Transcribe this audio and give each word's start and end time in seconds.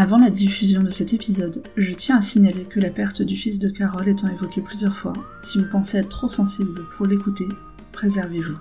Avant 0.00 0.18
la 0.18 0.30
diffusion 0.30 0.84
de 0.84 0.90
cet 0.90 1.12
épisode, 1.12 1.64
je 1.76 1.92
tiens 1.92 2.18
à 2.18 2.22
signaler 2.22 2.62
que 2.70 2.78
la 2.78 2.88
perte 2.88 3.20
du 3.20 3.36
fils 3.36 3.58
de 3.58 3.68
Carole 3.68 4.08
étant 4.08 4.28
évoquée 4.28 4.60
plusieurs 4.60 4.96
fois, 4.96 5.12
si 5.42 5.58
vous 5.58 5.68
pensez 5.68 5.98
être 5.98 6.08
trop 6.08 6.28
sensible 6.28 6.84
pour 6.96 7.06
l'écouter, 7.06 7.48
préservez-vous. 7.90 8.54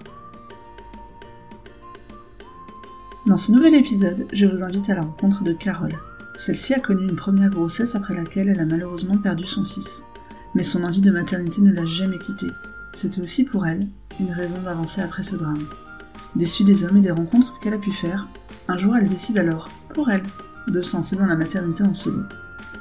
Dans 3.28 3.38
ce 3.38 3.52
nouvel 3.52 3.76
épisode, 3.76 4.26
je 4.34 4.48
vous 4.48 4.64
invite 4.64 4.90
à 4.90 4.96
la 4.96 5.02
rencontre 5.02 5.44
de 5.44 5.54
Carole. 5.54 5.94
Celle-ci 6.40 6.74
a 6.74 6.80
connu 6.80 7.08
une 7.08 7.16
première 7.16 7.52
grossesse 7.52 7.94
après 7.94 8.16
laquelle 8.16 8.50
elle 8.50 8.60
a 8.60 8.66
malheureusement 8.66 9.20
perdu 9.20 9.46
son 9.46 9.64
fils. 9.64 10.02
Mais 10.56 10.64
son 10.64 10.84
envie 10.84 11.02
de 11.02 11.12
maternité 11.12 11.62
ne 11.62 11.72
l'a 11.72 11.86
jamais 11.86 12.18
quittée. 12.18 12.50
C'était 12.94 13.22
aussi 13.22 13.44
pour 13.44 13.68
elle 13.68 13.82
une 14.20 14.32
raison 14.32 14.60
d'avancer 14.64 15.02
après 15.02 15.22
ce 15.22 15.36
drame. 15.36 15.68
Déçue 16.36 16.64
des 16.64 16.84
hommes 16.84 16.98
et 16.98 17.02
des 17.02 17.12
rencontres 17.12 17.60
qu'elle 17.60 17.76
a 17.76 17.78
pu 17.78 17.92
faire, 17.92 18.28
un 18.68 18.80
jour 18.80 18.96
elle 18.96 19.08
décide 19.08 19.38
alors, 19.38 19.70
pour 19.94 20.10
elle, 20.10 20.24
de 20.72 20.82
se 20.82 20.96
lancer 20.96 21.16
dans 21.16 21.26
la 21.26 21.36
maternité 21.36 21.84
en 21.84 21.94
solo. 21.94 22.24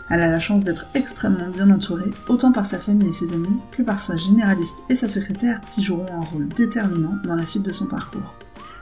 Elle 0.09 0.21
a 0.21 0.31
la 0.31 0.41
chance 0.41 0.63
d'être 0.63 0.87
extrêmement 0.95 1.51
bien 1.51 1.71
entourée, 1.71 2.13
autant 2.29 2.53
par 2.53 2.67
sa 2.67 2.79
famille 2.79 3.09
et 3.09 3.13
ses 3.13 3.33
amis 3.33 3.59
que 3.73 3.83
par 3.83 3.99
sa 3.99 4.17
généraliste 4.17 4.77
et 4.89 4.95
sa 4.95 5.09
secrétaire 5.09 5.61
qui 5.75 5.83
joueront 5.83 6.07
un 6.13 6.25
rôle 6.25 6.49
déterminant 6.49 7.17
dans 7.25 7.35
la 7.35 7.47
suite 7.47 7.65
de 7.65 7.73
son 7.73 7.87
parcours. 7.87 8.35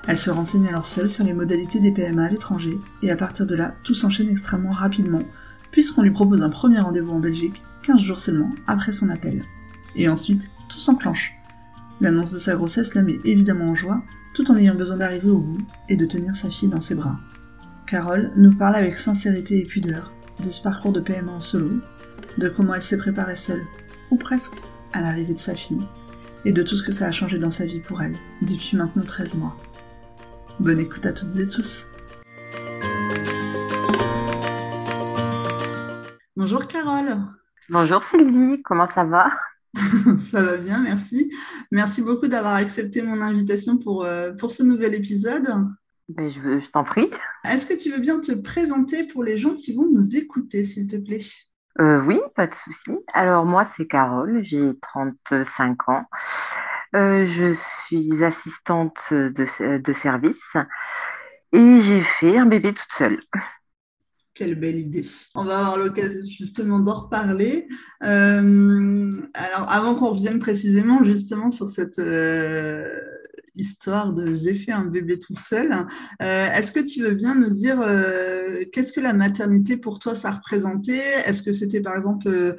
Elle 0.07 0.19
se 0.19 0.31
renseigne 0.31 0.69
alors 0.69 0.85
seule 0.85 1.09
sur 1.09 1.25
les 1.25 1.33
modalités 1.33 1.81
des 1.81 1.93
PMA 1.93 2.25
à 2.25 2.29
l'étranger, 2.29 2.79
et 3.03 3.11
à 3.11 3.17
partir 3.17 3.47
de 3.47 3.55
là, 3.55 3.75
tout 3.85 3.95
s'enchaîne 3.95 4.29
extrêmement 4.29 4.71
rapidement, 4.71 5.23
puisqu'on 5.71 6.03
lui 6.03 6.11
propose 6.11 6.43
un 6.43 6.51
premier 6.51 6.81
rendez-vous 6.81 7.15
en 7.15 7.21
Belgique, 7.21 7.63
15 7.85 8.01
jours 8.01 8.21
seulement 8.21 8.51
après 8.67 8.93
son 8.93 9.09
appel. 9.09 9.43
Et 9.97 10.09
ensuite, 10.09 10.51
tout 10.69 10.81
s'enclenche. 10.81 11.33
L'annonce 12.03 12.33
de 12.33 12.39
sa 12.39 12.55
grossesse 12.55 12.95
la 12.95 13.03
met 13.03 13.19
évidemment 13.25 13.71
en 13.71 13.75
joie, 13.75 14.03
tout 14.35 14.51
en 14.51 14.57
ayant 14.57 14.75
besoin 14.75 14.99
d'arriver 14.99 15.31
au 15.31 15.39
bout 15.39 15.59
et 15.89 15.97
de 15.97 16.05
tenir 16.05 16.37
sa 16.37 16.51
fille 16.51 16.69
dans 16.69 16.81
ses 16.81 16.97
bras. 16.97 17.19
Carole 17.87 18.33
nous 18.35 18.55
parle 18.55 18.77
avec 18.77 18.97
sincérité 18.97 19.59
et 19.59 19.63
pudeur 19.65 20.11
de 20.43 20.49
ce 20.49 20.63
parcours 20.63 20.93
de 20.93 21.01
PMA 21.01 21.31
en 21.31 21.41
solo, 21.41 21.81
de 22.39 22.49
comment 22.49 22.75
elle 22.75 22.83
s'est 22.83 22.97
préparée 22.97 23.37
seule, 23.37 23.63
ou 24.11 24.17
presque, 24.17 24.55
à 24.93 25.01
l'arrivée 25.03 25.35
de 25.35 25.39
sa 25.39 25.55
fille, 25.55 25.87
et 26.45 26.53
de 26.53 26.63
tout 26.63 26.77
ce 26.77 26.83
que 26.83 26.93
ça 26.93 27.07
a 27.07 27.13
changé 27.13 27.39
dans 27.39 27.51
sa 27.51 27.67
vie 27.67 27.81
pour 27.81 28.01
elle, 28.01 28.15
depuis 28.41 28.77
maintenant 28.77 29.03
13 29.03 29.35
mois. 29.35 29.57
Bonne 30.61 30.79
écoute 30.79 31.05
à 31.05 31.13
toutes 31.13 31.37
et 31.37 31.47
tous. 31.47 31.87
Bonjour 36.37 36.67
Carole. 36.67 37.19
Bonjour 37.69 38.03
Sylvie, 38.03 38.63
comment 38.63 38.87
ça 38.87 39.05
va? 39.05 39.31
Ça 40.31 40.43
va 40.43 40.57
bien, 40.57 40.79
merci. 40.81 41.33
Merci 41.73 42.01
beaucoup 42.01 42.29
d'avoir 42.29 42.55
accepté 42.55 43.03
mon 43.03 43.21
invitation 43.21 43.77
pour, 43.77 44.05
euh, 44.05 44.33
pour 44.33 44.53
ce 44.53 44.63
nouvel 44.63 44.95
épisode. 44.95 45.49
Ben, 46.09 46.31
je, 46.31 46.59
je 46.59 46.71
t'en 46.71 46.85
prie. 46.85 47.11
Est-ce 47.45 47.65
que 47.65 47.75
tu 47.75 47.91
veux 47.91 48.01
bien 48.01 48.21
te 48.21 48.33
présenter 48.33 49.07
pour 49.07 49.25
les 49.25 49.39
gens 49.39 49.55
qui 49.55 49.73
vont 49.73 49.89
nous 49.89 50.17
écouter, 50.17 50.65
s'il 50.65 50.87
te 50.89 50.97
plaît? 50.97 51.21
Euh, 51.81 52.01
oui, 52.03 52.21
pas 52.37 52.47
de 52.47 52.55
souci. 52.55 52.93
Alors 53.13 53.45
moi, 53.45 53.65
c'est 53.65 53.87
Carole, 53.87 54.43
j'ai 54.43 54.79
35 54.81 55.89
ans. 55.89 56.05
Euh, 56.95 57.25
je 57.25 57.55
suis 57.55 58.23
assistante 58.23 59.01
de, 59.11 59.79
de 59.79 59.93
service 59.93 60.57
et 61.53 61.81
j'ai 61.81 62.03
fait 62.03 62.39
un 62.39 62.47
bébé 62.47 62.75
toute 62.75 62.93
seule. 62.93 63.19
Quelle 64.35 64.57
belle 64.57 64.81
idée. 64.81 65.07
On 65.37 65.45
va 65.45 65.61
avoir 65.61 65.77
l'occasion 65.79 66.21
justement 66.27 66.81
d'en 66.81 67.03
reparler. 67.05 67.69
Euh, 68.03 69.11
alors, 69.33 69.71
avant 69.71 69.95
qu'on 69.95 70.11
revienne 70.11 70.41
précisément 70.41 71.05
justement 71.05 71.53
sur 71.53 71.69
cette 71.69 72.01
euh, 72.01 73.01
histoire 73.55 74.13
de 74.13 74.35
j'ai 74.35 74.55
fait 74.55 74.73
un 74.73 74.85
bébé 74.85 75.19
toute 75.19 75.39
seule, 75.39 75.73
euh, 76.23 76.51
est-ce 76.53 76.73
que 76.73 76.81
tu 76.81 77.03
veux 77.03 77.15
bien 77.15 77.35
nous 77.35 77.51
dire 77.51 77.81
euh, 77.81 78.65
qu'est-ce 78.73 78.93
que 78.93 79.01
la 79.01 79.13
maternité 79.13 79.77
pour 79.77 79.99
toi 79.99 80.15
ça 80.15 80.31
représentait? 80.33 81.23
Est-ce 81.27 81.43
que 81.43 81.53
c'était 81.53 81.81
par 81.81 81.97
exemple 81.97 82.29
euh, 82.29 82.57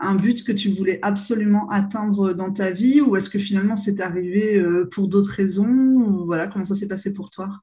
un 0.00 0.14
but 0.16 0.44
que 0.44 0.52
tu 0.52 0.72
voulais 0.72 0.98
absolument 1.02 1.68
atteindre 1.70 2.32
dans 2.32 2.52
ta 2.52 2.70
vie 2.70 3.00
ou 3.00 3.16
est-ce 3.16 3.30
que 3.30 3.38
finalement 3.38 3.76
c'est 3.76 4.00
arrivé 4.00 4.56
euh, 4.58 4.88
pour 4.90 5.08
d'autres 5.08 5.32
raisons 5.32 6.24
Voilà, 6.26 6.48
comment 6.48 6.64
ça 6.64 6.74
s'est 6.74 6.88
passé 6.88 7.12
pour 7.12 7.30
toi? 7.30 7.60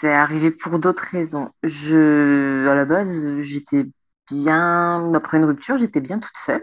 C'est 0.00 0.12
arrivé 0.12 0.50
pour 0.50 0.78
d'autres 0.78 1.02
raisons. 1.10 1.50
Je, 1.64 2.68
à 2.68 2.74
la 2.74 2.84
base, 2.84 3.40
j'étais 3.40 3.86
bien, 4.30 5.12
après 5.14 5.38
une 5.38 5.44
rupture, 5.44 5.76
j'étais 5.76 6.00
bien 6.00 6.20
toute 6.20 6.36
seule. 6.36 6.62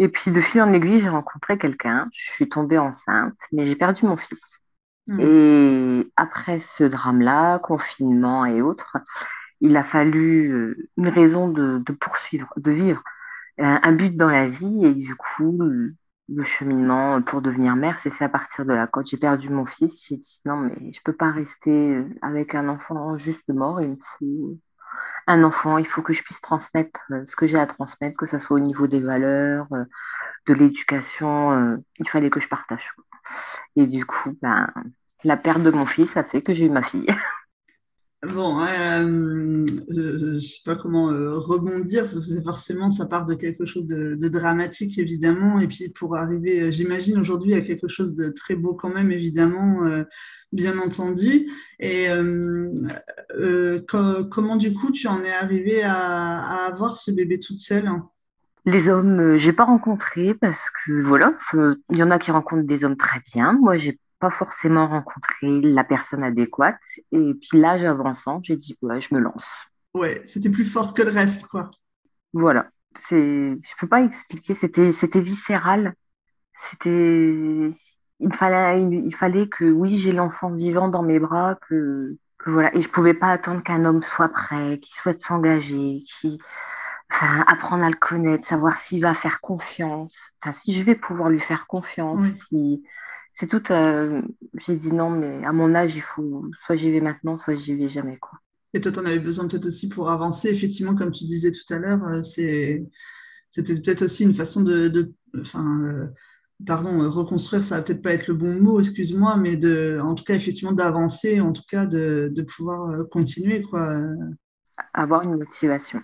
Et 0.00 0.08
puis, 0.08 0.30
de 0.30 0.40
fil 0.40 0.62
en 0.62 0.72
aiguille, 0.72 0.98
j'ai 0.98 1.10
rencontré 1.10 1.58
quelqu'un. 1.58 2.08
Je 2.12 2.32
suis 2.32 2.48
tombée 2.48 2.78
enceinte, 2.78 3.36
mais 3.52 3.66
j'ai 3.66 3.76
perdu 3.76 4.06
mon 4.06 4.16
fils. 4.16 4.58
Hmm. 5.06 5.20
Et 5.20 6.10
après 6.16 6.60
ce 6.60 6.84
drame-là, 6.84 7.58
confinement 7.58 8.46
et 8.46 8.62
autres, 8.62 8.96
il 9.60 9.76
a 9.76 9.84
fallu 9.84 10.50
euh, 10.52 10.88
une 10.96 11.08
raison 11.08 11.48
de, 11.48 11.78
de 11.78 11.92
poursuivre, 11.92 12.50
de 12.56 12.70
vivre 12.70 13.02
un, 13.58 13.78
un 13.82 13.92
but 13.92 14.16
dans 14.16 14.30
la 14.30 14.48
vie. 14.48 14.86
Et 14.86 14.94
du 14.94 15.14
coup, 15.16 15.58
le, 15.60 15.94
cheminement 16.44 17.20
pour 17.20 17.42
devenir 17.42 17.76
mère 17.76 18.00
s'est 18.00 18.10
fait 18.10 18.24
à 18.24 18.28
partir 18.30 18.64
de 18.64 18.72
là. 18.72 18.86
Quand 18.86 19.06
j'ai 19.06 19.18
perdu 19.18 19.50
mon 19.50 19.66
fils, 19.66 20.06
j'ai 20.08 20.16
dit 20.16 20.40
non, 20.46 20.56
mais 20.56 20.92
je 20.92 21.00
peux 21.04 21.12
pas 21.12 21.30
rester 21.30 21.96
euh, 21.96 22.08
avec 22.22 22.54
un 22.54 22.68
enfant 22.70 23.18
juste 23.18 23.48
mort. 23.50 23.82
Il 23.82 23.90
me 23.90 23.96
faut 24.18 24.56
un 25.26 25.44
enfant. 25.44 25.78
Il 25.78 25.86
faut 25.86 26.02
que 26.02 26.12
je 26.12 26.22
puisse 26.22 26.40
transmettre 26.40 27.00
euh, 27.12 27.24
ce 27.26 27.36
que 27.36 27.46
j'ai 27.46 27.58
à 27.58 27.66
transmettre, 27.66 28.16
que 28.16 28.26
ce 28.26 28.38
soit 28.38 28.56
au 28.56 28.60
niveau 28.60 28.86
des 28.86 29.00
valeurs, 29.00 29.66
euh, 29.72 29.84
de 30.48 30.54
l'éducation. 30.54 31.52
euh, 31.52 31.76
il 31.98 32.08
fallait 32.08 32.30
que 32.30 32.40
je 32.40 32.48
partage. 32.48 32.92
Et 33.76 33.86
du 33.86 34.06
coup, 34.06 34.36
ben, 34.42 34.68
la 35.24 35.36
perte 35.36 35.62
de 35.62 35.70
mon 35.70 35.86
fils 35.86 36.16
a 36.16 36.24
fait 36.24 36.42
que 36.42 36.54
j'ai 36.54 36.66
eu 36.66 36.70
ma 36.70 36.82
fille. 36.82 37.06
Bon, 38.22 38.60
euh, 38.62 39.64
je 39.88 40.26
ne 40.34 40.38
sais 40.40 40.58
pas 40.66 40.76
comment 40.76 41.10
euh, 41.10 41.38
rebondir, 41.38 42.04
parce 42.04 42.28
que 42.28 42.42
forcément, 42.42 42.90
ça 42.90 43.06
part 43.06 43.24
de 43.24 43.34
quelque 43.34 43.64
chose 43.64 43.86
de, 43.86 44.14
dramatique, 44.28 44.98
évidemment, 44.98 45.58
et 45.58 45.66
puis 45.66 45.88
pour 45.88 46.16
arriver, 46.18 46.60
euh, 46.64 46.70
j'imagine, 46.70 47.18
aujourd'hui 47.18 47.54
à 47.54 47.62
quelque 47.62 47.88
chose 47.88 48.14
de 48.14 48.28
très 48.28 48.56
beau 48.56 48.74
quand 48.74 48.90
même, 48.92 49.10
évidemment, 49.10 49.86
euh, 49.86 50.04
bien 50.52 50.78
entendu. 50.78 51.48
Et 51.78 52.10
euh, 52.10 52.70
euh, 53.38 53.80
co- 53.88 54.26
comment, 54.26 54.56
du 54.56 54.74
coup, 54.74 54.92
tu 54.92 55.06
en 55.08 55.24
es 55.24 55.32
arrivé 55.32 55.82
à, 55.82 55.94
à 55.96 56.66
avoir 56.66 56.96
ce 56.98 57.10
bébé 57.10 57.38
toute 57.38 57.58
seule? 57.58 57.90
Les 58.66 58.88
hommes, 58.88 59.20
euh, 59.20 59.36
j'ai 59.38 59.52
pas 59.52 59.64
rencontré 59.64 60.34
parce 60.34 60.70
que 60.70 61.02
voilà, 61.02 61.34
euh, 61.54 61.76
il 61.90 61.98
y 61.98 62.02
en 62.02 62.10
a 62.10 62.18
qui 62.18 62.30
rencontrent 62.30 62.66
des 62.66 62.84
hommes 62.84 62.96
très 62.96 63.20
bien. 63.34 63.52
Moi, 63.52 63.76
j'ai 63.76 63.98
pas 64.20 64.30
forcément 64.30 64.88
rencontré 64.88 65.60
la 65.62 65.84
personne 65.84 66.22
adéquate. 66.24 66.80
Et 67.12 67.34
puis 67.34 67.58
l'âge 67.58 67.84
avançant, 67.84 68.40
j'ai 68.42 68.56
dit 68.56 68.76
ouais, 68.82 69.00
je 69.00 69.14
me 69.14 69.20
lance. 69.20 69.50
Ouais, 69.94 70.22
c'était 70.24 70.50
plus 70.50 70.64
fort 70.64 70.94
que 70.94 71.02
le 71.02 71.10
reste, 71.10 71.46
quoi. 71.46 71.70
Voilà, 72.32 72.70
c'est, 72.94 73.16
je 73.62 73.72
peux 73.78 73.88
pas 73.88 74.02
expliquer. 74.02 74.54
C'était, 74.54 74.92
c'était 74.92 75.20
viscéral. 75.20 75.94
C'était, 76.70 77.70
il 78.20 78.34
fallait, 78.34 78.82
il 78.82 79.14
fallait 79.14 79.48
que 79.48 79.64
oui, 79.64 79.98
j'ai 79.98 80.12
l'enfant 80.12 80.50
vivant 80.52 80.88
dans 80.88 81.02
mes 81.02 81.18
bras, 81.20 81.56
que, 81.68 82.16
que 82.38 82.50
voilà, 82.50 82.74
et 82.76 82.80
je 82.82 82.88
pouvais 82.90 83.14
pas 83.14 83.28
attendre 83.32 83.62
qu'un 83.62 83.84
homme 83.84 84.02
soit 84.02 84.28
prêt, 84.30 84.78
qu'il 84.80 84.94
souhaite 84.96 85.20
s'engager, 85.20 86.02
qui, 86.06 86.38
enfin, 87.12 87.44
apprendre 87.46 87.84
à 87.84 87.90
le 87.90 87.96
connaître, 87.96 88.46
savoir 88.46 88.76
s'il 88.76 89.02
va 89.02 89.14
faire 89.14 89.40
confiance, 89.40 90.16
enfin, 90.42 90.52
si 90.52 90.72
je 90.74 90.82
vais 90.84 90.94
pouvoir 90.96 91.30
lui 91.30 91.40
faire 91.40 91.66
confiance, 91.66 92.22
Oui. 92.22 92.30
si, 92.48 92.84
c'est 93.32 93.46
tout, 93.48 93.72
euh, 93.72 94.22
j'ai 94.54 94.76
dit 94.76 94.92
non, 94.92 95.10
mais 95.10 95.44
à 95.46 95.52
mon 95.52 95.74
âge, 95.74 95.96
il 95.96 96.02
faut, 96.02 96.44
soit 96.58 96.76
j'y 96.76 96.90
vais 96.90 97.00
maintenant, 97.00 97.36
soit 97.36 97.56
j'y 97.56 97.74
vais 97.74 97.88
jamais, 97.88 98.18
quoi. 98.18 98.38
Et 98.74 98.80
toi, 98.80 98.92
tu 98.92 98.98
en 99.00 99.04
avais 99.04 99.18
besoin 99.18 99.48
peut-être 99.48 99.66
aussi 99.66 99.88
pour 99.88 100.10
avancer. 100.10 100.48
Effectivement, 100.48 100.94
comme 100.94 101.12
tu 101.12 101.24
disais 101.24 101.50
tout 101.52 101.72
à 101.74 101.78
l'heure, 101.78 102.04
euh, 102.06 102.22
c'est, 102.22 102.86
c'était 103.50 103.76
peut-être 103.80 104.02
aussi 104.04 104.24
une 104.24 104.34
façon 104.34 104.62
de, 104.62 104.88
de- 104.88 105.14
enfin, 105.40 105.64
euh, 105.86 106.08
pardon, 106.66 107.10
reconstruire, 107.10 107.64
ça 107.64 107.76
va 107.78 107.82
peut-être 107.82 108.02
pas 108.02 108.12
être 108.14 108.28
le 108.28 108.34
bon 108.34 108.54
mot, 108.60 108.80
excuse-moi, 108.80 109.36
mais 109.38 109.56
de, 109.56 110.00
en 110.02 110.14
tout 110.16 110.24
cas, 110.24 110.36
effectivement, 110.36 110.72
d'avancer, 110.72 111.40
en 111.40 111.52
tout 111.52 111.62
cas, 111.68 111.86
de, 111.86 112.30
de 112.34 112.42
pouvoir 112.42 113.08
continuer, 113.10 113.62
quoi. 113.62 114.00
Avoir 114.94 115.22
une 115.24 115.36
motivation. 115.36 116.00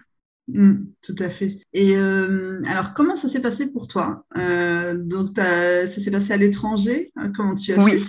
Mm, 0.49 0.93
tout 1.03 1.15
à 1.19 1.29
fait. 1.31 1.59
Et 1.73 1.97
euh, 1.97 2.63
alors, 2.67 2.95
comment 2.95 3.17
ça 3.17 3.29
s'est 3.29 3.41
passé 3.41 3.67
pour 3.67 3.89
toi? 3.89 4.25
Euh, 4.37 4.97
donc, 4.97 5.31
ça 5.37 5.89
s'est 5.89 6.11
passé 6.11 6.33
à 6.33 6.37
l'étranger? 6.37 7.13
Euh, 7.19 7.31
Comment 7.35 7.55
tu 7.57 7.73
as 7.73 7.81
fait? 7.81 7.99
Oui, 7.99 8.05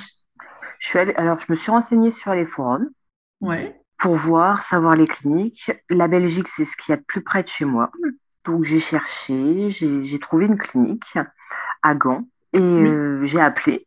je 0.80 0.88
suis 0.88 1.00
allée, 1.00 1.14
alors 1.16 1.40
je 1.40 1.52
me 1.52 1.58
suis 1.58 1.72
renseignée 1.72 2.12
sur 2.12 2.34
les 2.34 2.46
forums. 2.48 2.90
Ouais. 3.42 3.82
pour 3.98 4.16
voir, 4.16 4.64
savoir 4.64 4.96
les 4.96 5.08
cliniques. 5.08 5.72
La 5.90 6.08
Belgique, 6.08 6.48
c'est 6.48 6.66
ce 6.66 6.78
qu'il 6.78 6.92
y 6.92 6.94
a 6.94 6.98
de 6.98 7.04
plus 7.06 7.24
près 7.24 7.44
de 7.44 7.48
chez 7.48 7.66
moi. 7.66 7.92
Donc 8.46 8.64
j'ai 8.64 8.80
cherché, 8.80 9.70
j'ai 9.70 10.04
j'ai 10.04 10.20
trouvé 10.20 10.46
une 10.46 10.58
clinique 10.58 11.14
à 11.84 11.96
Gand 11.96 12.28
et 12.54 12.60
Oui. 12.78 12.94
euh, 12.94 13.26
j'ai 13.26 13.42
appelé. 13.42 13.87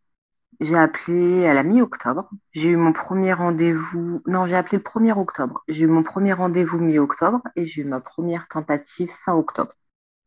J'ai 0.60 0.76
appelé 0.76 1.46
à 1.46 1.54
la 1.54 1.62
mi-octobre. 1.64 2.30
J'ai 2.52 2.68
eu 2.70 2.76
mon 2.76 2.92
premier 2.92 3.32
rendez-vous. 3.32 4.22
Non, 4.26 4.46
j'ai 4.46 4.56
appelé 4.56 4.78
le 4.78 4.82
1er 4.84 5.12
octobre. 5.18 5.62
J'ai 5.68 5.84
eu 5.84 5.88
mon 5.88 6.02
premier 6.02 6.32
rendez-vous 6.34 6.78
mi-octobre 6.78 7.42
et 7.56 7.66
j'ai 7.66 7.82
eu 7.82 7.84
ma 7.84 8.00
première 8.00 8.46
tentative 8.48 9.10
fin 9.24 9.34
octobre. 9.34 9.72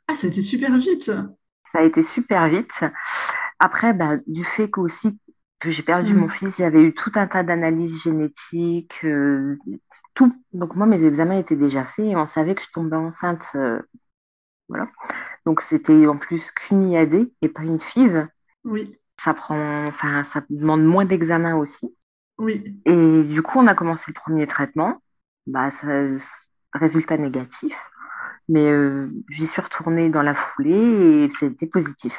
Ah, 0.08 0.16
ça 0.16 0.28
a 0.28 0.30
été 0.30 0.42
super 0.42 0.78
vite. 0.78 1.12
Ça 1.74 1.80
a 1.80 1.84
été 1.84 2.04
super 2.04 2.48
vite. 2.48 2.84
Après, 3.60 3.94
bah, 3.94 4.18
du 4.28 4.44
fait 4.44 4.70
que 4.70 4.80
aussi 4.82 5.20
que 5.60 5.72
j'ai 5.72 5.84
perdu 5.84 6.14
mon 6.16 6.28
Mm. 6.28 6.30
fils, 6.30 6.58
j'avais 6.58 6.84
eu 6.84 6.94
tout 6.94 7.12
un 7.16 7.28
tas 7.28 7.44
d'analyses 7.44 8.04
génétiques, 8.04 9.06
euh, 9.06 9.58
tout. 10.16 10.34
Donc 10.54 10.76
moi, 10.76 10.86
mes 10.88 11.04
examens 11.06 11.40
étaient 11.40 11.56
déjà 11.56 11.86
faits 11.86 12.06
et 12.08 12.16
on 12.16 12.26
savait 12.26 12.56
que 12.56 12.64
je 12.64 12.72
tombais 12.72 12.98
enceinte. 12.98 13.46
Euh, 13.56 13.82
voilà. 14.70 14.86
Donc 15.46 15.62
c'était 15.62 16.08
en 16.08 16.18
plus 16.18 16.52
qu'une 16.52 16.92
IAD 16.92 17.32
et 17.42 17.50
pas 17.50 17.64
une 17.64 17.80
FIV. 17.80 18.28
Oui. 18.64 19.00
Ça 19.20 19.34
prend, 19.34 19.86
enfin, 19.88 20.24
ça 20.24 20.42
demande 20.50 20.84
moins 20.84 21.06
d'examens 21.06 21.56
aussi. 21.56 21.96
Oui. 22.38 22.82
Et 22.86 23.24
du 23.24 23.42
coup, 23.42 23.60
on 23.60 23.68
a 23.68 23.76
commencé 23.76 24.06
le 24.08 24.14
premier 24.14 24.48
traitement. 24.48 25.02
Bah, 25.48 25.72
ça, 25.72 25.88
résultat 26.74 27.18
négatif. 27.18 27.76
Mais 28.50 28.70
euh, 28.70 29.10
j'y 29.30 29.48
suis 29.48 29.62
retournée 29.62 30.10
dans 30.10 30.22
la 30.22 30.36
foulée 30.36 31.26
et 31.26 31.30
c'était 31.40 31.68
positif. 31.68 32.14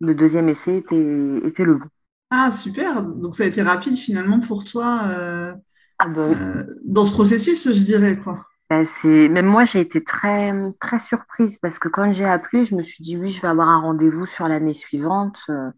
Le 0.00 0.14
deuxième 0.14 0.48
essai 0.48 0.76
était, 0.76 1.40
était 1.44 1.64
le 1.64 1.76
bon. 1.76 1.86
Ah, 2.30 2.52
super. 2.52 3.02
Donc 3.02 3.36
ça 3.36 3.44
a 3.44 3.46
été 3.46 3.62
rapide 3.62 3.96
finalement 3.96 4.40
pour 4.40 4.64
toi 4.64 5.02
euh, 5.06 5.52
ah, 5.98 6.08
bah 6.08 6.22
euh, 6.22 6.64
dans 6.84 7.04
ce 7.04 7.10
processus, 7.10 7.72
je 7.72 7.82
dirais 7.82 8.16
quoi. 8.18 8.46
Ben, 8.70 8.84
c'est... 8.84 9.28
Même 9.28 9.46
moi, 9.46 9.64
j'ai 9.64 9.80
été 9.80 10.02
très, 10.04 10.52
très 10.78 11.00
surprise 11.00 11.58
parce 11.58 11.80
que 11.80 11.88
quand 11.88 12.12
j'ai 12.12 12.24
appelé, 12.24 12.64
je 12.64 12.76
me 12.76 12.84
suis 12.84 13.02
dit 13.02 13.16
oui, 13.16 13.28
je 13.28 13.42
vais 13.42 13.48
avoir 13.48 13.68
un 13.68 13.80
rendez-vous 13.80 14.26
sur 14.26 14.46
l'année 14.46 14.74
suivante 14.74 15.40
euh, 15.50 15.70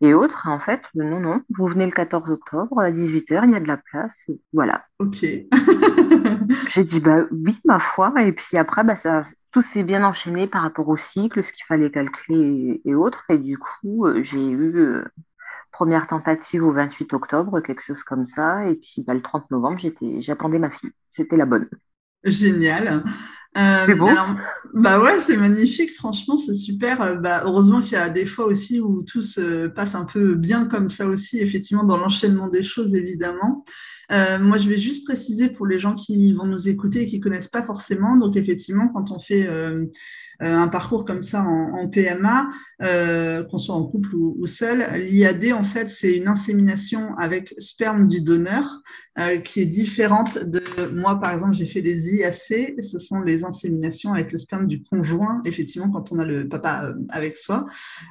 et 0.00 0.14
autres. 0.14 0.46
En 0.46 0.60
fait, 0.60 0.82
non, 0.94 1.18
non, 1.18 1.42
vous 1.58 1.66
venez 1.66 1.84
le 1.84 1.90
14 1.90 2.30
octobre 2.30 2.78
à 2.78 2.92
18h, 2.92 3.40
il 3.44 3.50
y 3.50 3.56
a 3.56 3.60
de 3.60 3.66
la 3.66 3.76
place. 3.76 4.30
Voilà. 4.52 4.84
Ok. 5.00 5.18
j'ai 6.68 6.84
dit 6.84 7.00
bah 7.00 7.24
oui, 7.32 7.58
ma 7.64 7.80
foi. 7.80 8.14
Et 8.18 8.32
puis 8.32 8.56
après, 8.56 8.84
bah, 8.84 8.94
ça, 8.94 9.22
tout 9.50 9.62
s'est 9.62 9.82
bien 9.82 10.04
enchaîné 10.04 10.46
par 10.46 10.62
rapport 10.62 10.88
au 10.88 10.96
cycle, 10.96 11.42
ce 11.42 11.52
qu'il 11.52 11.64
fallait 11.64 11.90
calculer 11.90 12.80
et, 12.84 12.94
autres. 12.94 13.24
Et 13.30 13.38
du 13.38 13.58
coup, 13.58 14.06
euh, 14.06 14.22
j'ai 14.22 14.48
eu 14.48 14.76
euh, 14.76 15.04
première 15.72 16.06
tentative 16.06 16.62
au 16.62 16.72
28 16.72 17.12
octobre, 17.14 17.60
quelque 17.62 17.82
chose 17.82 18.04
comme 18.04 18.26
ça. 18.26 18.64
Et 18.68 18.76
puis 18.76 19.02
bah, 19.04 19.14
le 19.14 19.22
30 19.22 19.50
novembre, 19.50 19.78
j'étais, 19.78 20.20
j'attendais 20.20 20.60
ma 20.60 20.70
fille. 20.70 20.92
C'était 21.10 21.36
la 21.36 21.46
bonne. 21.46 21.68
Génial. 22.24 23.04
Euh, 23.56 23.84
c'est 23.86 23.94
bon 23.94 24.08
bah 24.74 25.00
ouais, 25.00 25.20
c'est 25.20 25.36
magnifique, 25.36 25.94
franchement, 25.94 26.36
c'est 26.36 26.54
super. 26.54 27.00
Euh, 27.00 27.14
bah, 27.16 27.42
heureusement 27.44 27.80
qu'il 27.80 27.92
y 27.92 27.96
a 27.96 28.10
des 28.10 28.26
fois 28.26 28.46
aussi 28.46 28.80
où 28.80 29.02
tout 29.02 29.22
se 29.22 29.66
passe 29.66 29.94
un 29.94 30.04
peu 30.04 30.34
bien 30.34 30.66
comme 30.66 30.88
ça 30.88 31.06
aussi, 31.06 31.38
effectivement, 31.40 31.84
dans 31.84 31.96
l'enchaînement 31.96 32.48
des 32.48 32.62
choses, 32.62 32.94
évidemment. 32.94 33.64
Euh, 34.10 34.38
moi, 34.38 34.56
je 34.56 34.68
vais 34.68 34.78
juste 34.78 35.04
préciser 35.04 35.48
pour 35.48 35.66
les 35.66 35.78
gens 35.78 35.94
qui 35.94 36.32
vont 36.32 36.46
nous 36.46 36.68
écouter 36.68 37.02
et 37.02 37.06
qui 37.06 37.20
connaissent 37.20 37.48
pas 37.48 37.62
forcément. 37.62 38.16
Donc, 38.16 38.36
effectivement, 38.36 38.88
quand 38.88 39.10
on 39.10 39.18
fait 39.18 39.46
euh, 39.46 39.84
un 40.40 40.68
parcours 40.68 41.04
comme 41.04 41.22
ça 41.22 41.42
en, 41.42 41.88
PMA, 41.88 42.48
euh, 42.82 43.42
qu'on 43.44 43.58
soit 43.58 43.74
en 43.74 43.84
couple 43.84 44.14
ou, 44.14 44.46
seul. 44.46 44.86
L'IAD, 44.98 45.52
en 45.52 45.64
fait, 45.64 45.90
c'est 45.90 46.16
une 46.16 46.28
insémination 46.28 47.16
avec 47.18 47.54
sperme 47.58 48.08
du 48.08 48.20
donneur 48.20 48.82
qui 49.44 49.60
est 49.60 49.66
différente 49.66 50.38
de 50.38 50.62
moi, 50.94 51.18
par 51.18 51.32
exemple, 51.32 51.54
j'ai 51.54 51.66
fait 51.66 51.82
des 51.82 52.14
IAC, 52.14 52.76
ce 52.80 52.98
sont 53.00 53.20
les 53.20 53.37
inséminations 53.44 54.12
avec 54.12 54.32
le 54.32 54.38
sperme 54.38 54.66
du 54.66 54.82
conjoint, 54.82 55.42
effectivement, 55.44 55.90
quand 55.90 56.12
on 56.12 56.18
a 56.18 56.24
le 56.24 56.48
papa 56.48 56.94
avec 57.10 57.36
soi, 57.36 57.66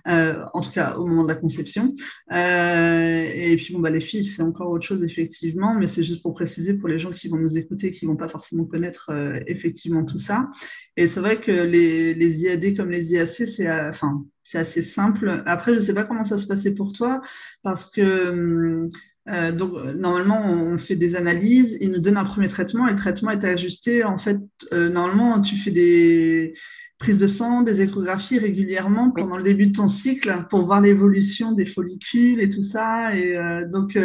en 0.05 0.61
tout 0.61 0.71
cas 0.71 0.95
au 0.95 1.05
moment 1.05 1.23
de 1.23 1.27
la 1.27 1.35
conception. 1.35 1.93
et 2.31 3.55
puis, 3.57 3.73
bon, 3.73 3.79
bah, 3.79 3.89
les 3.89 4.01
filles, 4.01 4.25
c'est 4.25 4.41
encore 4.41 4.69
autre 4.69 4.85
chose, 4.85 5.03
effectivement, 5.03 5.75
mais 5.75 5.87
c'est 5.87 6.03
juste 6.03 6.21
pour 6.21 6.33
préciser 6.33 6.73
pour 6.73 6.89
les 6.89 6.99
gens 6.99 7.11
qui 7.11 7.27
vont 7.27 7.37
nous 7.37 7.57
écouter, 7.57 7.91
qui 7.91 8.05
vont 8.05 8.15
pas 8.15 8.29
forcément 8.29 8.65
connaître 8.65 9.11
effectivement 9.47 10.03
tout 10.03 10.19
ça. 10.19 10.49
Et 10.95 11.07
c'est 11.07 11.19
vrai 11.19 11.39
que 11.39 11.51
les, 11.51 12.13
les 12.13 12.41
IAD 12.41 12.75
comme 12.75 12.89
les 12.89 13.13
IAC, 13.13 13.27
c'est 13.27 13.67
euh, 13.67 13.89
enfin, 13.89 14.25
assez 14.53 14.81
simple. 14.81 15.43
Après, 15.45 15.73
je 15.73 15.79
ne 15.79 15.83
sais 15.83 15.93
pas 15.93 16.05
comment 16.05 16.23
ça 16.23 16.37
se 16.37 16.47
passait 16.47 16.73
pour 16.73 16.91
toi, 16.93 17.21
parce 17.63 17.87
que 17.87 18.29
hum, 18.29 18.89
euh, 19.29 19.51
donc, 19.51 19.73
normalement, 19.95 20.41
on 20.45 20.77
fait 20.77 20.95
des 20.95 21.15
analyses, 21.15 21.77
il 21.81 21.91
nous 21.91 21.99
donne 21.99 22.17
un 22.17 22.23
premier 22.23 22.47
traitement 22.47 22.87
et 22.87 22.91
le 22.91 22.97
traitement 22.97 23.31
est 23.31 23.43
ajusté. 23.43 24.03
En 24.03 24.17
fait, 24.17 24.39
euh, 24.73 24.89
normalement, 24.89 25.41
tu 25.41 25.57
fais 25.57 25.71
des 25.71 26.53
prises 26.97 27.17
de 27.17 27.27
sang, 27.27 27.61
des 27.61 27.81
échographies 27.81 28.39
régulièrement 28.39 29.11
pendant 29.11 29.37
le 29.37 29.43
début 29.43 29.67
de 29.67 29.73
ton 29.73 29.87
cycle 29.87 30.45
pour 30.49 30.65
voir 30.65 30.81
l'évolution 30.81 31.51
des 31.51 31.65
follicules 31.65 32.39
et 32.39 32.49
tout 32.49 32.63
ça. 32.63 33.15
Et 33.15 33.37
donc, 33.71 33.95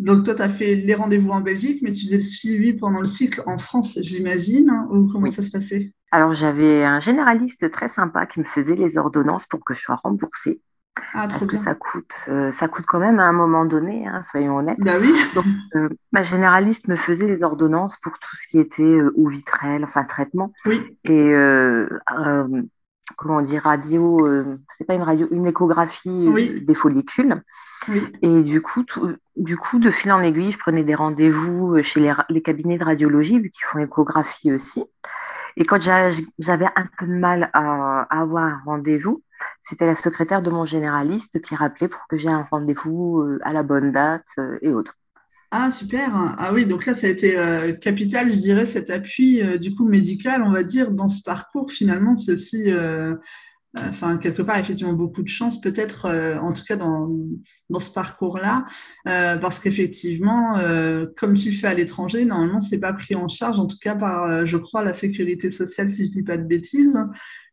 donc, 0.00 0.24
toi, 0.24 0.34
tu 0.34 0.40
as 0.42 0.48
fait 0.48 0.76
les 0.76 0.94
rendez-vous 0.94 1.30
en 1.30 1.40
Belgique, 1.40 1.80
mais 1.82 1.92
tu 1.92 2.06
faisais 2.06 2.16
le 2.16 2.22
suivi 2.22 2.72
pendant 2.72 3.00
le 3.00 3.06
cycle 3.06 3.42
en 3.46 3.58
France, 3.58 3.98
j'imagine, 4.00 4.70
hein, 4.70 4.88
ou 4.90 5.10
comment 5.12 5.30
ça 5.30 5.42
se 5.42 5.50
passait? 5.50 5.92
Alors, 6.10 6.32
j'avais 6.32 6.84
un 6.84 7.00
généraliste 7.00 7.70
très 7.70 7.88
sympa 7.88 8.24
qui 8.24 8.40
me 8.40 8.44
faisait 8.44 8.76
les 8.76 8.96
ordonnances 8.96 9.46
pour 9.46 9.62
que 9.62 9.74
je 9.74 9.80
sois 9.80 9.96
remboursée. 9.96 10.62
Ah, 11.14 11.28
parce 11.28 11.46
que 11.46 11.56
ça 11.56 11.74
coûte, 11.74 12.12
euh, 12.28 12.52
ça 12.52 12.68
coûte 12.68 12.84
quand 12.86 12.98
même 12.98 13.18
à 13.18 13.24
un 13.24 13.32
moment 13.32 13.64
donné, 13.64 14.06
hein, 14.06 14.22
soyons 14.22 14.56
honnêtes. 14.56 14.78
Bah 14.80 14.94
oui. 15.00 15.12
Donc, 15.34 15.44
euh, 15.74 15.88
ma 16.12 16.22
généraliste 16.22 16.88
me 16.88 16.96
faisait 16.96 17.26
les 17.26 17.42
ordonnances 17.42 17.96
pour 18.02 18.18
tout 18.18 18.36
ce 18.36 18.46
qui 18.46 18.58
était 18.58 18.82
euh, 18.82 19.12
ou 19.16 19.28
vitrelle, 19.28 19.84
enfin 19.84 20.04
traitement. 20.04 20.52
Oui. 20.66 20.96
Et 21.04 21.32
comment 23.16 23.38
on 23.38 23.40
dit 23.40 23.58
radio, 23.58 24.26
c'est 24.78 24.84
pas 24.84 24.94
une 24.94 25.02
radio, 25.02 25.26
une 25.32 25.46
échographie 25.46 26.62
des 26.62 26.74
follicules. 26.74 27.42
Oui. 27.88 28.06
Et 28.22 28.42
du 28.42 28.60
coup, 28.62 28.84
du 29.36 29.56
coup, 29.56 29.78
de 29.78 29.90
fil 29.90 30.12
en 30.12 30.20
aiguille, 30.20 30.52
je 30.52 30.58
prenais 30.58 30.84
des 30.84 30.94
rendez-vous 30.94 31.82
chez 31.82 32.00
les, 32.00 32.12
les 32.28 32.40
cabinets 32.40 32.78
de 32.78 32.84
radiologie, 32.84 33.40
vu 33.40 33.50
qu'ils 33.50 33.64
font 33.64 33.78
échographie 33.78 34.52
aussi. 34.52 34.84
Et 35.56 35.64
quand 35.64 35.80
j'avais 35.80 36.66
un 36.76 36.88
peu 36.98 37.06
de 37.06 37.12
mal 37.12 37.50
à, 37.52 38.02
avoir 38.10 38.44
un 38.44 38.60
rendez-vous, 38.64 39.22
c'était 39.60 39.86
la 39.86 39.94
secrétaire 39.94 40.42
de 40.42 40.50
mon 40.50 40.66
généraliste 40.66 41.40
qui 41.40 41.54
rappelait 41.54 41.88
pour 41.88 42.06
que 42.08 42.16
j'ai 42.16 42.28
un 42.28 42.46
rendez-vous 42.50 43.20
euh, 43.20 43.38
à 43.42 43.52
la 43.52 43.62
bonne 43.62 43.92
date 43.92 44.26
euh, 44.38 44.58
et 44.62 44.70
autres. 44.70 44.96
Ah, 45.50 45.70
super. 45.70 46.10
Ah 46.38 46.52
oui, 46.52 46.64
donc 46.64 46.86
là, 46.86 46.94
ça 46.94 47.08
a 47.08 47.10
été 47.10 47.36
euh, 47.36 47.72
capital, 47.72 48.30
je 48.30 48.36
dirais, 48.36 48.66
cet 48.66 48.88
appui 48.88 49.42
du 49.58 49.74
coup 49.74 49.84
médical, 49.84 50.42
on 50.42 50.52
va 50.52 50.62
dire, 50.62 50.92
dans 50.92 51.08
ce 51.08 51.22
parcours. 51.22 51.72
Finalement, 51.72 52.16
c'est 52.16 52.34
aussi 52.34 52.70
enfin 53.76 54.18
quelque 54.18 54.42
part 54.42 54.58
effectivement 54.58 54.94
beaucoup 54.94 55.22
de 55.22 55.28
chance 55.28 55.60
peut-être 55.60 56.06
euh, 56.06 56.36
en 56.38 56.52
tout 56.52 56.64
cas 56.66 56.76
dans, 56.76 57.08
dans 57.68 57.78
ce 57.78 57.90
parcours-là 57.90 58.66
euh, 59.06 59.36
parce 59.36 59.60
qu'effectivement 59.60 60.58
euh, 60.58 61.06
comme 61.16 61.34
tu 61.34 61.52
fais 61.52 61.68
à 61.68 61.74
l'étranger 61.74 62.24
normalement 62.24 62.60
c'est 62.60 62.78
pas 62.78 62.92
pris 62.92 63.14
en 63.14 63.28
charge 63.28 63.60
en 63.60 63.66
tout 63.66 63.78
cas 63.80 63.94
par 63.94 64.44
je 64.46 64.56
crois 64.56 64.82
la 64.82 64.92
sécurité 64.92 65.50
sociale 65.50 65.92
si 65.94 66.06
je 66.06 66.10
dis 66.10 66.22
pas 66.22 66.36
de 66.36 66.44
bêtises. 66.44 66.96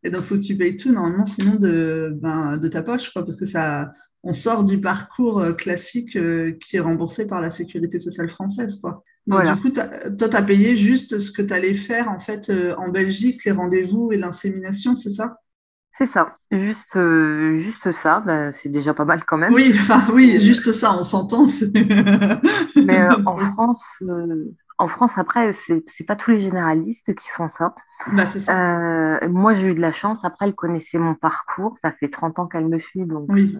Et 0.04 0.10
donc 0.10 0.22
faut 0.22 0.36
que 0.36 0.40
tu 0.40 0.56
payes 0.56 0.76
tout 0.76 0.92
normalement 0.92 1.24
sinon 1.24 1.56
de 1.56 2.16
ben, 2.20 2.56
de 2.56 2.68
ta 2.68 2.82
poche 2.82 3.12
quoi 3.12 3.24
parce 3.24 3.38
que 3.38 3.46
ça 3.46 3.90
on 4.22 4.32
sort 4.32 4.64
du 4.64 4.80
parcours 4.80 5.44
classique 5.56 6.18
qui 6.60 6.76
est 6.76 6.80
remboursé 6.80 7.26
par 7.26 7.40
la 7.40 7.50
sécurité 7.50 7.98
sociale 7.98 8.28
française 8.28 8.80
quoi. 8.80 9.02
Donc 9.26 9.44
du 9.44 9.60
coup 9.60 9.70
toi 9.70 10.28
tu 10.28 10.36
as 10.36 10.42
payé 10.42 10.76
juste 10.76 11.18
ce 11.18 11.30
que 11.30 11.42
tu 11.42 11.52
allais 11.52 11.74
faire 11.74 12.08
en 12.10 12.20
fait 12.20 12.50
en 12.76 12.88
Belgique 12.88 13.44
les 13.44 13.52
rendez-vous 13.52 14.12
et 14.12 14.16
l'insémination 14.16 14.94
c'est 14.96 15.10
ça? 15.10 15.38
C'est 15.98 16.06
ça, 16.06 16.38
juste, 16.52 16.94
euh, 16.94 17.56
juste 17.56 17.90
ça, 17.90 18.20
bah, 18.20 18.52
c'est 18.52 18.68
déjà 18.68 18.94
pas 18.94 19.04
mal 19.04 19.24
quand 19.24 19.36
même. 19.36 19.52
Oui, 19.52 19.74
enfin 19.80 20.06
oui, 20.12 20.38
juste 20.40 20.70
ça, 20.70 20.96
on 20.96 21.02
s'entend. 21.02 21.46
Mais 22.76 23.00
euh, 23.00 23.10
en 23.26 23.36
France, 23.36 23.84
euh, 24.02 24.44
en 24.78 24.86
France 24.86 25.18
après, 25.18 25.52
c'est 25.52 26.04
pas 26.06 26.14
tous 26.14 26.30
les 26.30 26.38
généralistes 26.38 27.12
qui 27.16 27.28
font 27.30 27.48
ça. 27.48 27.74
Bah, 28.12 28.26
ça. 28.26 29.26
moi, 29.26 29.54
j'ai 29.54 29.70
eu 29.70 29.74
de 29.74 29.80
la 29.80 29.92
chance. 29.92 30.24
Après, 30.24 30.46
elle 30.46 30.54
connaissait 30.54 30.98
mon 30.98 31.16
parcours. 31.16 31.76
Ça 31.82 31.90
fait 31.90 32.08
30 32.08 32.38
ans 32.38 32.46
qu'elle 32.46 32.68
me 32.68 32.78
suit, 32.78 33.04
donc 33.04 33.26
Oui. 33.30 33.58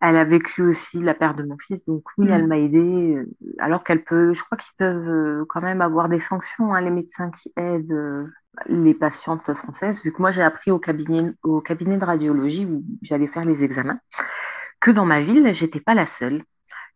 elle 0.00 0.16
a 0.16 0.24
vécu 0.24 0.62
aussi 0.62 0.98
la 0.98 1.14
perte 1.14 1.36
de 1.36 1.44
mon 1.44 1.56
fils. 1.56 1.86
Donc 1.86 2.02
oui, 2.18 2.30
elle 2.30 2.46
mm. 2.46 2.48
m'a 2.48 2.58
aidée. 2.58 3.22
Alors 3.60 3.84
qu'elle 3.84 4.02
peut, 4.02 4.34
je 4.34 4.42
crois 4.42 4.58
qu'ils 4.58 4.74
peuvent 4.76 5.44
quand 5.48 5.60
même 5.60 5.82
avoir 5.82 6.08
des 6.08 6.18
sanctions, 6.18 6.74
hein, 6.74 6.80
les 6.80 6.90
médecins 6.90 7.30
qui 7.30 7.52
aident 7.54 8.26
les 8.66 8.94
patientes 8.94 9.52
françaises, 9.54 10.02
vu 10.02 10.12
que 10.12 10.20
moi 10.20 10.32
j'ai 10.32 10.42
appris 10.42 10.70
au 10.70 10.78
cabinet, 10.78 11.32
au 11.42 11.60
cabinet 11.60 11.96
de 11.96 12.04
radiologie 12.04 12.66
où 12.66 12.84
j'allais 13.00 13.26
faire 13.26 13.44
les 13.44 13.64
examens, 13.64 13.98
que 14.80 14.90
dans 14.90 15.06
ma 15.06 15.22
ville, 15.22 15.54
j'étais 15.54 15.80
pas 15.80 15.94
la 15.94 16.06
seule. 16.06 16.44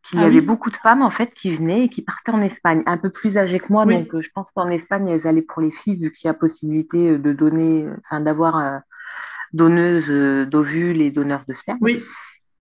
Qu'il 0.03 0.21
y 0.21 0.23
ah 0.23 0.27
avait 0.27 0.41
beaucoup 0.41 0.71
de 0.71 0.77
femmes 0.77 1.03
en 1.03 1.11
fait 1.11 1.35
qui 1.35 1.57
venaient 1.57 1.87
et 1.87 1.89
qui 1.89 2.03
partaient 2.03 2.31
en 2.31 2.41
Espagne, 2.41 2.81
un 2.87 2.97
peu 2.97 3.11
plus 3.11 3.39
âgées 3.39 3.59
que 3.59 3.73
moi, 3.73 3.85
donc 3.85 4.15
euh, 4.15 4.23
je 4.23 4.31
pense 4.33 4.49
qu'en 4.55 4.69
Espagne 4.71 5.09
elles 5.09 5.27
allaient 5.27 5.43
pour 5.43 5.61
les 5.61 5.73
filles 5.73 5.97
vu 5.97 6.13
qu'il 6.13 6.29
y 6.29 6.31
a 6.31 6.35
possibilité 6.35 7.11
euh, 7.11 7.19
de 7.19 7.33
donner, 7.33 7.89
enfin 8.05 8.21
d'avoir 8.21 8.57
euh, 8.57 8.79
donneuse 9.53 10.09
d'ovules 10.49 11.03
et 11.03 11.11
donneurs 11.11 11.43
de 11.49 11.55
sperme. 11.55 11.79
Oui. 11.81 12.01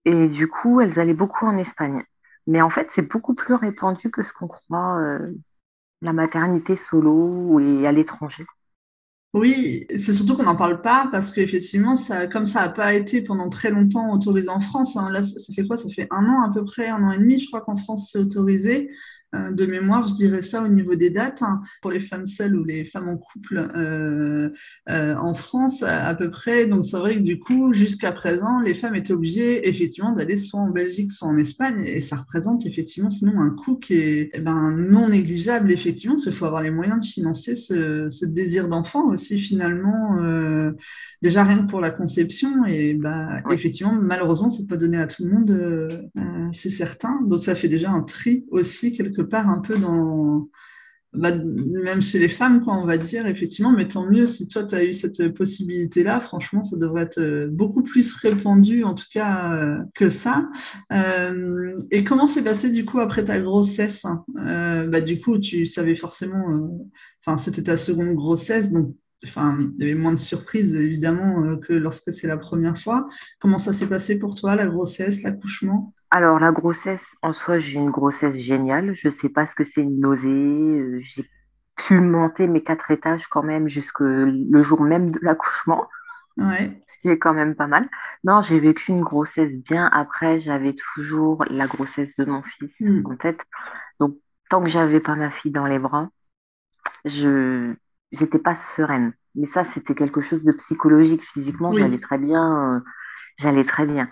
Et 0.06 0.28
du 0.28 0.48
coup 0.48 0.82
elles 0.82 1.00
allaient 1.00 1.14
beaucoup 1.14 1.46
en 1.46 1.56
Espagne. 1.60 2.04
Mais 2.48 2.62
en 2.64 2.72
fait 2.72 2.90
c'est 2.90 3.08
beaucoup 3.08 3.36
plus 3.36 3.54
répandu 3.54 4.10
que 4.10 4.24
ce 4.24 4.34
qu'on 4.34 4.48
croit 4.48 5.00
la 6.02 6.14
maternité 6.14 6.76
solo 6.76 7.60
et 7.60 7.86
à 7.86 7.92
l'étranger. 7.92 8.48
Oui, 9.36 9.86
c'est 9.90 10.14
surtout 10.14 10.38
qu'on 10.38 10.44
n'en 10.44 10.56
parle 10.56 10.82
pas 10.82 11.10
parce 11.12 11.34
qu'effectivement, 11.34 11.98
ça, 11.98 12.26
comme 12.28 12.48
ça 12.48 12.62
n'a 12.62 12.70
pas 12.70 12.94
été 12.94 13.22
pendant 13.22 13.50
très 13.50 13.70
longtemps 13.70 14.14
autorisé 14.14 14.48
en 14.48 14.62
France, 14.62 14.96
hein, 14.96 15.10
là, 15.12 15.24
ça 15.24 15.54
fait 15.54 15.68
quoi? 15.68 15.76
Ça 15.76 15.90
fait 15.90 16.08
un 16.10 16.26
an 16.26 16.42
à 16.50 16.54
peu 16.54 16.64
près, 16.64 16.88
un 16.88 17.04
an 17.04 17.12
et 17.12 17.18
demi, 17.18 17.40
je 17.40 17.48
crois 17.48 17.60
qu'en 17.62 17.76
France 17.76 18.10
c'est 18.14 18.18
autorisé. 18.20 18.90
Euh, 19.34 19.52
de 19.52 19.66
mémoire, 19.66 20.08
je 20.08 20.16
dirais 20.16 20.42
ça 20.42 20.62
au 20.62 20.68
niveau 20.68 20.96
des 20.96 21.10
dates. 21.10 21.42
Hein. 21.42 21.62
pour 21.82 21.92
les 21.92 22.00
femmes 22.00 22.26
seules 22.26 22.56
ou 22.56 22.64
les 22.64 22.86
femmes 22.86 23.10
en 23.10 23.18
couple 23.18 23.70
euh, 23.76 24.50
euh, 24.90 25.16
en 25.16 25.34
France, 25.34 25.84
à, 25.84 26.14
peu 26.16 26.30
près. 26.30 26.68
Donc, 26.68 26.86
c'est 26.86 26.98
vrai 26.98 27.16
que 27.16 27.22
du 27.22 27.40
coup, 27.40 27.74
jusqu'à 27.74 28.12
présent, 28.12 28.62
les 28.62 28.76
femmes 28.76 28.96
étaient 28.96 29.14
obligées 29.14 29.68
effectivement 29.68 30.12
d'aller 30.12 30.38
soit 30.38 30.60
en 30.60 30.70
Belgique, 30.70 31.12
soit 31.12 31.28
en 31.28 31.38
Espagne. 31.38 31.84
Et 31.86 32.02
ça 32.02 32.18
représente 32.18 32.66
effectivement 32.66 33.10
sinon 33.10 33.40
un 33.42 33.50
coût 33.50 33.76
qui 33.78 33.96
est 33.96 34.30
eh 34.34 34.40
ben, 34.40 34.72
non 34.72 35.10
négligeable, 35.10 35.72
effectivement, 35.72 36.16
parce 36.16 36.26
qu'il 36.26 36.34
faut 36.34 36.46
avoir 36.46 36.62
les 36.62 36.72
moyens 36.72 37.00
de 37.00 37.06
financer 37.06 37.56
ce, 37.56 38.26
désir 38.26 38.68
d'enfant 38.68 39.08
aussi, 39.08 39.38
finalement. 39.38 40.18
déjà, 41.22 41.44
rien 41.44 41.66
que 41.66 41.70
pour 41.70 41.82
la 41.82 41.92
conception. 41.92 42.66
Et 42.66 42.94
bah, 42.94 43.42
effectivement, 43.52 43.94
malheureusement, 43.94 44.50
c'est 44.50 44.68
pas 44.68 44.78
donné 44.78 44.98
à 44.98 45.08
tout 45.08 45.24
le 45.24 45.32
monde, 45.32 46.52
c'est 46.54 46.70
certain. 46.70 47.22
Donc, 47.24 47.44
ça 47.44 47.56
fait 47.56 47.68
déjà 47.68 47.92
un 47.92 48.02
tri 48.02 48.46
aussi, 48.52 48.92
quelque 48.92 49.15
part 49.22 49.50
un 49.50 49.60
peu 49.60 49.78
dans, 49.78 50.50
bah, 51.16 51.32
même 51.34 52.02
chez 52.02 52.20
les 52.20 52.28
femmes, 52.28 52.64
quoi, 52.64 52.76
on 52.76 52.86
va 52.86 52.98
dire, 52.98 53.26
effectivement, 53.26 53.72
mais 53.72 53.88
tant 53.88 54.06
mieux 54.06 54.26
si 54.26 54.48
toi, 54.48 54.64
tu 54.66 54.76
as 54.76 54.84
eu 54.84 54.94
cette 54.94 55.30
possibilité-là, 55.34 56.20
franchement, 56.20 56.62
ça 56.64 56.76
devrait 56.78 57.04
être 57.04 57.20
euh, 57.20 57.48
beaucoup 57.50 57.84
plus 57.84 58.14
répandu, 58.14 58.84
en 58.84 58.94
tout 58.94 59.06
cas, 59.14 59.54
euh, 59.54 59.78
que 59.94 60.10
ça. 60.10 60.50
Euh, 60.92 61.78
et 61.92 62.04
comment 62.04 62.28
s'est 62.28 62.42
passé, 62.44 62.70
du 62.70 62.86
coup, 62.86 63.00
après 63.00 63.24
ta 63.24 63.40
grossesse 63.40 64.04
hein? 64.06 64.26
Bah, 64.36 65.02
Du 65.02 65.22
coup, 65.22 65.38
tu 65.40 65.66
savais 65.66 65.96
forcément, 65.96 66.70
enfin, 67.26 67.38
c'était 67.38 67.64
ta 67.64 67.78
seconde 67.78 68.16
grossesse, 68.16 68.72
donc 68.72 68.96
Enfin, 69.24 69.58
il 69.80 69.88
y 69.88 69.90
avait 69.90 70.00
moins 70.00 70.14
de 70.14 70.20
surprises 70.20 70.76
évidemment 70.76 71.58
que 71.58 71.74
lorsque 71.74 72.14
c'est 72.14 72.28
la 72.28 72.38
première 72.38 72.78
fois. 72.78 73.08
Comment 73.40 73.58
ça 73.58 73.74
s'est 73.74 73.88
passé 73.88 74.20
pour 74.20 74.36
toi, 74.36 74.56
la 74.56 74.68
grossesse, 74.68 75.24
l'accouchement? 75.24 75.95
Alors, 76.12 76.40
la 76.40 76.52
grossesse, 76.52 77.16
en 77.22 77.34
soi, 77.34 77.58
j'ai 77.58 77.80
une 77.80 77.92
grossesse 77.92 78.38
géniale. 78.38 78.96
Je 78.96 79.08
ne 79.08 79.12
sais 79.12 79.30
pas 79.30 79.46
ce 79.46 79.56
que 79.56 79.64
c'est 79.64 79.82
une 79.82 80.00
nausée. 80.00 80.30
Euh, 80.30 81.00
j'ai 81.02 81.30
pu 81.76 82.00
monter 82.00 82.48
mes 82.48 82.64
quatre 82.64 82.92
étages 82.92 83.28
quand 83.28 83.44
même 83.44 83.68
jusque 83.68 84.00
le 84.00 84.62
jour 84.62 84.82
même 84.82 85.10
de 85.10 85.20
l'accouchement. 85.22 85.88
Ouais. 86.38 86.82
Ce 86.88 86.98
qui 87.00 87.10
est 87.10 87.18
quand 87.18 87.34
même 87.34 87.56
pas 87.56 87.68
mal. 87.68 87.90
Non, 88.24 88.42
j'ai 88.42 88.60
vécu 88.60 88.92
une 88.92 89.04
grossesse 89.04 89.52
bien. 89.52 89.88
Après, 89.88 90.40
j'avais 90.40 90.74
toujours 90.74 91.46
la 91.50 91.68
grossesse 91.68 92.16
de 92.18 92.26
mon 92.26 92.44
fils 92.44 92.80
hmm. 92.80 93.06
en 93.06 93.16
tête. 93.16 93.42
Donc, 94.00 94.18
tant 94.50 94.62
que 94.62 94.70
j'avais 94.70 95.00
pas 95.00 95.16
ma 95.16 95.30
fille 95.30 95.52
dans 95.52 95.66
les 95.66 95.80
bras, 95.80 96.10
je 97.06 97.74
n'étais 98.20 98.40
pas 98.40 98.56
sereine. 98.56 99.14
Mais 99.36 99.48
ça, 99.48 99.64
c'était 99.64 99.96
quelque 99.96 100.22
chose 100.22 100.44
de 100.44 100.52
psychologique. 100.54 101.24
Physiquement, 101.24 101.74
j'allais 101.74 102.00
très 102.00 102.18
bien. 102.18 102.76
Euh, 102.76 102.80
j'allais 103.38 103.64
très 103.64 103.86
bien. 103.86 104.10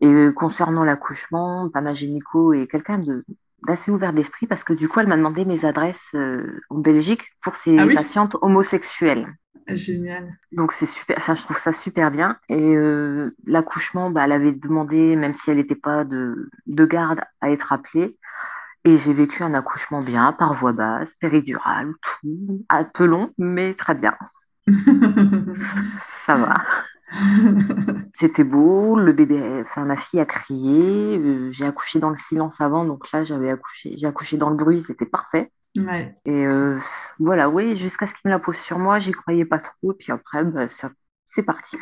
Et 0.00 0.06
euh, 0.06 0.32
concernant 0.32 0.84
l'accouchement, 0.84 1.70
ma 1.74 1.94
Gynéco 1.94 2.52
est 2.52 2.66
quelqu'un 2.66 2.98
de 2.98 3.24
d'assez 3.66 3.90
ouvert 3.90 4.12
d'esprit 4.12 4.46
parce 4.46 4.64
que 4.64 4.72
du 4.72 4.88
coup, 4.88 5.00
elle 5.00 5.06
m'a 5.06 5.16
demandé 5.16 5.44
mes 5.44 5.64
adresses 5.64 6.08
euh, 6.14 6.60
en 6.70 6.78
Belgique 6.78 7.24
pour 7.42 7.56
ses 7.56 7.78
ah 7.78 7.86
patientes 7.94 8.36
homosexuelles. 8.40 9.34
Génial. 9.68 10.36
Donc 10.52 10.72
c'est 10.72 10.86
super, 10.86 11.16
enfin 11.18 11.34
je 11.34 11.42
trouve 11.42 11.58
ça 11.58 11.72
super 11.72 12.10
bien. 12.10 12.36
Et 12.48 12.76
euh, 12.76 13.36
l'accouchement, 13.46 14.10
bah, 14.10 14.22
elle 14.24 14.32
avait 14.32 14.52
demandé, 14.52 15.14
même 15.16 15.34
si 15.34 15.50
elle 15.50 15.58
n'était 15.58 15.74
pas 15.74 16.04
de, 16.04 16.50
de 16.66 16.86
garde, 16.86 17.20
à 17.40 17.50
être 17.50 17.72
appelée. 17.72 18.16
Et 18.84 18.96
j'ai 18.96 19.12
vécu 19.12 19.42
un 19.42 19.52
accouchement 19.52 20.00
bien, 20.00 20.32
par 20.32 20.54
voie 20.54 20.72
basse, 20.72 21.12
péridurale, 21.20 21.92
tout, 22.00 22.64
un 22.70 22.84
peu 22.84 23.04
long, 23.04 23.32
mais 23.36 23.74
très 23.74 23.94
bien. 23.94 24.16
ça 26.26 26.36
va. 26.36 26.54
C'était 28.20 28.44
beau, 28.44 28.96
le 28.96 29.14
bébé, 29.14 29.42
enfin 29.62 29.86
ma 29.86 29.96
fille 29.96 30.20
a 30.20 30.26
crié, 30.26 31.16
euh, 31.16 31.50
j'ai 31.52 31.64
accouché 31.64 31.98
dans 32.00 32.10
le 32.10 32.18
silence 32.18 32.60
avant, 32.60 32.84
donc 32.84 33.10
là 33.12 33.24
j'avais 33.24 33.48
accouché, 33.48 33.96
j'ai 33.96 34.06
accouché 34.06 34.36
dans 34.36 34.50
le 34.50 34.56
bruit, 34.56 34.82
c'était 34.82 35.06
parfait. 35.06 35.50
Et 36.26 36.46
euh, 36.46 36.78
voilà, 37.18 37.48
oui, 37.48 37.76
jusqu'à 37.76 38.06
ce 38.06 38.12
qu'il 38.12 38.28
me 38.28 38.32
la 38.32 38.38
pose 38.38 38.56
sur 38.56 38.78
moi, 38.78 38.98
j'y 38.98 39.12
croyais 39.12 39.46
pas 39.46 39.58
trop, 39.58 39.94
puis 39.94 40.12
après, 40.12 40.44
bah, 40.44 40.66
c'est 40.68 41.42
parti. 41.44 41.78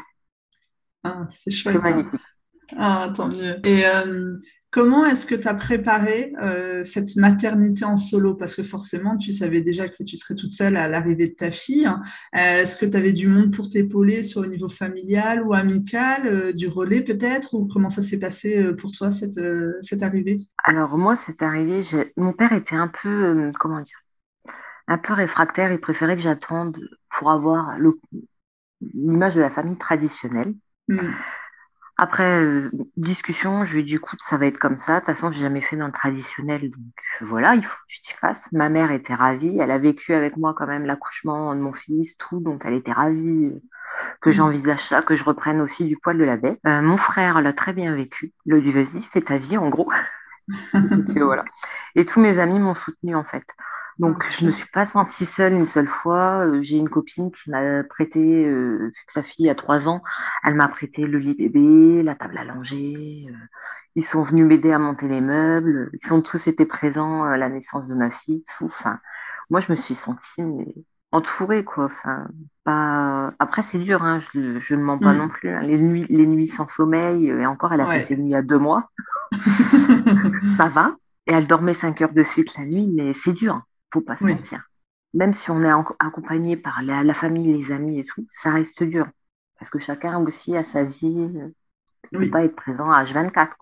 Ah, 1.03 1.27
c'est 1.31 1.51
chouette. 1.51 1.75
C'est 1.75 1.81
hein. 1.81 1.91
magnifique. 1.91 2.21
Ah, 2.77 3.11
tant 3.13 3.29
mieux. 3.29 3.59
Et 3.67 3.85
euh, 3.87 4.39
comment 4.71 5.07
est-ce 5.07 5.27
que 5.27 5.35
tu 5.35 5.49
as 5.49 5.55
préparé 5.55 6.33
euh, 6.43 6.85
cette 6.85 7.17
maternité 7.17 7.85
en 7.85 7.97
solo? 7.97 8.35
Parce 8.35 8.55
que 8.55 8.63
forcément, 8.63 9.17
tu 9.17 9.33
savais 9.33 9.61
déjà 9.61 9.89
que 9.89 10.03
tu 10.03 10.17
serais 10.17 10.35
toute 10.35 10.53
seule 10.53 10.77
à 10.77 10.89
l'arrivée 10.89 11.29
de 11.29 11.35
ta 11.35 11.51
fille. 11.51 11.87
Euh, 11.87 12.63
est-ce 12.63 12.77
que 12.77 12.87
tu 12.87 12.97
avais 12.97 13.13
du 13.13 13.27
monde 13.27 13.55
pour 13.55 13.69
t'épauler 13.69 14.23
sur 14.23 14.43
le 14.43 14.49
niveau 14.49 14.69
familial 14.69 15.43
ou 15.43 15.55
amical, 15.55 16.53
du 16.53 16.69
relais 16.69 17.01
peut-être? 17.01 17.55
Ou 17.55 17.67
comment 17.67 17.89
ça 17.89 18.03
s'est 18.03 18.19
passé 18.19 18.75
pour 18.75 18.93
toi, 18.93 19.11
cette, 19.11 19.41
cette 19.81 20.03
arrivée? 20.03 20.39
Alors, 20.65 20.99
moi, 20.99 21.17
cette 21.17 21.43
arrivée, 21.43 21.83
mon 22.17 22.33
père 22.33 22.53
était 22.53 22.77
un 22.77 22.89
peu, 22.89 23.51
comment 23.59 23.81
dire, 23.81 23.99
un 24.87 24.99
peu 24.99 25.13
réfractaire. 25.13 25.73
Il 25.73 25.81
préférait 25.81 26.17
que 26.17 26.23
j'attende 26.23 26.77
pour 27.11 27.31
avoir 27.31 27.79
l'image 28.81 29.35
de 29.35 29.41
la 29.41 29.51
famille 29.51 29.79
traditionnelle. 29.79 30.55
Hmm. 30.89 31.13
Après 32.01 32.41
euh, 32.41 32.71
discussion, 32.97 33.65
je 33.65 33.75
lui 33.75 33.81
ai 33.81 33.83
dit 33.83 33.97
écoute, 33.97 34.21
ça 34.23 34.39
va 34.39 34.47
être 34.47 34.59
comme 34.59 34.79
ça. 34.79 34.95
De 34.95 34.99
toute 35.01 35.07
façon, 35.07 35.33
j'ai 35.33 35.41
jamais 35.41 35.61
fait 35.61 35.77
dans 35.77 35.87
le 35.87 35.93
traditionnel, 35.93 36.71
donc 36.71 36.95
euh, 37.21 37.27
voilà, 37.27 37.57
il 37.57 37.65
faut 37.65 37.75
que 37.75 37.89
tu 37.89 38.01
t'y 38.01 38.13
fasses. 38.13 38.47
Ma 38.53 38.69
mère 38.69 38.93
était 38.93 39.15
ravie, 39.15 39.59
elle 39.59 39.73
a 39.73 39.79
vécu 39.79 40.15
avec 40.15 40.37
moi 40.37 40.55
quand 40.57 40.69
même 40.69 40.87
l'accouchement 40.87 41.53
de 41.57 41.61
mon 41.61 41.73
fils, 41.73 42.17
tout, 42.17 42.39
donc 42.39 42.63
elle 42.65 42.75
était 42.75 42.93
ravie 42.93 43.47
euh, 43.47 43.61
que 44.21 44.31
mm. 44.31 44.33
j'envisage 44.33 44.85
ça, 44.85 45.03
que 45.03 45.17
je 45.17 45.25
reprenne 45.25 45.61
aussi 45.61 45.87
du 45.87 45.97
poil 45.97 46.17
de 46.17 46.25
la 46.25 46.37
bête. 46.37 46.61
mon 46.65 46.99
frère 46.99 47.41
l'a 47.43 47.53
très 47.53 47.73
bien 47.73 47.93
vécu. 47.97 48.33
Le 48.47 48.63
dit 48.63 48.71
vas-y, 48.71 49.03
fais 49.03 49.23
ta 49.23 49.39
vie 49.39 49.59
en 49.59 49.69
gros. 49.69 49.91
voilà. 51.17 51.45
Et 51.97 52.05
tous 52.05 52.21
mes 52.21 52.39
amis 52.39 52.61
m'ont 52.61 52.77
soutenu 52.77 53.17
en 53.17 53.25
fait. 53.25 53.45
Donc, 53.99 54.25
je 54.31 54.45
ne 54.45 54.51
me 54.51 54.53
suis 54.53 54.69
pas 54.69 54.85
sentie 54.85 55.27
seule 55.27 55.55
une 55.55 55.67
seule 55.67 55.89
fois. 55.89 56.47
Euh, 56.47 56.63
j'ai 56.63 56.77
une 56.77 56.89
copine 56.89 57.33
qui 57.33 57.51
m'a 57.51 57.83
prêté, 57.83 58.47
euh, 58.47 58.93
sa 59.09 59.23
fille 59.23 59.51
a 59.51 59.57
trois 59.57 59.89
ans, 59.89 60.03
elle 60.45 60.55
m'a 60.55 60.69
prêté 60.69 61.03
le 61.03 61.19
lit 61.19 61.35
bébé, 61.35 62.03
la 62.05 62.15
table 62.15 62.39
à 62.39 62.45
langer. 62.45 63.27
Euh, 63.29 63.35
ils 63.97 64.05
sont 64.05 64.23
venus 64.23 64.47
m'aider 64.47 64.71
à 64.71 64.79
monter 64.79 65.09
les 65.09 65.21
meubles. 65.21 65.91
Ils 65.95 66.07
sont 66.07 66.23
tous 66.23 66.47
été 66.47 66.65
présents 66.65 67.25
à 67.25 67.37
la 67.37 67.49
naissance 67.49 67.89
de 67.89 67.95
ma 67.97 68.11
fille. 68.11 68.45
Tout. 68.57 68.67
Enfin, 68.67 69.01
moi, 69.51 69.59
je 69.59 69.73
me 69.73 69.77
suis 69.77 69.95
sentie 69.95 70.43
entourée, 71.11 71.65
quoi. 71.65 71.87
Enfin, 71.87 72.29
pas... 72.63 73.33
Après, 73.41 73.63
c'est 73.63 73.79
dur, 73.81 74.05
hein, 74.05 74.21
je, 74.33 74.75
ne 74.75 74.81
mens 74.81 74.99
pas 74.99 75.13
mm. 75.15 75.19
non 75.19 75.29
plus. 75.29 75.49
Hein. 75.49 75.63
Les, 75.63 75.79
nuits, 75.79 76.07
les 76.09 76.27
nuits 76.27 76.47
sans 76.47 76.69
sommeil, 76.69 77.27
et 77.27 77.47
encore, 77.47 77.73
elle 77.73 77.81
a 77.81 77.87
fait 77.87 78.03
ses 78.03 78.17
nuits 78.17 78.37
à 78.37 78.43
deux 78.43 78.59
mois. 78.59 78.91
ça 80.57 80.69
va. 80.69 80.95
Et 81.27 81.33
elle 81.33 81.49
dormait 81.49 81.75
cinq 81.75 82.01
heures 82.01 82.15
de 82.15 82.23
suite 82.23 82.57
la 82.57 82.65
nuit, 82.65 82.89
mais 82.95 83.13
c'est 83.15 83.33
dur 83.33 83.63
faut 83.93 84.01
pas 84.01 84.17
se 84.17 84.25
mentir. 84.25 84.69
Même 85.15 85.33
si 85.33 85.51
on 85.51 85.65
est 85.65 85.85
accompagné 85.99 86.57
par 86.57 86.83
la, 86.83 87.15
famille, 87.15 87.53
les 87.53 87.73
amis 87.73 88.01
et 88.01 88.05
tout, 88.05 88.27
ça 88.31 88.51
reste 88.51 88.83
dur. 88.83 89.09
Parce 89.59 89.71
que 89.71 89.79
chacun 89.79 90.23
aussi 90.25 90.57
a 90.57 90.65
sa 90.65 90.85
vie. 90.85 91.31
ne 92.13 92.19
peut 92.19 92.31
pas 92.31 92.45
être 92.45 92.57
présent 92.57 92.91
à 92.91 93.03
H24. 93.05 93.53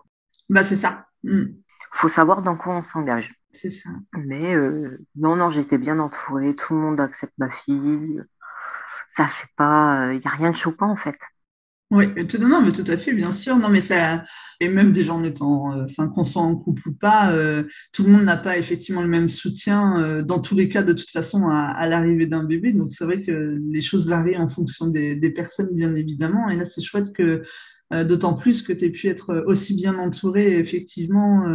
Bah, 0.49 0.63
c'est 0.63 0.75
ça. 0.75 1.07
Il 1.23 1.31
hmm. 1.31 1.55
faut 1.93 2.09
savoir 2.09 2.41
dans 2.41 2.55
quoi 2.55 2.75
on 2.75 2.81
s'engage. 2.81 3.33
C'est 3.53 3.71
ça. 3.71 3.89
Mais 4.13 4.55
euh, 4.55 5.03
non, 5.15 5.35
non, 5.35 5.49
j'étais 5.49 5.77
bien 5.77 5.99
entourée. 5.99 6.55
Tout 6.55 6.75
le 6.75 6.81
monde 6.81 6.99
accepte 6.99 7.33
ma 7.37 7.49
fille. 7.49 8.21
Ça 9.07 9.27
fait 9.27 9.49
pas. 9.55 10.13
Il 10.13 10.19
n'y 10.19 10.27
a 10.27 10.31
rien 10.31 10.51
de 10.51 10.55
choquant 10.55 10.91
en 10.91 10.95
fait. 10.95 11.17
Oui, 11.89 12.07
non, 12.39 12.61
mais 12.61 12.73
tout 12.73 12.83
à 12.87 12.97
fait, 12.97 13.13
bien 13.13 13.31
sûr. 13.31 13.57
Non, 13.57 13.69
mais 13.69 13.79
ça, 13.79 14.23
et 14.59 14.67
même 14.67 14.91
des 14.91 15.05
gens 15.05 15.23
étant, 15.23 15.73
euh, 15.73 15.85
enfin, 15.85 16.09
qu'on 16.09 16.25
soit 16.25 16.41
en 16.41 16.53
couple 16.57 16.89
ou 16.89 16.93
pas, 16.93 17.31
euh, 17.31 17.63
tout 17.93 18.03
le 18.03 18.09
monde 18.09 18.23
n'a 18.23 18.35
pas 18.35 18.57
effectivement 18.57 19.01
le 19.01 19.07
même 19.07 19.29
soutien 19.29 20.01
euh, 20.01 20.21
dans 20.21 20.39
tous 20.39 20.53
les 20.55 20.67
cas, 20.67 20.83
de 20.83 20.91
toute 20.91 21.09
façon, 21.09 21.47
à, 21.47 21.87
l'arrivée 21.87 22.27
d'un 22.27 22.43
bébé. 22.43 22.73
Donc, 22.73 22.91
c'est 22.91 23.05
vrai 23.05 23.23
que 23.23 23.57
les 23.71 23.81
choses 23.81 24.05
varient 24.05 24.35
en 24.35 24.49
fonction 24.49 24.87
des, 24.87 25.17
personnes, 25.29 25.73
bien 25.73 25.95
évidemment. 25.95 26.49
Et 26.49 26.57
là, 26.57 26.65
c'est 26.65 26.81
chouette 26.81 27.13
que, 27.13 27.41
d'autant 28.03 28.33
plus 28.33 28.63
que 28.63 28.73
tu 28.73 28.85
aies 28.85 28.89
pu 28.89 29.07
être 29.07 29.45
aussi 29.47 29.73
bien 29.73 29.97
entourée, 29.97 30.57
effectivement 30.59 31.45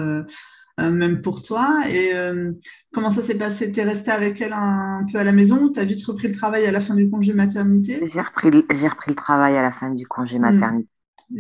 même 0.78 1.22
pour 1.22 1.42
toi. 1.42 1.82
Et 1.88 2.14
euh, 2.14 2.52
comment 2.92 3.10
ça 3.10 3.22
s'est 3.22 3.34
passé? 3.34 3.70
Tu 3.72 3.80
es 3.80 3.84
resté 3.84 4.10
avec 4.10 4.40
elle 4.40 4.52
un, 4.52 5.04
peu 5.10 5.18
à 5.18 5.24
la 5.24 5.32
maison? 5.32 5.70
Tu 5.70 5.80
as 5.80 5.84
vite 5.84 6.04
repris 6.06 6.28
le 6.28 6.34
travail 6.34 6.66
à 6.66 6.72
la 6.72 6.80
fin 6.80 6.94
du 6.94 7.08
congé 7.10 7.32
maternité? 7.34 8.00
J'ai 8.04 8.20
repris, 8.20 8.50
le 8.50 9.14
travail 9.14 9.56
à 9.56 9.62
la 9.62 9.72
fin 9.72 9.90
du 9.90 10.06
congé 10.06 10.38
hmm. 10.38 10.42
maternité. 10.42 10.88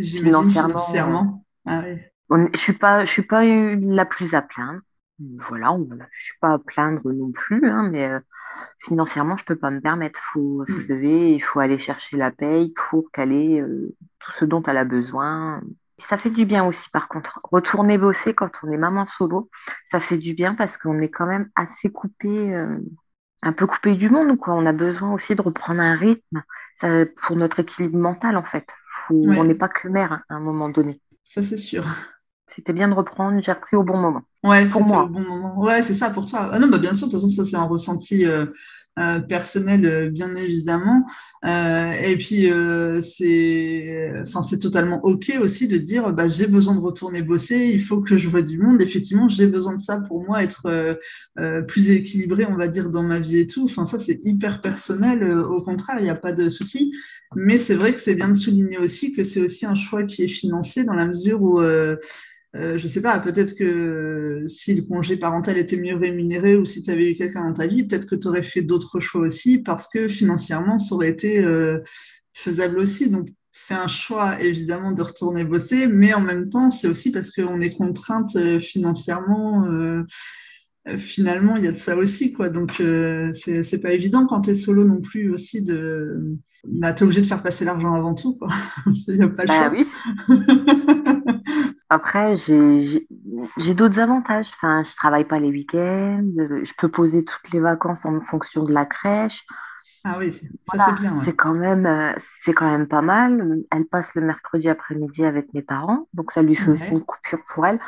Financièrement. 0.00 1.44
Ah 1.66 1.82
je 2.30 2.36
ne 2.36 2.56
suis, 2.56 2.72
pas, 2.72 3.04
je 3.04 3.10
suis 3.10 3.22
pas 3.22 3.44
la 3.44 4.06
plus 4.06 4.34
à 4.34 4.42
plaindre. 4.42 4.80
Voilà, 5.18 5.76
je 5.88 5.94
ne 5.94 6.06
suis 6.16 6.38
pas 6.40 6.54
à 6.54 6.58
plaindre 6.58 7.12
non 7.12 7.30
plus, 7.30 7.70
hein, 7.70 7.88
mais 7.92 8.08
euh, 8.08 8.18
financièrement, 8.78 9.36
je 9.36 9.44
ne 9.44 9.46
peux 9.46 9.56
pas 9.56 9.70
me 9.70 9.80
permettre. 9.80 10.18
Il 10.18 10.32
faut 10.32 10.64
hmm. 10.66 10.80
se 10.80 10.92
lever, 10.92 11.34
il 11.34 11.40
faut 11.40 11.60
aller 11.60 11.78
chercher 11.78 12.16
la 12.16 12.30
paye 12.30 12.72
pour 12.74 13.10
caler 13.12 13.62
tout 14.18 14.32
ce 14.32 14.44
dont 14.44 14.62
elle 14.62 14.78
a 14.78 14.84
besoin 14.84 15.62
ça 16.02 16.18
fait 16.18 16.30
du 16.30 16.44
bien 16.44 16.64
aussi, 16.64 16.88
par 16.90 17.08
contre. 17.08 17.40
Retourner 17.44 17.98
bosser 17.98 18.34
quand 18.34 18.50
on 18.62 18.70
est 18.70 18.76
maman 18.76 19.06
solo, 19.06 19.50
ça 19.90 20.00
fait 20.00 20.18
du 20.18 20.34
bien 20.34 20.54
parce 20.54 20.76
qu'on 20.76 21.00
est 21.00 21.10
quand 21.10 21.26
même 21.26 21.50
assez 21.56 21.90
coupé, 21.90 22.54
euh, 22.54 22.78
un 23.42 23.52
peu 23.52 23.66
coupé 23.66 23.94
du 23.94 24.10
monde. 24.10 24.38
Quoi. 24.38 24.54
On 24.54 24.66
a 24.66 24.72
besoin 24.72 25.12
aussi 25.12 25.34
de 25.34 25.42
reprendre 25.42 25.80
un 25.80 25.96
rythme 25.96 26.42
pour 27.22 27.36
notre 27.36 27.60
équilibre 27.60 27.98
mental, 27.98 28.36
en 28.36 28.42
fait. 28.42 28.68
On 29.10 29.44
n'est 29.44 29.54
pas 29.54 29.68
que 29.68 29.88
mère 29.88 30.24
à 30.28 30.34
un 30.34 30.40
moment 30.40 30.68
donné. 30.68 31.00
Ça, 31.22 31.42
c'est 31.42 31.56
sûr. 31.56 31.84
c'était 32.46 32.72
bien 32.72 32.88
de 32.88 32.94
reprendre, 32.94 33.40
j'ai 33.42 33.52
repris 33.52 33.76
au 33.76 33.82
bon 33.82 33.96
moment. 33.96 34.22
Ouais, 34.44 34.66
pour 34.66 34.82
moi. 34.84 35.06
Bon 35.06 35.20
moment. 35.20 35.58
Ouais, 35.60 35.82
c'est 35.84 35.94
ça 35.94 36.10
pour 36.10 36.26
toi. 36.26 36.50
Ah 36.52 36.58
non, 36.58 36.66
bah 36.68 36.78
bien 36.78 36.94
sûr, 36.94 37.06
de 37.06 37.12
toute 37.12 37.20
façon, 37.20 37.32
ça 37.32 37.48
c'est 37.48 37.56
un 37.56 37.62
ressenti 37.64 38.26
euh, 38.26 38.46
euh, 38.98 39.20
personnel, 39.20 39.86
euh, 39.86 40.10
bien 40.10 40.34
évidemment. 40.34 41.06
et 41.44 42.16
puis 42.18 42.48
c'est, 43.02 44.12
enfin, 44.22 44.42
c'est 44.42 44.58
totalement 44.58 45.00
ok 45.04 45.32
aussi 45.40 45.68
de 45.68 45.78
dire, 45.78 46.12
bah 46.12 46.28
j'ai 46.28 46.48
besoin 46.48 46.74
de 46.74 46.80
retourner 46.80 47.22
bosser, 47.22 47.56
il 47.72 47.80
faut 47.80 48.00
que 48.00 48.18
je 48.18 48.28
vois 48.28 48.42
du 48.42 48.58
monde. 48.58 48.82
Effectivement, 48.82 49.28
j'ai 49.28 49.46
besoin 49.46 49.76
de 49.76 49.80
ça 49.80 49.98
pour 49.98 50.24
moi 50.24 50.42
être 50.42 50.98
plus 51.68 51.90
équilibré, 51.90 52.44
on 52.44 52.56
va 52.56 52.66
dire, 52.68 52.90
dans 52.90 53.02
ma 53.04 53.20
vie 53.20 53.38
et 53.38 53.46
tout. 53.46 53.64
Enfin, 53.64 53.86
ça 53.86 53.98
c'est 54.00 54.18
hyper 54.24 54.60
personnel. 54.60 55.22
au 55.38 55.62
contraire, 55.62 55.96
il 56.00 56.04
n'y 56.04 56.10
a 56.10 56.16
pas 56.16 56.32
de 56.32 56.48
souci. 56.48 56.92
Mais 57.36 57.58
c'est 57.58 57.74
vrai 57.76 57.94
que 57.94 58.00
c'est 58.00 58.14
bien 58.14 58.28
de 58.28 58.34
souligner 58.34 58.78
aussi 58.78 59.12
que 59.12 59.22
c'est 59.24 59.40
aussi 59.40 59.66
un 59.66 59.74
choix 59.76 60.02
qui 60.02 60.24
est 60.24 60.28
financier 60.28 60.82
dans 60.84 60.94
la 60.94 61.06
mesure 61.06 61.40
où 61.42 61.60
euh, 62.54 62.76
je 62.76 62.86
sais 62.86 63.00
pas, 63.00 63.18
peut-être 63.18 63.54
que 63.54 64.44
si 64.46 64.74
le 64.74 64.82
congé 64.82 65.16
parental 65.16 65.56
était 65.56 65.76
mieux 65.76 65.96
rémunéré 65.96 66.56
ou 66.56 66.66
si 66.66 66.82
tu 66.82 66.90
avais 66.90 67.10
eu 67.10 67.16
quelqu'un 67.16 67.44
dans 67.44 67.54
ta 67.54 67.66
vie, 67.66 67.84
peut-être 67.84 68.06
que 68.06 68.14
tu 68.14 68.28
aurais 68.28 68.42
fait 68.42 68.60
d'autres 68.60 69.00
choix 69.00 69.22
aussi 69.22 69.58
parce 69.58 69.88
que 69.88 70.06
financièrement, 70.06 70.78
ça 70.78 70.94
aurait 70.94 71.08
été 71.08 71.38
euh, 71.38 71.78
faisable 72.34 72.78
aussi. 72.78 73.08
Donc, 73.08 73.28
c'est 73.50 73.74
un 73.74 73.88
choix 73.88 74.40
évidemment 74.40 74.92
de 74.92 75.02
retourner 75.02 75.44
bosser, 75.44 75.86
mais 75.86 76.12
en 76.12 76.20
même 76.20 76.50
temps, 76.50 76.70
c'est 76.70 76.88
aussi 76.88 77.10
parce 77.10 77.30
qu'on 77.30 77.60
est 77.60 77.72
contrainte 77.74 78.36
euh, 78.36 78.60
financièrement. 78.60 79.66
Finalement, 80.98 81.56
il 81.56 81.64
y 81.64 81.68
a 81.68 81.72
de 81.72 81.78
ça 81.78 81.96
aussi, 81.96 82.32
quoi. 82.32 82.48
Donc, 82.48 82.82
c'est 83.34 83.80
pas 83.82 83.92
évident 83.92 84.26
quand 84.26 84.42
tu 84.42 84.50
es 84.50 84.54
solo 84.54 84.84
non 84.84 85.00
plus 85.00 85.30
aussi 85.30 85.62
de. 85.62 86.36
Bah, 86.64 86.92
tu 86.92 87.02
es 87.02 87.04
obligé 87.04 87.20
de 87.20 87.26
faire 87.26 87.42
passer 87.42 87.64
l'argent 87.64 87.94
avant 87.94 88.14
tout, 88.14 88.36
quoi. 88.36 88.48
Il 89.08 89.16
n'y 89.16 89.22
a 89.22 89.28
pas 89.28 89.42
le 89.42 89.48
bah, 89.48 89.70
oui. 89.72 89.86
Après, 91.88 92.36
j'ai 92.36 93.74
d'autres 93.74 94.00
avantages. 94.00 94.50
Enfin, 94.54 94.82
je 94.82 94.94
travaille 94.96 95.26
pas 95.26 95.38
les 95.38 95.50
week-ends. 95.50 96.32
Je 96.36 96.72
peux 96.78 96.88
poser 96.88 97.24
toutes 97.24 97.52
les 97.52 97.60
vacances 97.60 98.06
en 98.06 98.18
fonction 98.20 98.64
de 98.64 98.72
la 98.72 98.86
crèche. 98.86 99.44
Ah 100.04 100.16
oui, 100.18 100.32
ça 100.72 100.86
c'est 100.86 101.00
bien. 101.00 101.20
C'est 101.24 101.36
quand 101.36 101.54
même, 101.54 101.86
euh, 101.86 102.12
c'est 102.44 102.52
quand 102.52 102.68
même 102.68 102.88
pas 102.88 103.02
mal. 103.02 103.60
Elle 103.70 103.84
passe 103.84 104.14
le 104.14 104.22
mercredi 104.22 104.68
après-midi 104.68 105.24
avec 105.24 105.52
mes 105.54 105.62
parents, 105.62 106.08
donc 106.12 106.32
ça 106.32 106.42
lui 106.42 106.56
fait 106.56 106.70
aussi 106.70 106.90
une 106.90 107.04
coupure 107.04 107.38
pour 107.54 107.66
elle. 107.66 107.78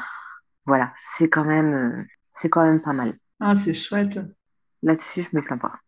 Voilà, 0.66 0.92
c'est 0.96 1.28
quand 1.28 1.44
même, 1.44 1.74
euh, 1.74 2.04
c'est 2.34 2.48
quand 2.48 2.64
même 2.64 2.82
pas 2.82 2.92
mal. 2.92 3.18
Ah, 3.40 3.54
c'est 3.56 3.74
chouette. 3.74 4.18
Là-dessus, 4.82 5.22
je 5.22 5.36
me 5.36 5.42
plains 5.42 5.58
pas. 5.58 5.80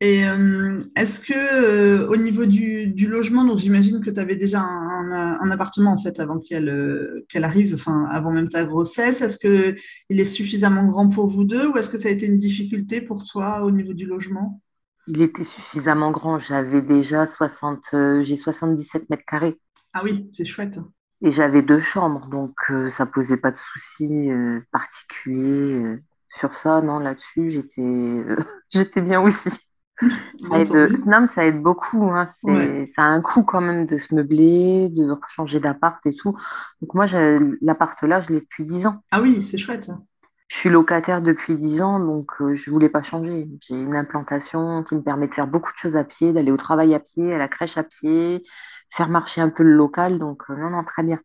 Et 0.00 0.24
euh, 0.24 0.80
est-ce 0.94 1.18
que 1.18 1.34
euh, 1.34 2.08
au 2.08 2.16
niveau 2.16 2.46
du, 2.46 2.94
logement, 3.08 3.44
donc 3.44 3.58
j'imagine 3.58 4.00
que 4.00 4.10
tu 4.10 4.20
avais 4.20 4.36
déjà 4.36 4.60
un, 4.60 5.50
appartement 5.50 5.92
en 5.92 5.98
fait 5.98 6.20
avant 6.20 6.38
qu'elle 6.38 6.68
euh, 6.68 7.26
qu'elle 7.28 7.42
arrive, 7.42 7.74
enfin 7.74 8.04
avant 8.04 8.30
même 8.30 8.48
ta 8.48 8.64
grossesse, 8.64 9.22
est-ce 9.22 9.38
que 9.38 9.74
il 10.08 10.20
est 10.20 10.24
suffisamment 10.24 10.84
grand 10.84 11.08
pour 11.08 11.26
vous 11.26 11.42
deux 11.42 11.66
ou 11.66 11.76
est-ce 11.78 11.90
que 11.90 11.98
ça 11.98 12.08
a 12.08 12.12
été 12.12 12.26
une 12.26 12.38
difficulté 12.38 13.00
pour 13.00 13.24
toi 13.24 13.64
au 13.64 13.72
niveau 13.72 13.92
du 13.92 14.06
logement? 14.06 14.62
Il 15.08 15.20
était 15.20 15.42
suffisamment 15.42 16.12
grand. 16.12 16.38
J'avais 16.38 16.82
déjà 16.82 17.26
60, 17.26 18.22
j'ai 18.22 18.36
77 18.36 19.10
mètres 19.10 19.24
carrés. 19.26 19.58
Ah 19.94 20.02
oui, 20.04 20.28
c'est 20.32 20.44
chouette. 20.44 20.78
Et 21.20 21.30
j'avais 21.30 21.62
deux 21.62 21.80
chambres, 21.80 22.26
donc 22.26 22.54
ça 22.90 23.04
posait 23.04 23.36
pas 23.36 23.50
de 23.50 23.56
soucis 23.56 24.30
particuliers 24.70 25.98
sur 26.30 26.54
ça. 26.54 26.80
Non, 26.80 27.00
là-dessus, 27.00 27.50
j'étais 27.50 28.24
j'étais 28.70 29.00
bien 29.00 29.20
aussi. 29.20 29.50
Ça 30.38 30.60
aide, 30.60 31.06
non, 31.06 31.26
ça 31.26 31.44
aide 31.44 31.60
beaucoup. 31.60 32.04
Hein. 32.04 32.26
C'est, 32.26 32.86
Ça 32.86 33.02
a 33.02 33.06
un 33.06 33.20
coût 33.20 33.42
quand 33.42 33.60
même 33.60 33.86
de 33.86 33.98
se 33.98 34.14
meubler, 34.14 34.88
de 34.90 35.12
changer 35.26 35.58
d'appart 35.58 36.04
et 36.06 36.14
tout. 36.14 36.38
Donc 36.80 36.94
moi, 36.94 37.06
l'appart 37.60 38.00
là, 38.04 38.20
je 38.20 38.32
l'ai 38.32 38.40
depuis 38.40 38.64
10 38.64 38.86
ans. 38.86 39.02
Ah 39.10 39.20
oui, 39.20 39.42
c'est 39.42 39.58
chouette. 39.58 39.90
Je 40.48 40.56
suis 40.56 40.70
locataire 40.70 41.20
depuis 41.20 41.54
10 41.56 41.82
ans, 41.82 42.00
donc 42.00 42.32
je 42.38 42.44
euh, 42.44 42.54
je 42.54 42.70
voulais 42.70 42.88
pas 42.88 43.02
changer. 43.02 43.48
J'ai 43.60 43.74
une 43.74 43.94
implantation 43.94 44.82
qui 44.82 44.94
me 44.96 45.02
permet 45.02 45.28
de 45.28 45.34
faire 45.34 45.46
beaucoup 45.46 45.72
de 45.72 45.78
choses 45.78 45.96
à 45.96 46.04
pied, 46.04 46.32
d'aller 46.32 46.50
au 46.50 46.56
travail 46.56 46.94
à 46.94 47.00
pied, 47.00 47.32
à 47.34 47.38
la 47.38 47.48
crèche 47.48 47.76
à 47.76 47.82
pied, 47.84 48.42
faire 48.90 49.10
marcher 49.10 49.42
un 49.42 49.50
peu 49.50 49.62
le 49.62 49.74
local. 49.74 50.18
Donc 50.18 50.44
euh, 50.48 50.56
non, 50.56 50.70
non, 50.70 50.84
très 50.84 51.02
bien. 51.02 51.20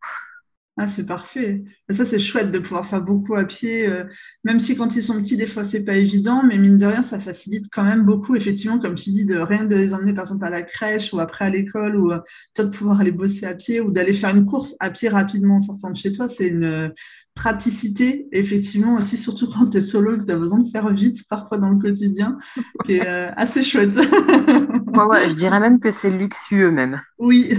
Ah, 0.75 0.88
c'est 0.88 1.06
parfait. 1.06 1.63
Ça, 1.89 2.03
c'est 2.03 2.18
chouette 2.18 2.50
de 2.50 2.58
pouvoir 2.58 2.88
faire 2.88 3.01
beaucoup 3.01 3.36
à 3.36 3.46
pied, 3.46 3.88
euh, 3.88 4.06
même 4.44 4.60
si 4.60 4.75
quand 4.75 4.96
ils 4.96 5.03
sont 5.03 5.22
petits, 5.22 5.38
des 5.38 5.46
fois, 5.46 5.63
c'est 5.63 5.84
pas 5.84 5.96
évident, 5.96 6.42
mais 6.44 6.58
mine 6.58 6.80
de 6.80 6.88
rien, 6.88 7.03
ça 7.03 7.20
facilite 7.20 7.68
quand 7.72 7.84
même 7.84 8.03
beaucoup, 8.03 8.36
effectivement, 8.36 8.79
comme 8.79 8.96
tu 8.96 9.12
dis, 9.12 9.25
de 9.25 9.38
rien 9.38 9.66
de 9.66 9.75
les 9.75 9.94
emmener, 9.94 10.14
par 10.14 10.24
exemple, 10.24 10.46
à 10.46 10.50
la 10.50 10.64
crèche 10.64 11.14
ou 11.14 11.20
après 11.20 11.46
à 11.46 11.50
l'école, 11.50 11.96
ou 11.96 12.12
toi, 12.55 12.66
de 12.66 12.75
pouvoir 12.75 13.00
aller 13.01 13.12
bosser 13.12 13.46
à 13.46 13.53
pied 13.53 13.81
ou 13.81 13.92
d'aller 13.92 14.16
faire 14.16 14.36
une 14.36 14.48
course 14.48 14.75
à 14.79 14.90
pied 14.90 15.09
rapidement 15.09 15.57
en 15.57 15.59
sortant 15.59 15.92
de 15.92 15.98
chez 15.98 16.12
toi, 16.12 16.27
c'est 16.27 16.48
une, 16.48 16.92
praticité, 17.35 18.27
effectivement, 18.31 18.96
aussi, 18.96 19.17
surtout 19.17 19.48
quand 19.51 19.67
tu 19.67 19.79
es 19.79 19.81
solo, 19.81 20.17
que 20.17 20.24
tu 20.24 20.31
as 20.31 20.37
besoin 20.37 20.59
de 20.59 20.69
faire 20.69 20.89
vite 20.89 21.27
parfois 21.27 21.57
dans 21.57 21.69
le 21.69 21.79
quotidien, 21.79 22.37
qui 22.85 22.98
est 22.98 23.07
euh, 23.07 23.31
assez 23.35 23.63
chouette. 23.63 23.96
je 23.98 25.33
dirais 25.35 25.59
même 25.59 25.79
que 25.79 25.91
c'est 25.91 26.11
luxueux 26.11 26.72
même. 26.72 27.01
Oui. 27.17 27.57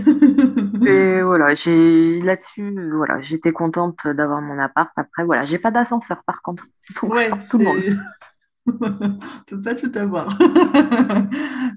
Et 0.87 1.23
voilà, 1.23 1.55
j'ai 1.55 2.21
là-dessus, 2.21 2.75
voilà, 2.93 3.21
j'étais 3.21 3.53
contente 3.53 3.99
d'avoir 4.07 4.41
mon 4.41 4.59
appart. 4.59 4.91
Après, 4.97 5.25
voilà, 5.25 5.43
j'ai 5.43 5.59
pas 5.59 5.71
d'ascenseur 5.71 6.23
par 6.25 6.43
contre. 6.43 6.67
ouais, 7.03 7.31
tout 7.51 7.59
le 7.59 7.65
monde. 7.65 7.83
on 8.67 9.19
peut 9.49 9.61
pas 9.61 9.75
tout 9.75 9.93
avoir. 9.97 10.39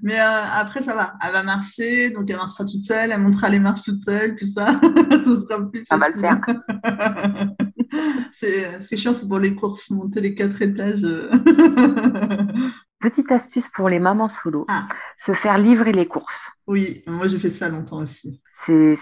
Mais 0.02 0.20
euh, 0.20 0.42
après, 0.54 0.82
ça 0.82 0.94
va. 0.94 1.14
Elle 1.24 1.32
va 1.32 1.42
marcher, 1.42 2.10
donc 2.10 2.30
elle 2.30 2.36
marchera 2.36 2.64
toute 2.64 2.84
seule, 2.84 3.10
elle 3.10 3.20
montera 3.20 3.48
les 3.48 3.60
marches 3.60 3.82
toute 3.82 4.00
seule, 4.00 4.36
tout 4.36 4.46
ça. 4.46 4.80
Ce 5.10 5.40
sera 5.40 5.68
plus 5.68 5.84
facile. 5.84 5.86
Ça 5.88 5.96
va 5.96 6.08
le 6.08 6.14
faire. 6.14 7.54
c'est, 8.36 8.80
ce 8.80 8.88
qui 8.88 8.94
est 8.94 8.98
chiant, 8.98 9.14
c'est 9.14 9.28
pour 9.28 9.38
les 9.38 9.54
courses, 9.54 9.90
monter 9.90 10.20
les 10.20 10.34
quatre 10.34 10.60
étages. 10.62 11.06
Petite 13.00 13.30
astuce 13.30 13.68
pour 13.68 13.88
les 13.88 14.00
mamans 14.00 14.28
solo, 14.28 14.64
ah. 14.68 14.86
se 15.16 15.32
faire 15.32 15.56
livrer 15.56 15.92
les 15.92 16.06
courses. 16.06 16.50
Oui, 16.66 17.04
moi 17.06 17.28
j'ai 17.28 17.38
fait 17.38 17.50
ça 17.50 17.68
longtemps 17.68 18.02
aussi. 18.02 18.42
C'est, 18.64 18.96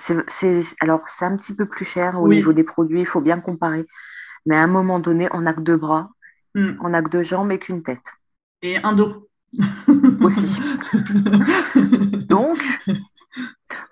alors 0.81 1.09
c'est 1.09 1.25
un 1.25 1.35
petit 1.37 1.55
peu 1.55 1.67
plus 1.67 1.87
cher 1.87 2.21
au 2.21 2.29
niveau 2.29 2.53
des 2.53 2.63
produits, 2.63 3.01
il 3.01 3.07
faut 3.07 3.23
bien 3.23 3.41
comparer. 3.41 3.87
Mais 4.45 4.55
à 4.55 4.63
un 4.63 4.67
moment 4.67 5.01
donné, 5.01 5.29
on 5.33 5.41
n'a 5.41 5.55
que 5.55 5.63
deux 5.63 5.79
bras, 5.79 6.11
hmm. 6.55 6.73
on 6.83 6.91
n'a 6.91 7.03
que 7.03 7.09
deux 7.09 7.23
jambes 7.23 7.51
et 7.53 7.59
qu'une 7.59 7.83
tête. 7.83 8.05
Et 8.61 8.77
un 8.83 8.93
dos. 8.93 9.29
Aussi. 10.21 10.61
Donc, 12.29 12.59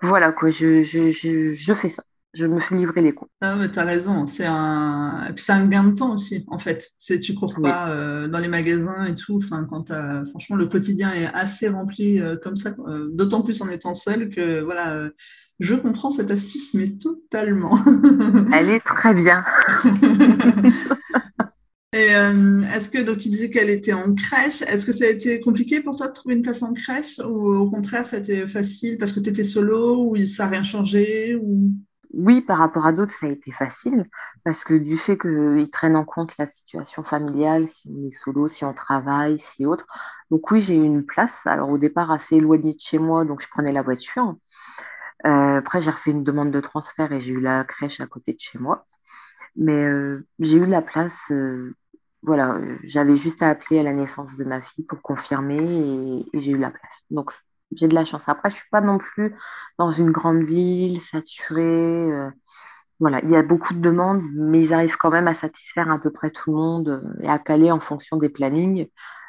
voilà 0.01 0.31
quoi, 0.31 0.51
je, 0.51 0.81
je 0.83 1.73
fais 1.73 1.89
ça 1.89 2.03
je 2.35 2.45
me 2.45 2.59
fais 2.59 2.75
livrer 2.75 3.01
les 3.01 3.13
cours. 3.13 3.29
Ah, 3.41 3.55
tu 3.71 3.79
as 3.79 3.83
raison, 3.83 4.27
c'est 4.27 4.45
un... 4.45 5.33
c'est 5.37 5.53
un 5.53 5.65
gain 5.65 5.85
de 5.85 5.95
temps 5.95 6.13
aussi, 6.13 6.43
en 6.47 6.59
fait. 6.59 6.91
C'est, 6.97 7.19
tu 7.19 7.33
cours 7.33 7.55
pas 7.61 7.89
euh, 7.89 8.27
dans 8.27 8.39
les 8.39 8.47
magasins 8.47 9.05
et 9.05 9.15
tout. 9.15 9.39
Enfin, 9.43 9.65
quand 9.69 9.91
Franchement, 10.31 10.55
le 10.55 10.65
quotidien 10.65 11.13
est 11.13 11.27
assez 11.33 11.67
rempli 11.69 12.19
euh, 12.19 12.35
comme 12.35 12.57
ça, 12.57 12.75
euh, 12.87 13.09
d'autant 13.11 13.41
plus 13.41 13.61
en 13.61 13.69
étant 13.69 13.93
seul 13.93 14.29
que 14.29 14.61
voilà, 14.61 15.09
je 15.59 15.75
comprends 15.75 16.11
cette 16.11 16.31
astuce, 16.31 16.73
mais 16.73 16.89
totalement. 16.89 17.79
Elle 18.53 18.69
est 18.69 18.79
très 18.81 19.13
bien. 19.13 19.43
Et 21.93 22.07
est-ce 22.07 22.89
que 22.89 23.01
donc 23.01 23.19
tu 23.19 23.29
disais 23.29 23.49
qu'elle 23.49 23.69
était 23.69 23.93
en 23.93 24.13
crèche 24.13 24.61
Est-ce 24.63 24.85
que 24.85 24.91
ça 24.91 25.05
a 25.05 25.07
été 25.07 25.39
compliqué 25.39 25.79
pour 25.79 25.95
toi 25.95 26.09
de 26.09 26.11
trouver 26.11 26.35
une 26.35 26.41
place 26.41 26.61
en 26.61 26.73
crèche 26.73 27.19
ou 27.19 27.53
au 27.55 27.69
contraire 27.69 28.05
ça 28.05 28.17
a 28.17 28.19
été 28.19 28.49
facile 28.49 28.97
parce 28.97 29.13
que 29.13 29.21
tu 29.21 29.29
étais 29.29 29.45
solo 29.45 30.09
ou 30.09 30.25
ça 30.25 30.43
n'a 30.43 30.49
rien 30.49 30.63
changé 30.63 31.37
ou? 31.41 31.71
Oui, 32.15 32.41
par 32.41 32.59
rapport 32.59 32.85
à 32.85 32.93
d'autres, 32.93 33.13
ça 33.13 33.27
a 33.27 33.29
été 33.29 33.51
facile 33.51 34.05
parce 34.43 34.63
que 34.63 34.73
du 34.73 34.97
fait 34.97 35.17
qu'ils 35.17 35.69
prennent 35.71 35.95
en 35.97 36.05
compte 36.05 36.37
la 36.37 36.47
situation 36.47 37.03
familiale, 37.03 37.67
si 37.67 37.89
on 37.89 38.07
est 38.07 38.11
solo, 38.11 38.47
si 38.47 38.63
on 38.65 38.73
travaille, 38.73 39.39
si 39.39 39.65
autre. 39.65 39.85
Donc 40.31 40.49
oui, 40.51 40.61
j'ai 40.61 40.75
eu 40.75 40.83
une 40.83 41.05
place. 41.05 41.41
Alors 41.45 41.69
au 41.69 41.77
départ, 41.77 42.11
assez 42.11 42.37
éloignée 42.37 42.73
de 42.73 42.79
chez 42.79 42.99
moi, 42.99 43.25
donc 43.25 43.41
je 43.41 43.47
prenais 43.49 43.71
la 43.73 43.81
voiture. 43.81 44.35
Euh, 45.25 45.57
après, 45.57 45.81
j'ai 45.81 45.91
refait 45.91 46.11
une 46.11 46.23
demande 46.23 46.51
de 46.51 46.59
transfert 46.61 47.11
et 47.11 47.19
j'ai 47.19 47.33
eu 47.33 47.39
la 47.39 47.63
crèche 47.65 47.99
à 48.01 48.07
côté 48.07 48.33
de 48.33 48.39
chez 48.39 48.59
moi. 48.59 48.85
Mais 49.55 49.83
euh, 49.83 50.25
j'ai 50.39 50.57
eu 50.57 50.65
la 50.65 50.81
place. 50.81 51.19
Euh, 51.31 51.75
voilà, 52.21 52.59
j'avais 52.83 53.15
juste 53.15 53.43
à 53.43 53.49
appeler 53.49 53.79
à 53.79 53.83
la 53.83 53.93
naissance 53.93 54.35
de 54.35 54.43
ma 54.43 54.61
fille 54.61 54.85
pour 54.85 55.01
confirmer 55.01 56.25
et, 56.33 56.39
j'ai 56.39 56.51
eu 56.53 56.57
la 56.57 56.71
place. 56.71 57.01
Donc 57.11 57.31
j'ai 57.71 57.87
de 57.87 57.95
la 57.95 58.05
chance. 58.05 58.23
Après, 58.27 58.49
je 58.49 58.55
suis 58.55 58.69
pas 58.71 58.81
non 58.81 58.97
plus 58.97 59.35
dans 59.77 59.91
une 59.91 60.11
grande 60.11 60.41
ville 60.41 61.01
saturée. 61.01 62.11
Euh, 62.11 62.29
voilà, 62.99 63.21
il 63.23 63.29
y 63.29 63.35
a 63.35 63.43
beaucoup 63.43 63.73
de 63.73 63.79
demandes, 63.79 64.23
mais 64.33 64.61
ils 64.61 64.73
arrivent 64.73 64.97
quand 64.97 65.09
même 65.09 65.27
à 65.27 65.33
satisfaire 65.33 65.91
à 65.91 65.99
peu 65.99 66.11
près 66.11 66.31
tout 66.31 66.51
le 66.51 66.57
monde 66.57 66.87
euh, 66.89 67.23
et 67.23 67.27
à 67.27 67.39
caler 67.39 67.71
en 67.71 67.79
fonction 67.79 68.17
des 68.17 68.29
plannings. 68.29 68.87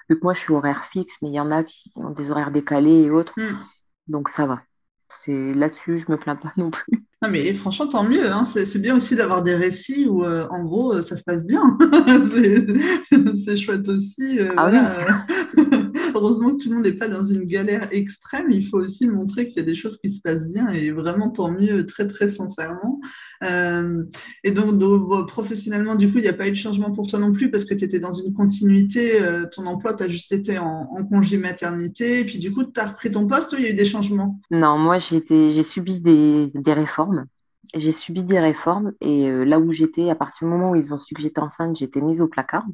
Vu 0.09 0.19
que 0.19 0.23
moi, 0.23 0.35
je 0.35 0.41
suis 0.41 0.53
horaire 0.53 0.85
fixe, 0.85 1.17
mais 1.21 1.31
il 1.31 1.35
y 1.35 1.41
en 1.41 1.51
a 1.51 1.65
qui 1.65 1.91
ont 1.97 2.11
des 2.11 2.31
horaires 2.31 2.53
décalés 2.53 3.03
et 3.03 3.11
autres. 3.11 3.33
Hmm. 3.37 3.57
Donc 4.09 4.29
ça 4.29 4.47
va. 4.47 4.63
C'est 5.09 5.55
là-dessus, 5.55 5.99
je 5.99 6.11
me 6.11 6.17
plains 6.17 6.37
pas 6.37 6.53
non 6.57 6.71
plus. 6.71 6.87
Non 7.23 7.31
mais 7.31 7.55
franchement, 7.55 7.87
tant 7.87 8.05
mieux. 8.05 8.31
Hein. 8.31 8.45
C'est 8.45 8.79
bien 8.79 8.95
aussi 8.95 9.17
d'avoir 9.17 9.43
des 9.43 9.55
récits 9.55 10.07
où, 10.07 10.23
euh, 10.23 10.47
en 10.51 10.65
gros, 10.65 11.01
ça 11.01 11.17
se 11.17 11.23
passe 11.23 11.47
bien. 11.47 11.63
c'est 13.45 13.57
chouette 13.57 13.89
aussi. 13.89 14.39
ah 14.55 14.71
oui. 14.71 15.65
Heureusement 16.17 16.55
que 16.55 16.63
tout 16.63 16.69
le 16.69 16.77
monde 16.77 16.85
n'est 16.85 16.93
pas 16.93 17.09
dans 17.09 17.25
une 17.25 17.45
galère 17.45 17.89
extrême. 17.91 18.51
Il 18.51 18.67
faut 18.69 18.79
aussi 18.79 19.07
montrer 19.07 19.49
qu'il 19.49 19.59
y 19.59 19.61
a 19.61 19.65
des 19.65 19.75
choses 19.75 19.99
qui 19.99 20.13
se 20.13 20.21
passent 20.21 20.47
bien 20.47 20.69
et 20.71 20.91
vraiment 20.91 21.31
tant 21.31 21.51
mieux, 21.51 21.87
très 21.87 22.07
très 22.07 22.29
sincèrement. 22.29 23.01
Euh, 23.43 24.05
et 24.45 24.51
donc, 24.51 24.79
professionnellement, 25.29 25.95
du 25.95 26.11
coup, 26.11 26.19
il 26.19 26.23
n'y 26.23 26.29
a 26.29 26.33
pas 26.33 26.49
eu 26.49 26.53
de 26.53 26.57
changement 26.57 26.93
pour 26.93 27.07
toi 27.07 27.19
non 27.19 27.33
plus 27.33 27.51
parce 27.51 27.65
que 27.65 27.75
tu 27.75 27.85
étais 27.85 27.99
dans 27.99 28.13
une 28.13 28.35
continuité. 28.35 29.21
Euh, 29.21 29.47
ton 29.47 29.67
emploi, 29.67 29.95
tu 29.95 30.05
as 30.05 30.09
juste 30.09 30.33
été 30.33 30.59
en, 30.59 30.87
congé 31.11 31.39
maternité. 31.39 32.21
Et 32.21 32.25
puis, 32.25 32.39
du 32.39 32.53
coup, 32.53 32.65
tu 32.65 32.81
as 32.81 32.87
repris 32.87 33.11
ton 33.11 33.27
poste 33.27 33.53
ou 33.53 33.57
il 33.57 33.63
y 33.63 33.67
a 33.67 33.71
eu 33.71 33.75
des 33.75 33.85
changements? 33.85 34.41
Non, 34.51 34.79
moi, 34.79 34.99
j'ai 34.99 35.63
subi 35.63 36.01
des, 36.01 36.51
des 36.55 36.73
réformes 36.73 37.27
j'ai 37.75 37.93
subi 37.93 38.23
des 38.23 38.39
réformes 38.39 38.93
et 39.01 39.29
euh, 39.29 39.45
là 39.45 39.59
où 39.59 39.73
j'étais, 39.73 40.11
à 40.11 40.15
partir 40.15 40.47
du 40.47 40.53
moment 40.53 40.71
où 40.71 40.77
ils 40.77 40.95
ont 40.95 40.99
su 40.99 41.15
que 41.15 41.23
j'étais 41.23 41.41
enceinte, 41.41 41.77
j'étais 41.77 42.01
mise 42.01 42.21
au 42.21 42.29
placard. 42.29 42.65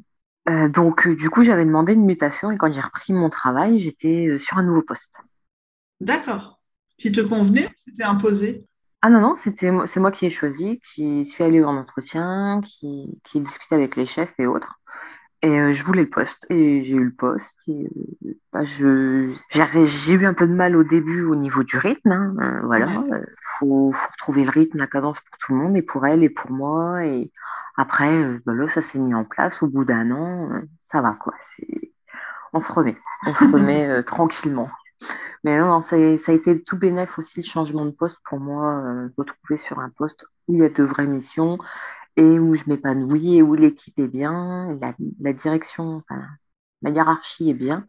Euh, 0.49 0.67
donc, 0.69 1.07
euh, 1.07 1.15
du 1.15 1.29
coup, 1.29 1.43
j'avais 1.43 1.65
demandé 1.65 1.93
une 1.93 2.05
mutation 2.05 2.51
et 2.51 2.57
quand 2.57 2.71
j'ai 2.71 2.81
repris 2.81 3.13
mon 3.13 3.29
travail, 3.29 3.79
j'étais 3.79 4.37
sur 4.39 4.57
un 4.57 4.63
nouveau 4.63 4.81
poste. 4.81 5.15
D'accord. 6.01 6.59
Qui 6.97 7.11
te 7.11 7.21
convenait 7.21 7.69
C'était 7.77 8.03
imposé? 8.03 8.65
Ah 9.01 9.09
non, 9.09 9.19
non, 9.19 9.35
c'était, 9.35 9.69
c'est 9.85 9.99
moi 9.99 10.11
qui 10.11 10.25
ai 10.25 10.29
choisi, 10.29 10.79
qui 10.79 11.25
suis 11.25 11.43
allée 11.43 11.63
en 11.63 11.75
entretien, 11.75 12.61
qui, 12.61 13.19
qui 13.23 13.37
ai 13.37 13.41
discuté 13.41 13.75
avec 13.75 13.97
les 13.97 14.05
chefs 14.05 14.33
et 14.39 14.47
autres. 14.47 14.79
Et 15.43 15.59
euh, 15.59 15.73
je 15.73 15.83
voulais 15.83 16.03
le 16.03 16.09
poste 16.09 16.45
et 16.49 16.81
j'ai 16.83 16.95
eu 16.95 17.03
le 17.03 17.13
poste. 17.13 17.59
Et, 17.67 17.85
euh, 18.25 18.33
bah, 18.53 18.63
je, 18.63 19.29
j'ai 19.51 20.13
eu 20.13 20.25
un 20.25 20.33
peu 20.33 20.47
de 20.47 20.53
mal 20.53 20.77
au 20.77 20.83
début 20.83 21.25
au 21.25 21.35
niveau 21.35 21.63
du 21.63 21.77
rythme. 21.77 22.13
Hein, 22.13 22.35
euh, 22.41 22.61
voilà, 22.65 22.87
faut, 23.59 23.91
faut, 23.91 24.07
retrouver 24.13 24.45
le 24.45 24.51
rythme, 24.51 24.77
la 24.77 24.87
cadence 24.87 25.19
pour 25.19 25.37
tout 25.39 25.53
le 25.53 25.59
monde 25.59 25.75
et 25.75 25.81
pour 25.81 26.07
elle 26.07 26.23
et 26.23 26.29
pour 26.29 26.49
moi. 26.49 27.05
Et 27.05 27.29
après, 27.75 28.39
bah, 28.45 28.53
là, 28.53 28.69
ça 28.69 28.81
s'est 28.81 28.99
mis 28.99 29.13
en 29.13 29.25
place. 29.25 29.61
Au 29.61 29.67
bout 29.67 29.83
d'un 29.83 30.11
an, 30.11 30.61
ça 30.81 31.01
va 31.01 31.11
quoi. 31.11 31.33
C'est, 31.41 31.91
on 32.53 32.61
se 32.61 32.71
remet, 32.71 32.95
on 33.27 33.33
se 33.33 33.43
remet 33.51 34.01
tranquillement. 34.03 34.69
Mais 35.43 35.59
non, 35.59 35.65
non 35.65 35.83
ça, 35.83 35.97
ça, 36.19 36.31
a 36.31 36.35
été 36.35 36.63
tout 36.63 36.77
bénéf 36.77 37.19
aussi 37.19 37.41
le 37.41 37.45
changement 37.45 37.85
de 37.85 37.91
poste 37.91 38.19
pour 38.23 38.39
moi, 38.39 38.81
retrouver 39.17 39.57
sur 39.57 39.79
un 39.79 39.89
poste 39.89 40.25
où 40.47 40.53
il 40.53 40.61
y 40.61 40.63
a 40.63 40.69
de 40.69 40.83
vraies 40.83 41.05
missions 41.05 41.57
et 42.15 42.39
où 42.39 42.55
je 42.55 42.63
m'épanouis 42.67 43.37
et 43.37 43.41
où 43.41 43.55
l'équipe 43.55 43.99
est 43.99 44.07
bien, 44.07 44.79
la, 45.19 45.33
direction, 45.33 46.03
la 46.81 46.89
hiérarchie 46.89 47.49
est 47.49 47.55
bien, 47.55 47.87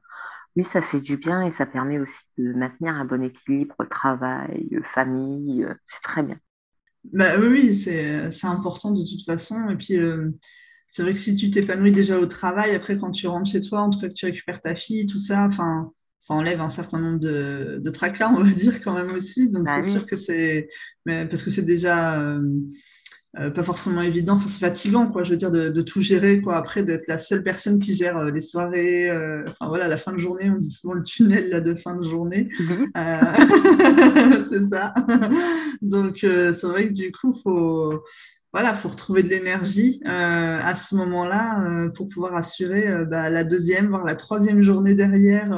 oui, 0.57 0.63
ça 0.63 0.81
fait 0.81 1.01
du 1.01 1.17
bien 1.17 1.43
et 1.43 1.51
ça 1.51 1.67
permet 1.67 1.99
aussi 1.99 2.23
de 2.39 2.53
maintenir 2.53 2.95
un 2.95 3.05
bon 3.05 3.23
équilibre 3.23 3.77
travail, 3.91 4.69
famille, 4.85 5.65
euh, 5.65 5.75
c'est 5.85 6.01
très 6.03 6.23
bien. 6.23 6.39
Bah, 7.13 7.39
oui, 7.39 7.75
c'est 7.75 8.31
important 8.45 8.93
de 8.93 9.05
toute 9.05 9.25
façon. 9.25 9.69
Et 9.69 9.77
puis, 9.77 9.99
euh, 9.99 10.31
c'est 10.89 11.03
vrai 11.03 11.13
que 11.13 11.19
si 11.19 11.35
tu 11.35 11.51
t'épanouis 11.51 11.93
déjà 11.93 12.19
au 12.19 12.27
travail, 12.27 12.75
après, 12.75 12.97
quand 12.97 13.11
tu 13.11 13.27
rentres 13.27 13.51
chez 13.51 13.61
toi, 13.61 13.83
en 13.83 13.91
tout 13.91 14.01
cas 14.01 14.09
que 14.09 14.15
tu 14.15 14.27
récupères 14.27 14.61
ta 14.61 14.75
fille, 14.75 15.07
tout 15.07 15.19
ça, 15.19 15.45
enfin, 15.45 15.93
ça 16.19 16.35
enlève 16.35 16.61
un 16.61 16.71
certain 16.71 17.01
nombre 17.01 17.19
de, 17.19 17.81
de 17.83 17.91
tracas, 17.91 18.31
on 18.31 18.43
va 18.43 18.51
dire, 18.51 18.81
quand 18.81 18.95
même 18.95 19.11
aussi. 19.11 19.51
Donc, 19.51 19.65
bah 19.67 19.83
c'est 19.83 19.91
sûr 19.91 20.07
que 20.07 20.17
c'est. 20.17 20.69
Parce 21.05 21.43
que 21.43 21.51
c'est 21.51 21.63
déjà. 21.63 22.23
Euh, 22.23 22.41
euh, 23.39 23.51
pas 23.51 23.63
forcément 23.63 24.03
évident. 24.03 24.35
Enfin, 24.35 24.49
c'est 24.49 24.61
fatigant, 24.61 25.07
quoi. 25.09 25.25
Je 25.25 25.31
veux 25.31 25.37
dire, 25.37 25.51
de, 25.51 25.83
tout 25.83 26.01
gérer, 26.01 26.41
quoi. 26.41 26.57
Après, 26.57 26.85
d'être 26.85 27.07
la 27.09 27.19
seule 27.19 27.43
personne 27.43 27.81
qui 27.81 27.95
gère 27.95 28.17
euh, 28.17 28.31
les 28.31 28.41
soirées. 28.41 29.11
Euh, 29.11 29.45
enfin, 29.49 29.69
voilà, 29.69 29.89
la 29.89 29.97
fin 29.97 30.13
de 30.13 30.19
journée, 30.19 30.51
on 30.51 30.59
dit 30.59 30.71
souvent 30.71 30.95
le 30.95 31.03
tunnel 31.03 31.51
là, 31.51 31.61
de 31.61 31.75
fin 31.75 31.97
de 31.97 32.09
journée. 32.09 32.49
c'est 34.51 34.69
ça. 34.69 34.95
Donc, 35.83 36.19
c'est 36.21 36.63
vrai 36.63 36.89
que 36.89 36.93
du 36.93 37.11
coup, 37.11 37.35
faut 37.43 38.05
voilà, 38.55 38.73
faut 38.73 38.89
retrouver 38.89 39.25
de 39.25 39.31
l'énergie 39.31 40.01
euh, 40.07 40.61
à 40.63 40.77
ce 40.77 40.95
moment-là 40.95 41.65
euh, 41.65 41.89
pour 41.89 42.07
pouvoir 42.07 42.37
assurer 42.37 42.87
euh, 42.87 43.05
bah, 43.05 43.29
la 43.29 43.43
deuxième, 43.43 43.89
voire 43.89 44.05
la 44.05 44.15
troisième 44.15 44.63
journée 44.63 44.95
derrière. 44.95 45.51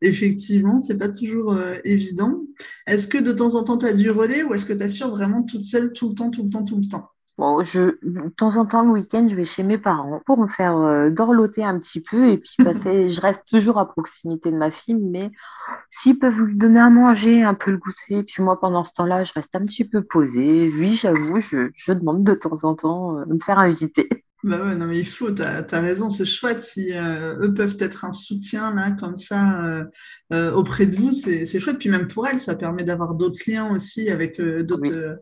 effectivement, 0.00 0.80
c'est 0.80 0.96
pas 0.96 1.10
toujours 1.10 1.54
évident. 1.84 2.40
Est-ce 2.86 3.06
que 3.08 3.18
de 3.18 3.32
temps 3.32 3.54
en 3.56 3.62
temps, 3.62 3.76
tu 3.76 3.84
as 3.84 3.92
du 3.92 4.10
relais 4.10 4.42
ou 4.42 4.54
est-ce 4.54 4.64
que 4.64 4.72
tu 4.72 4.82
assures 4.82 5.10
vraiment 5.10 5.42
toute 5.42 5.66
seule 5.66 5.92
tout 5.92 6.08
le 6.08 6.14
temps, 6.14 6.30
tout 6.30 6.44
le 6.44 6.50
temps, 6.50 6.64
tout 6.64 6.78
le 6.78 6.88
temps? 6.88 7.13
Bon, 7.36 7.64
je, 7.64 7.98
de 8.02 8.28
temps 8.28 8.56
en 8.58 8.64
temps, 8.64 8.82
le 8.82 8.90
week-end, 8.90 9.26
je 9.26 9.34
vais 9.34 9.44
chez 9.44 9.64
mes 9.64 9.76
parents 9.76 10.20
pour 10.24 10.38
me 10.38 10.46
faire 10.46 10.76
euh, 10.76 11.10
dorloter 11.10 11.64
un 11.64 11.80
petit 11.80 12.00
peu 12.00 12.28
et 12.28 12.38
puis 12.38 12.54
passer. 12.64 13.08
je 13.08 13.20
reste 13.20 13.42
toujours 13.50 13.78
à 13.78 13.88
proximité 13.88 14.52
de 14.52 14.56
ma 14.56 14.70
fille, 14.70 14.94
mais 14.94 15.32
s'ils 15.90 16.18
peuvent 16.18 16.40
lui 16.40 16.54
donner 16.54 16.78
à 16.78 16.90
manger, 16.90 17.42
un 17.42 17.54
peu 17.54 17.72
le 17.72 17.78
goûter, 17.78 18.22
puis 18.22 18.40
moi, 18.40 18.60
pendant 18.60 18.84
ce 18.84 18.92
temps-là, 18.92 19.24
je 19.24 19.32
reste 19.32 19.54
un 19.56 19.66
petit 19.66 19.84
peu 19.84 20.02
posée. 20.02 20.70
Oui, 20.78 20.94
j'avoue, 20.94 21.40
je, 21.40 21.70
je, 21.74 21.92
demande 21.92 22.22
de 22.22 22.34
temps 22.34 22.62
en 22.62 22.76
temps 22.76 23.18
euh, 23.18 23.24
de 23.24 23.34
me 23.34 23.40
faire 23.40 23.58
inviter. 23.58 24.08
Bah 24.46 24.62
ouais, 24.62 24.74
non, 24.74 24.84
mais 24.84 24.98
il 24.98 25.08
faut, 25.08 25.30
tu 25.30 25.40
as, 25.40 25.62
raison, 25.80 26.10
c'est 26.10 26.26
chouette. 26.26 26.60
Si 26.60 26.92
euh, 26.92 27.34
eux 27.40 27.54
peuvent 27.54 27.78
être 27.80 28.04
un 28.04 28.12
soutien, 28.12 28.74
là, 28.74 28.90
comme 28.90 29.16
ça, 29.16 29.86
auprès 30.30 30.84
de 30.84 30.96
vous, 30.96 31.14
c'est 31.14 31.46
chouette. 31.58 31.78
Puis 31.78 31.88
même 31.88 32.08
pour 32.08 32.26
elles, 32.26 32.38
ça 32.38 32.54
permet 32.54 32.84
d'avoir 32.84 33.14
d'autres 33.14 33.42
liens 33.46 33.74
aussi 33.74 34.10
avec 34.10 34.38
d'autres. 34.38 35.16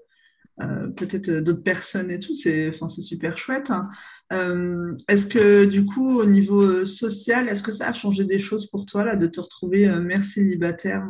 Euh, 0.61 0.89
peut-être 0.89 1.29
euh, 1.29 1.41
d'autres 1.41 1.63
personnes 1.63 2.11
et 2.11 2.19
tout. 2.19 2.35
C'est 2.35 2.71
enfin, 2.71 2.89
super 2.89 3.39
chouette. 3.39 3.71
Hein. 3.71 3.89
Euh, 4.33 4.95
est-ce 5.09 5.27
que 5.27 5.65
du 5.65 5.87
coup, 5.87 6.19
au 6.19 6.27
niveau 6.27 6.85
social, 6.85 7.49
est-ce 7.49 7.63
que 7.63 7.73
ça 7.73 7.89
a 7.89 7.93
changé 7.93 8.25
des 8.25 8.39
choses 8.39 8.67
pour 8.67 8.85
toi 8.85 9.05
là, 9.05 9.17
de 9.17 9.27
te 9.27 9.41
retrouver 9.41 9.89
mère 9.89 10.25
célibataire? 10.25 11.07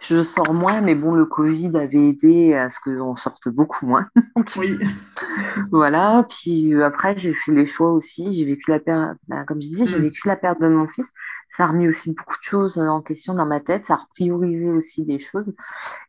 Je 0.00 0.22
sors 0.22 0.52
moins, 0.52 0.82
mais 0.82 0.94
bon, 0.94 1.14
le 1.14 1.24
Covid 1.24 1.70
avait 1.76 2.08
aidé 2.08 2.54
à 2.54 2.68
ce 2.68 2.78
qu'on 2.80 3.14
sorte 3.14 3.48
beaucoup 3.48 3.86
moins. 3.86 4.08
oui. 4.56 4.78
voilà. 5.70 6.26
Puis 6.28 6.74
après, 6.82 7.16
j'ai 7.16 7.32
fait 7.32 7.52
les 7.52 7.66
choix 7.66 7.92
aussi. 7.92 8.32
J'ai 8.32 8.44
vécu 8.44 8.70
la 8.70 8.80
perte, 8.80 9.18
bah, 9.28 9.44
comme 9.44 9.62
je 9.62 9.68
disais, 9.68 9.86
j'ai 9.86 9.98
mm. 9.98 10.02
vécu 10.02 10.28
la 10.28 10.36
perte 10.36 10.60
de 10.60 10.68
mon 10.68 10.86
fils 10.88 11.10
ça 11.56 11.64
a 11.64 11.66
remis 11.68 11.88
aussi 11.88 12.12
beaucoup 12.12 12.36
de 12.36 12.42
choses 12.42 12.78
en 12.78 13.00
question 13.00 13.34
dans 13.34 13.46
ma 13.46 13.60
tête, 13.60 13.86
ça 13.86 13.94
a 13.94 13.96
repriorisé 13.98 14.70
aussi 14.70 15.04
des 15.04 15.18
choses. 15.20 15.54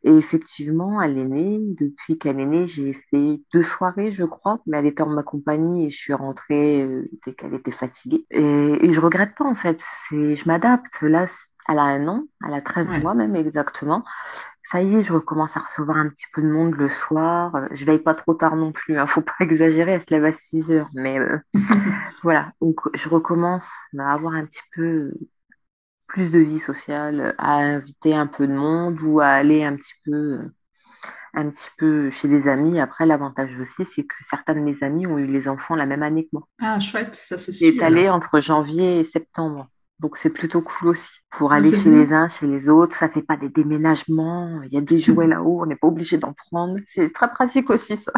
Et 0.02 0.10
effectivement, 0.10 1.00
elle 1.00 1.16
est 1.18 1.24
née. 1.24 1.60
Depuis 1.62 2.18
qu'elle 2.18 2.40
est 2.40 2.46
née, 2.46 2.66
j'ai 2.66 2.94
fait 3.10 3.40
deux 3.52 3.62
soirées, 3.62 4.10
je 4.10 4.24
crois, 4.24 4.60
mais 4.66 4.78
elle 4.78 4.86
était 4.86 5.02
en 5.02 5.08
ma 5.08 5.22
compagnie 5.22 5.86
et 5.86 5.90
je 5.90 5.96
suis 5.96 6.14
rentrée 6.14 6.82
euh, 6.82 7.08
dès 7.24 7.34
qu'elle 7.34 7.54
était 7.54 7.70
fatiguée. 7.70 8.26
Et, 8.30 8.86
et 8.86 8.92
je 8.92 9.00
regrette 9.00 9.36
pas, 9.36 9.44
en 9.44 9.54
fait. 9.54 9.80
C'est, 10.08 10.34
je 10.34 10.48
m'adapte. 10.48 11.00
Là, 11.02 11.26
elle 11.68 11.78
a 11.78 11.84
un 11.84 12.08
an, 12.08 12.24
elle 12.44 12.54
a 12.54 12.60
13 12.60 13.00
mois 13.00 13.14
même 13.14 13.36
exactement. 13.36 14.04
Ça 14.62 14.82
y 14.82 14.96
est, 14.96 15.02
je 15.02 15.12
recommence 15.12 15.56
à 15.56 15.60
recevoir 15.60 15.96
un 15.96 16.08
petit 16.08 16.26
peu 16.32 16.42
de 16.42 16.48
monde 16.48 16.74
le 16.74 16.88
soir. 16.88 17.54
Euh, 17.54 17.68
je 17.70 17.84
veille 17.84 18.00
pas 18.00 18.16
trop 18.16 18.34
tard 18.34 18.56
non 18.56 18.72
plus, 18.72 18.98
hein, 18.98 19.06
faut 19.06 19.20
pas 19.20 19.34
exagérer, 19.40 19.92
elle 19.92 20.00
se 20.00 20.10
lève 20.10 20.24
à 20.24 20.32
6 20.32 20.70
heures. 20.72 20.88
Mais 20.94 21.20
euh, 21.20 21.38
voilà, 22.24 22.52
donc 22.60 22.80
je 22.94 23.08
recommence 23.08 23.68
à 23.96 24.12
avoir 24.12 24.34
un 24.34 24.44
petit 24.44 24.62
peu 24.74 25.12
plus 26.06 26.30
de 26.30 26.38
vie 26.38 26.58
sociale, 26.58 27.34
à 27.38 27.54
inviter 27.54 28.14
un 28.14 28.26
peu 28.26 28.46
de 28.46 28.52
monde 28.52 29.00
ou 29.02 29.20
à 29.20 29.28
aller 29.28 29.64
un 29.64 29.76
petit 29.76 29.94
peu, 30.04 30.40
un 31.34 31.50
petit 31.50 31.68
peu 31.78 32.10
chez 32.10 32.28
des 32.28 32.48
amis. 32.48 32.80
Après, 32.80 33.06
l'avantage 33.06 33.58
aussi, 33.58 33.84
c'est 33.84 34.04
que 34.04 34.14
certains 34.28 34.54
de 34.54 34.60
mes 34.60 34.82
amis 34.82 35.06
ont 35.06 35.18
eu 35.18 35.26
les 35.26 35.48
enfants 35.48 35.74
la 35.74 35.86
même 35.86 36.02
année 36.02 36.24
que 36.24 36.30
moi. 36.32 36.48
Ah, 36.60 36.80
chouette, 36.80 37.14
ça 37.14 37.38
se 37.38 37.52
suit. 37.52 37.80
allé 37.82 38.08
entre 38.08 38.40
janvier 38.40 39.00
et 39.00 39.04
septembre. 39.04 39.68
Donc 39.98 40.18
c'est 40.18 40.30
plutôt 40.30 40.60
cool 40.60 40.88
aussi 40.88 41.20
pour 41.30 41.52
aller 41.52 41.74
chez 41.74 41.90
les 41.90 42.12
uns, 42.12 42.28
chez 42.28 42.46
les 42.46 42.68
autres. 42.68 42.94
Ça 42.94 43.08
fait 43.08 43.22
pas 43.22 43.36
des 43.36 43.48
déménagements. 43.48 44.60
Il 44.64 44.72
y 44.72 44.76
a 44.76 44.82
des 44.82 44.98
jouets 45.00 45.26
là-haut, 45.26 45.62
on 45.62 45.66
n'est 45.66 45.76
pas 45.76 45.88
obligé 45.88 46.18
d'en 46.18 46.34
prendre. 46.34 46.78
C'est 46.86 47.12
très 47.12 47.30
pratique 47.30 47.70
aussi 47.70 47.96
ça. 47.96 48.12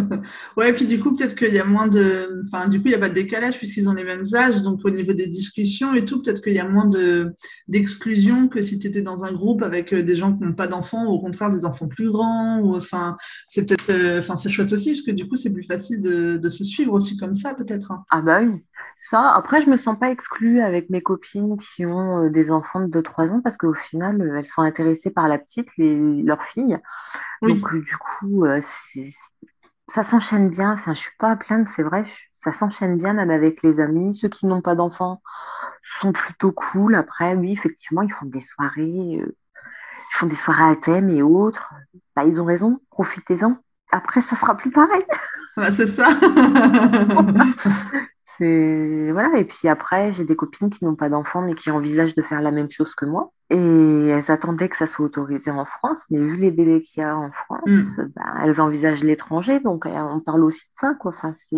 ouais, 0.56 0.70
et 0.70 0.72
puis 0.72 0.86
du 0.86 1.00
coup, 1.00 1.14
peut-être 1.14 1.34
qu'il 1.34 1.54
y 1.54 1.58
a 1.58 1.64
moins 1.64 1.88
de. 1.88 2.44
Enfin, 2.46 2.68
du 2.68 2.78
coup, 2.78 2.86
il 2.86 2.90
n'y 2.90 2.96
a 2.96 2.98
pas 2.98 3.08
de 3.08 3.14
décalage 3.14 3.58
puisqu'ils 3.58 3.88
ont 3.88 3.92
les 3.92 4.04
mêmes 4.04 4.24
âges. 4.34 4.62
Donc, 4.62 4.80
au 4.84 4.90
niveau 4.90 5.12
des 5.12 5.26
discussions 5.26 5.94
et 5.94 6.04
tout, 6.04 6.22
peut-être 6.22 6.42
qu'il 6.42 6.52
y 6.52 6.58
a 6.58 6.68
moins 6.68 6.86
de... 6.86 7.32
d'exclusion 7.68 8.48
que 8.48 8.62
si 8.62 8.78
tu 8.78 8.86
étais 8.86 9.02
dans 9.02 9.24
un 9.24 9.32
groupe 9.32 9.62
avec 9.62 9.92
euh, 9.92 10.02
des 10.02 10.16
gens 10.16 10.36
qui 10.36 10.44
n'ont 10.44 10.52
pas 10.52 10.66
d'enfants 10.66 11.06
ou 11.06 11.10
au 11.10 11.20
contraire 11.20 11.50
des 11.50 11.64
enfants 11.64 11.88
plus 11.88 12.10
grands. 12.10 12.60
Ou... 12.60 12.76
Enfin, 12.76 13.16
c'est 13.48 13.66
peut-être. 13.66 13.90
Euh, 13.90 14.20
enfin, 14.20 14.36
c'est 14.36 14.48
chouette 14.48 14.72
aussi 14.72 14.90
parce 14.90 15.02
que 15.02 15.10
du 15.10 15.28
coup, 15.28 15.36
c'est 15.36 15.52
plus 15.52 15.64
facile 15.64 16.00
de, 16.00 16.36
de, 16.36 16.48
se 16.48 16.64
suivre 16.64 16.92
aussi 16.92 17.16
comme 17.16 17.34
ça, 17.34 17.54
peut-être. 17.54 17.92
Hein. 17.92 18.04
Ah, 18.10 18.22
bah 18.22 18.40
oui. 18.42 18.64
Ça, 18.96 19.32
après, 19.34 19.60
je 19.60 19.70
me 19.70 19.78
sens 19.78 19.98
pas 19.98 20.10
exclue 20.10 20.60
avec 20.60 20.90
mes 20.90 21.00
copines 21.00 21.56
qui 21.56 21.86
ont 21.86 22.24
euh, 22.24 22.30
des 22.30 22.50
enfants 22.50 22.86
de 22.86 23.00
2-3 23.00 23.32
ans 23.32 23.40
parce 23.40 23.56
qu'au 23.56 23.72
final, 23.72 24.20
elles 24.36 24.44
sont 24.44 24.62
intéressées 24.62 25.10
par 25.10 25.26
la 25.26 25.38
petite, 25.38 25.68
les... 25.78 26.22
leur 26.22 26.42
fille. 26.42 26.78
Donc, 27.42 27.74
du 27.74 27.96
coup, 27.96 28.44
c'est 28.62 29.10
ça 29.92 30.02
s'enchaîne 30.02 30.48
bien. 30.50 30.72
Enfin, 30.72 30.94
je 30.94 31.00
suis 31.00 31.16
pas 31.18 31.30
à 31.30 31.36
plaindre, 31.36 31.68
c'est 31.68 31.82
vrai. 31.82 32.04
Ça 32.32 32.52
s'enchaîne 32.52 32.96
bien 32.96 33.12
même 33.12 33.30
avec 33.30 33.62
les 33.62 33.80
amis. 33.80 34.14
Ceux 34.14 34.28
qui 34.28 34.46
n'ont 34.46 34.62
pas 34.62 34.74
d'enfants 34.74 35.22
sont 36.00 36.12
plutôt 36.12 36.52
cool. 36.52 36.94
Après, 36.94 37.34
oui, 37.34 37.52
effectivement, 37.52 38.02
ils 38.02 38.12
font 38.12 38.26
des 38.26 38.40
soirées, 38.40 39.20
euh, 39.20 39.26
ils 39.26 40.16
font 40.16 40.26
des 40.26 40.36
soirées 40.36 40.70
à 40.70 40.76
thème 40.76 41.08
et 41.10 41.22
autres. 41.22 41.74
Bah, 42.14 42.24
ils 42.24 42.40
ont 42.40 42.44
raison. 42.44 42.80
Profitez-en. 42.90 43.58
Après, 43.90 44.20
ça 44.20 44.36
sera 44.36 44.56
plus 44.56 44.70
pareil. 44.70 45.04
c'est 45.76 45.88
ça. 45.88 46.08
voilà. 48.40 49.38
Et 49.38 49.44
puis 49.44 49.68
après, 49.68 50.12
j'ai 50.12 50.24
des 50.24 50.36
copines 50.36 50.70
qui 50.70 50.84
n'ont 50.84 50.96
pas 50.96 51.08
d'enfants 51.08 51.42
mais 51.42 51.54
qui 51.54 51.70
envisagent 51.70 52.14
de 52.14 52.22
faire 52.22 52.42
la 52.42 52.50
même 52.50 52.70
chose 52.70 52.94
que 52.94 53.04
moi. 53.04 53.32
Et 53.50 53.56
elles 53.56 54.30
attendaient 54.30 54.68
que 54.68 54.76
ça 54.76 54.86
soit 54.86 55.04
autorisé 55.04 55.50
en 55.50 55.64
France, 55.64 56.06
mais 56.10 56.20
vu 56.20 56.36
les 56.36 56.52
délais 56.52 56.80
qu'il 56.80 57.02
y 57.02 57.06
a 57.06 57.16
en 57.16 57.32
France, 57.32 57.62
hmm. 57.66 58.12
ben, 58.14 58.34
elles 58.42 58.60
envisagent 58.60 59.02
l'étranger. 59.02 59.60
Donc 59.60 59.86
euh, 59.86 59.90
on 59.90 60.20
parle 60.20 60.44
aussi 60.44 60.66
de 60.66 60.72
ça, 60.74 60.94
quoi. 60.94 61.12
Enfin, 61.12 61.34
c'est 61.34 61.56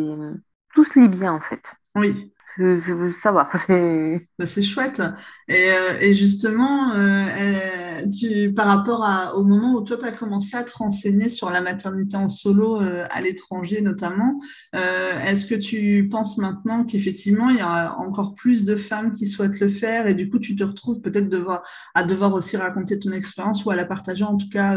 lit 0.96 1.08
bien 1.08 1.32
en 1.32 1.40
fait. 1.40 1.74
Oui, 1.94 2.32
ça 2.56 3.32
va. 3.32 3.50
Bah, 4.38 4.46
c'est 4.46 4.62
chouette. 4.62 5.02
Et, 5.48 5.70
euh, 5.70 5.98
et 6.00 6.14
justement, 6.14 6.92
euh, 6.94 8.06
tu, 8.10 8.52
par 8.52 8.66
rapport 8.66 9.04
à, 9.04 9.36
au 9.36 9.44
moment 9.44 9.74
où 9.74 9.82
toi, 9.82 9.96
tu 9.96 10.04
as 10.04 10.12
commencé 10.12 10.56
à 10.56 10.64
te 10.64 10.72
renseigner 10.72 11.28
sur 11.28 11.50
la 11.50 11.60
maternité 11.60 12.16
en 12.16 12.28
solo 12.28 12.80
euh, 12.80 13.06
à 13.10 13.20
l'étranger 13.20 13.80
notamment, 13.82 14.40
est-ce 14.72 15.46
que 15.46 15.54
tu 15.54 16.08
penses 16.10 16.38
maintenant 16.38 16.84
qu'effectivement, 16.84 17.50
il 17.50 17.56
y 17.56 17.60
a 17.60 17.96
encore 17.98 18.34
plus 18.34 18.64
de 18.64 18.76
femmes 18.76 19.12
qui 19.12 19.26
souhaitent 19.26 19.60
le 19.60 19.68
faire 19.68 20.06
et 20.06 20.14
du 20.14 20.28
coup, 20.28 20.38
tu 20.38 20.56
te 20.56 20.64
retrouves 20.64 21.00
peut-être 21.00 21.28
devoir, 21.28 21.62
à 21.94 22.04
devoir 22.04 22.34
aussi 22.34 22.56
raconter 22.56 22.98
ton 22.98 23.12
expérience 23.12 23.64
ou 23.64 23.70
à 23.70 23.76
la 23.76 23.84
partager 23.84 24.24
en 24.24 24.36
tout 24.36 24.48
cas 24.48 24.76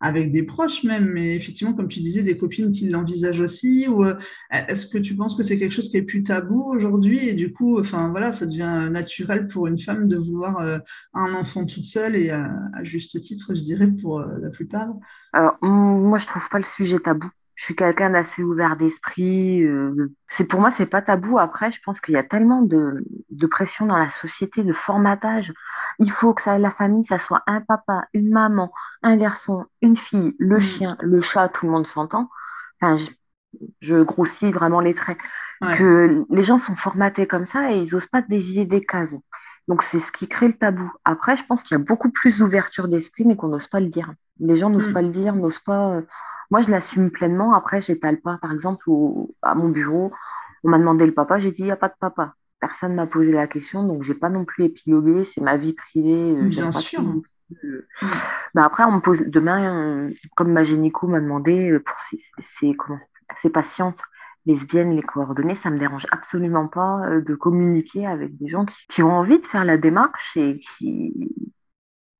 avec 0.00 0.30
des 0.32 0.44
proches 0.44 0.84
même, 0.84 1.06
mais 1.12 1.34
effectivement, 1.34 1.72
comme 1.72 1.88
tu 1.88 2.00
disais, 2.00 2.22
des 2.22 2.36
copines 2.36 2.70
qui 2.70 2.88
l'envisagent 2.88 3.40
aussi 3.40 3.86
Ou 3.88 4.04
est-ce 4.50 4.86
que 4.86 4.98
tu 4.98 5.14
penses 5.16 5.34
que 5.34 5.42
c'est 5.42 5.58
quelque 5.58 5.74
chose 5.74 5.88
qui 5.88 5.96
est 5.96 6.02
plus 6.02 6.22
tabou 6.22 6.62
aujourd'hui 6.62 6.97
et 7.06 7.34
du 7.34 7.52
coup, 7.52 7.78
enfin 7.80 8.08
voilà, 8.08 8.32
ça 8.32 8.46
devient 8.46 8.88
naturel 8.90 9.48
pour 9.48 9.66
une 9.66 9.78
femme 9.78 10.08
de 10.08 10.16
vouloir 10.16 10.58
euh, 10.58 10.78
un 11.14 11.34
enfant 11.34 11.66
toute 11.66 11.84
seule 11.84 12.16
et 12.16 12.30
à, 12.30 12.50
juste 12.82 13.20
titre, 13.20 13.54
je 13.54 13.60
dirais, 13.60 13.88
pour 13.88 14.20
euh, 14.20 14.38
la 14.40 14.50
plupart. 14.50 14.88
Alors, 15.32 15.56
moi, 15.62 16.18
je 16.18 16.26
trouve 16.26 16.48
pas 16.48 16.58
le 16.58 16.64
sujet 16.64 16.98
tabou. 16.98 17.28
Je 17.54 17.64
suis 17.64 17.74
quelqu'un 17.74 18.10
d'assez 18.10 18.42
ouvert 18.44 18.76
d'esprit. 18.76 19.64
Euh, 19.64 20.14
c'est 20.28 20.44
pour 20.44 20.60
moi, 20.60 20.70
c'est 20.70 20.86
pas 20.86 21.02
tabou. 21.02 21.38
Après, 21.38 21.72
je 21.72 21.80
pense 21.84 22.00
qu'il 22.00 22.14
y 22.14 22.18
a 22.18 22.22
tellement 22.22 22.62
de, 22.62 23.04
pression 23.50 23.86
dans 23.86 23.98
la 23.98 24.10
société, 24.10 24.62
de 24.62 24.72
formatage. 24.72 25.52
Il 25.98 26.10
faut 26.10 26.34
que 26.34 26.42
ça, 26.42 26.58
la 26.58 26.70
famille, 26.70 27.02
ça 27.02 27.18
soit 27.18 27.42
un 27.48 27.60
papa, 27.60 28.04
une 28.14 28.30
maman, 28.30 28.72
un 29.02 29.16
garçon, 29.16 29.64
une 29.82 29.96
fille, 29.96 30.36
le 30.38 30.58
mm. 30.58 30.60
chien, 30.60 30.96
le 31.02 31.20
chat, 31.20 31.48
tout 31.48 31.66
le 31.66 31.72
monde 31.72 31.86
s'entend. 31.86 32.30
Enfin, 32.80 32.96
je, 32.96 33.10
je 33.80 33.96
grossis 34.02 34.52
vraiment 34.52 34.80
les 34.80 34.94
traits 34.94 35.18
que 35.60 36.24
les 36.30 36.42
gens 36.42 36.58
sont 36.58 36.76
formatés 36.76 37.26
comme 37.26 37.46
ça 37.46 37.72
et 37.72 37.78
ils 37.78 37.92
n'osent 37.92 38.06
pas 38.06 38.22
dévier 38.22 38.64
des 38.64 38.80
cases. 38.80 39.16
Donc 39.66 39.82
c'est 39.82 39.98
ce 39.98 40.10
qui 40.12 40.28
crée 40.28 40.48
le 40.48 40.54
tabou. 40.54 40.90
Après, 41.04 41.36
je 41.36 41.44
pense 41.44 41.62
qu'il 41.62 41.76
y 41.76 41.80
a 41.80 41.84
beaucoup 41.84 42.10
plus 42.10 42.38
d'ouverture 42.38 42.88
d'esprit, 42.88 43.24
mais 43.24 43.36
qu'on 43.36 43.48
n'ose 43.48 43.66
pas 43.66 43.80
le 43.80 43.88
dire. 43.88 44.12
Les 44.40 44.56
gens 44.56 44.70
n'osent 44.70 44.88
mm. 44.88 44.94
pas 44.94 45.02
le 45.02 45.10
dire, 45.10 45.34
n'osent 45.34 45.58
pas. 45.58 45.90
Euh, 45.90 46.02
moi, 46.50 46.62
je 46.62 46.70
l'assume 46.70 47.10
pleinement. 47.10 47.52
Après, 47.54 47.82
j'étale 47.82 48.20
pas. 48.20 48.38
Par 48.40 48.52
exemple, 48.52 48.88
à 49.42 49.54
mon 49.54 49.68
bureau, 49.68 50.10
on 50.64 50.70
m'a 50.70 50.78
demandé 50.78 51.04
le 51.04 51.12
papa, 51.12 51.38
j'ai 51.38 51.52
dit 51.52 51.62
il 51.62 51.66
n'y 51.66 51.70
a 51.70 51.76
pas 51.76 51.88
de 51.88 51.94
papa. 52.00 52.34
Personne 52.60 52.94
m'a 52.94 53.06
posé 53.06 53.30
la 53.30 53.46
question, 53.46 53.86
donc 53.86 54.02
j'ai 54.02 54.14
pas 54.14 54.30
non 54.30 54.44
plus 54.44 54.64
épilogué. 54.64 55.24
C'est 55.24 55.42
ma 55.42 55.56
vie 55.58 55.74
privée. 55.74 56.36
Euh, 56.36 56.44
Bien 56.44 56.72
sûr. 56.72 57.02
Euh. 57.64 57.86
Mais 58.54 58.62
après, 58.62 58.84
on 58.84 58.92
me 58.92 59.00
pose 59.00 59.20
demain, 59.20 60.08
comme 60.34 60.52
ma 60.52 60.64
gynéco 60.64 61.06
m'a 61.06 61.20
demandé 61.20 61.78
pour 61.78 61.96
ses, 62.40 62.74
comment, 62.74 62.98
ses 63.36 63.50
patientes 63.50 64.00
lesbiennes, 64.48 64.96
les 64.96 65.02
coordonnées, 65.02 65.54
ça 65.54 65.70
me 65.70 65.78
dérange 65.78 66.06
absolument 66.10 66.66
pas 66.66 67.06
euh, 67.06 67.20
de 67.20 67.34
communiquer 67.34 68.06
avec 68.06 68.36
des 68.36 68.48
gens 68.48 68.64
qui, 68.64 69.02
ont 69.02 69.12
envie 69.12 69.38
de 69.38 69.46
faire 69.46 69.64
la 69.64 69.76
démarche 69.76 70.36
et 70.36 70.58
qui, 70.58 71.14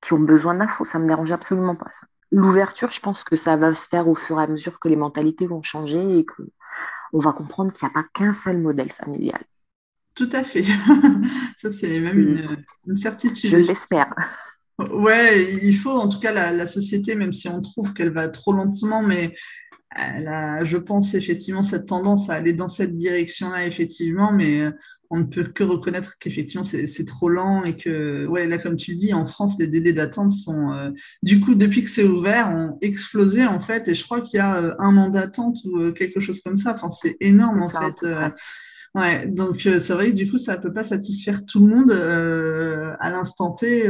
qui 0.01 0.13
ont 0.13 0.21
besoin 0.21 0.55
d'infos. 0.55 0.85
Ça 0.85 0.99
me 0.99 1.07
dérange 1.07 1.33
absolument 1.33 1.75
pas 1.75 1.91
ça. 1.91 2.07
L'ouverture, 2.31 2.91
je 2.91 3.01
pense 3.01 3.25
que 3.25 3.37
ça 3.37 3.57
va 3.57 3.75
se 3.75 3.89
faire 3.89 4.07
au 4.07 4.15
fur 4.15 4.39
et 4.39 4.45
à 4.45 4.47
mesure 4.47 4.79
que 4.79 4.89
les 4.89 4.97
mentalités 4.97 5.47
vont 5.47 5.63
changer 5.63 6.19
et 6.19 6.25
que 6.25 6.43
on 7.15 7.19
va 7.19 7.33
comprendre 7.33 7.73
qu'il 7.73 7.89
n'y 7.89 7.93
a 7.93 8.03
pas 8.03 8.09
qu'un 8.13 8.35
seul 8.35 8.59
modèle 8.59 8.93
familial. 8.93 9.43
Tout 10.15 10.29
à 10.33 10.45
fait. 10.45 10.65
ça, 11.57 11.71
c'est 11.71 12.01
même 12.01 12.47
une, 12.87 12.97
certitude. 12.99 13.49
Je 13.49 13.57
l'espère. 13.57 14.13
Ouais, 14.79 15.55
il 15.63 15.75
faut 15.75 15.91
en 15.91 16.09
tout 16.09 16.21
cas 16.21 16.33
la, 16.33 16.53
la 16.53 16.67
société, 16.67 17.15
même 17.15 17.33
si 17.33 17.49
on 17.49 17.63
trouve 17.63 17.95
qu'elle 17.95 18.11
va 18.11 18.29
trop 18.29 18.53
lentement, 18.53 19.03
mais 19.03 19.35
elle 19.97 20.29
a, 20.29 20.65
je 20.65 20.77
pense, 20.77 21.15
effectivement, 21.15 21.63
cette 21.63 21.87
tendance 21.87 22.29
à 22.31 22.35
aller 22.35 22.53
dans 22.53 22.69
cette 22.69 22.97
direction-là, 22.99 23.67
effectivement, 23.67 24.33
mais 24.33 24.61
euh, 24.61 24.71
on 25.11 25.21
ne 25.21 25.25
peut 25.25 25.45
que 25.45 25.65
reconnaître 25.65 26.19
qu'effectivement, 26.19 26.65
c'est 26.65 27.05
trop 27.07 27.29
lent 27.31 27.65
et 27.65 27.77
que, 27.77 28.27
ouais, 28.27 28.47
là, 28.47 28.59
comme 28.59 28.77
tu 28.77 28.93
le 28.93 28.99
dis, 28.99 29.15
en 29.15 29.25
France, 29.25 29.57
les 29.59 29.67
délais 29.67 29.95
d'attente 29.95 30.33
sont, 30.33 30.73
euh, 30.73 30.91
du 31.23 31.41
coup, 31.41 31.55
depuis 31.55 31.83
que 31.83 31.89
c'est 31.89 32.05
ouvert, 32.05 32.51
ont 32.51 32.77
explosé, 32.83 33.47
en 33.47 33.61
fait, 33.61 33.89
et 33.89 33.95
je 33.95 34.05
crois 34.05 34.21
qu'il 34.21 34.37
y 34.37 34.41
a 34.41 34.63
euh, 34.63 34.75
un 34.79 34.97
an 34.99 35.09
d'attente 35.09 35.57
ou 35.65 35.93
quelque 35.93 36.21
chose 36.21 36.41
comme 36.43 36.59
ça. 36.59 36.75
Enfin, 36.75 36.91
c'est 36.91 37.17
énorme, 37.21 37.63
en 37.63 37.71
fait. 37.71 38.07
Ouais, 38.95 39.27
donc 39.27 39.67
euh, 39.67 39.81
c'est 39.81 39.93
vrai 39.93 40.11
que 40.11 40.17
du 40.17 40.31
coup, 40.31 40.39
ça 40.39 40.57
ne 40.57 40.63
peut 40.63 40.73
pas 40.73 40.83
satisfaire 40.83 41.45
tout 41.45 41.61
le 41.61 41.75
monde 41.75 41.93
à 41.93 43.11
l'instant 43.11 43.53
T. 43.53 43.89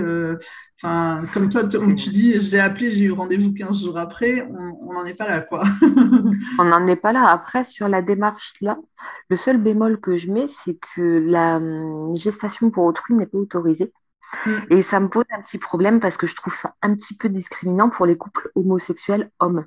Enfin, 0.80 1.22
comme 1.32 1.48
toi, 1.48 1.64
tu 1.66 2.10
dis, 2.10 2.40
j'ai 2.40 2.58
appelé, 2.60 2.92
j'ai 2.92 3.04
eu 3.04 3.12
rendez-vous 3.12 3.52
15 3.52 3.80
jours 3.80 3.98
après, 3.98 4.42
on 4.42 4.67
n'en 4.92 5.04
est 5.04 5.14
pas 5.14 5.28
là, 5.28 5.40
quoi. 5.40 5.64
on 6.58 6.64
n'en 6.64 6.86
est 6.86 6.96
pas 6.96 7.12
là. 7.12 7.28
Après, 7.28 7.64
sur 7.64 7.88
la 7.88 8.02
démarche 8.02 8.54
là, 8.60 8.78
le 9.28 9.36
seul 9.36 9.58
bémol 9.58 10.00
que 10.00 10.16
je 10.16 10.30
mets, 10.30 10.46
c'est 10.46 10.78
que 10.94 11.18
la 11.20 11.56
hum, 11.56 12.16
gestation 12.16 12.70
pour 12.70 12.84
autrui 12.84 13.14
n'est 13.14 13.26
pas 13.26 13.38
autorisée. 13.38 13.92
Mm. 14.46 14.50
Et 14.70 14.82
ça 14.82 15.00
me 15.00 15.08
pose 15.08 15.24
un 15.30 15.40
petit 15.42 15.58
problème 15.58 16.00
parce 16.00 16.16
que 16.16 16.26
je 16.26 16.36
trouve 16.36 16.54
ça 16.54 16.74
un 16.82 16.94
petit 16.94 17.16
peu 17.16 17.28
discriminant 17.28 17.90
pour 17.90 18.06
les 18.06 18.16
couples 18.16 18.50
homosexuels 18.54 19.30
hommes 19.38 19.66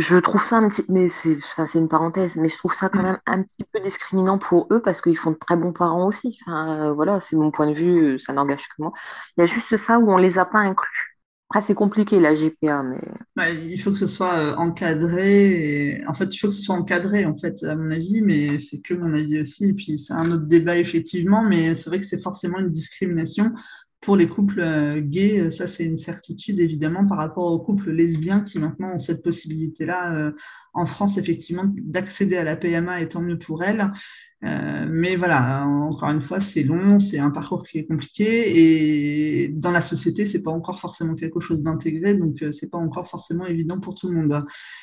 je 0.00 0.16
trouve 0.16 0.42
ça 0.42 0.56
un 0.56 0.68
petit, 0.68 0.84
mais 0.88 1.08
c'est, 1.08 1.38
c'est 1.66 1.78
une 1.78 1.88
parenthèse, 1.88 2.36
mais 2.36 2.48
je 2.48 2.56
trouve 2.56 2.72
ça 2.72 2.88
quand 2.88 3.00
mm. 3.00 3.04
même 3.04 3.18
un 3.26 3.42
petit 3.42 3.64
peu 3.70 3.80
discriminant 3.80 4.38
pour 4.38 4.66
eux 4.70 4.80
parce 4.80 5.00
qu'ils 5.00 5.18
font 5.18 5.32
de 5.32 5.36
très 5.36 5.56
bons 5.56 5.72
parents 5.72 6.06
aussi. 6.06 6.38
Enfin, 6.42 6.86
euh, 6.86 6.92
voilà, 6.92 7.20
c'est 7.20 7.36
mon 7.36 7.50
point 7.50 7.66
de 7.66 7.74
vue, 7.74 8.18
ça 8.18 8.32
n'engage 8.32 8.66
que 8.68 8.74
moi. 8.78 8.92
Il 9.36 9.40
y 9.40 9.42
a 9.42 9.46
juste 9.46 9.76
ça 9.76 9.98
où 9.98 10.10
on 10.10 10.16
les 10.16 10.38
a 10.38 10.46
pas 10.46 10.58
inclus. 10.58 11.09
Après, 11.52 11.66
c'est 11.66 11.74
compliqué 11.74 12.20
la 12.20 12.32
GPA, 12.32 12.84
mais. 12.84 13.52
il 13.64 13.80
faut 13.80 13.90
que 13.90 13.98
ce 13.98 14.06
soit 14.06 14.34
euh, 14.34 14.54
encadré. 14.54 16.00
En 16.06 16.14
fait, 16.14 16.32
il 16.32 16.38
faut 16.38 16.46
que 16.46 16.54
ce 16.54 16.62
soit 16.62 16.76
encadré, 16.76 17.24
en 17.24 17.36
fait, 17.36 17.64
à 17.64 17.74
mon 17.74 17.90
avis, 17.90 18.22
mais 18.22 18.60
c'est 18.60 18.80
que 18.80 18.94
mon 18.94 19.12
avis 19.12 19.40
aussi. 19.40 19.70
Et 19.70 19.72
puis, 19.72 19.98
c'est 19.98 20.12
un 20.12 20.30
autre 20.30 20.46
débat, 20.46 20.76
effectivement, 20.76 21.42
mais 21.42 21.74
c'est 21.74 21.90
vrai 21.90 21.98
que 21.98 22.04
c'est 22.04 22.22
forcément 22.22 22.60
une 22.60 22.70
discrimination 22.70 23.52
pour 24.00 24.16
les 24.16 24.28
couples 24.28 24.60
euh, 24.60 25.00
gays, 25.00 25.50
ça 25.50 25.66
c'est 25.66 25.84
une 25.84 25.98
certitude 25.98 26.58
évidemment 26.58 27.06
par 27.06 27.18
rapport 27.18 27.52
aux 27.52 27.58
couples 27.58 27.90
lesbiens 27.90 28.40
qui 28.40 28.58
maintenant 28.58 28.94
ont 28.94 28.98
cette 28.98 29.22
possibilité-là 29.22 30.14
euh, 30.14 30.32
en 30.72 30.86
France 30.86 31.18
effectivement 31.18 31.66
d'accéder 31.76 32.38
à 32.38 32.44
la 32.44 32.56
PMA 32.56 33.02
et 33.02 33.08
tant 33.08 33.20
mieux 33.20 33.38
pour 33.38 33.62
elles. 33.62 33.92
Euh, 34.42 34.86
mais 34.88 35.16
voilà, 35.16 35.66
encore 35.66 36.08
une 36.10 36.22
fois, 36.22 36.40
c'est 36.40 36.62
long, 36.62 36.98
c'est 36.98 37.18
un 37.18 37.30
parcours 37.30 37.62
qui 37.62 37.78
est 37.78 37.86
compliqué 37.86 39.44
et 39.44 39.48
dans 39.48 39.70
la 39.70 39.82
société, 39.82 40.24
c'est 40.24 40.42
pas 40.42 40.50
encore 40.50 40.80
forcément 40.80 41.14
quelque 41.14 41.40
chose 41.40 41.62
d'intégré, 41.62 42.14
donc 42.14 42.42
euh, 42.42 42.50
c'est 42.50 42.70
pas 42.70 42.78
encore 42.78 43.06
forcément 43.08 43.44
évident 43.44 43.78
pour 43.80 43.94
tout 43.94 44.08
le 44.08 44.14
monde. 44.14 44.38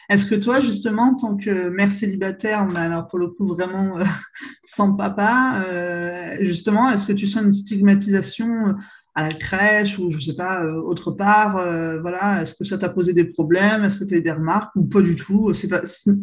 Est-ce 0.10 0.28
que 0.28 0.36
toi, 0.36 0.62
justement, 0.62 1.14
en 1.14 1.16
tant 1.16 1.38
que 1.38 1.70
mère 1.70 1.92
célibataire, 1.92 2.68
mais 2.68 2.80
alors 2.82 3.08
pour 3.08 3.18
le 3.18 3.30
coup 3.30 3.48
vraiment 3.48 3.98
euh, 3.98 4.04
sans 4.64 4.94
papa, 4.94 5.64
justement, 6.42 6.92
est-ce 6.92 7.08
que 7.08 7.14
tu 7.14 7.28
sens 7.28 7.44
une 7.44 7.54
stigmatisation 7.54 8.76
à 9.16 9.24
la 9.28 9.34
crèche 9.34 9.98
ou 9.98 10.12
je 10.12 10.20
sais 10.20 10.36
pas 10.36 10.66
autre 10.66 11.12
part 11.12 11.54
Voilà, 12.02 12.44
est-ce 12.44 12.54
que 12.54 12.64
ça 12.64 12.78
t'a 12.78 12.90
posé 12.90 13.14
des 13.14 13.26
problèmes 13.26 13.84
Est-ce 13.84 13.98
que 13.98 14.04
tu 14.04 14.14
as 14.14 14.18
eu 14.18 14.22
des 14.22 14.32
remarques 14.32 14.76
ou 14.76 14.84
pas 14.86 15.02
du 15.02 15.16
tout? 15.16 15.54
C'est 15.54 15.70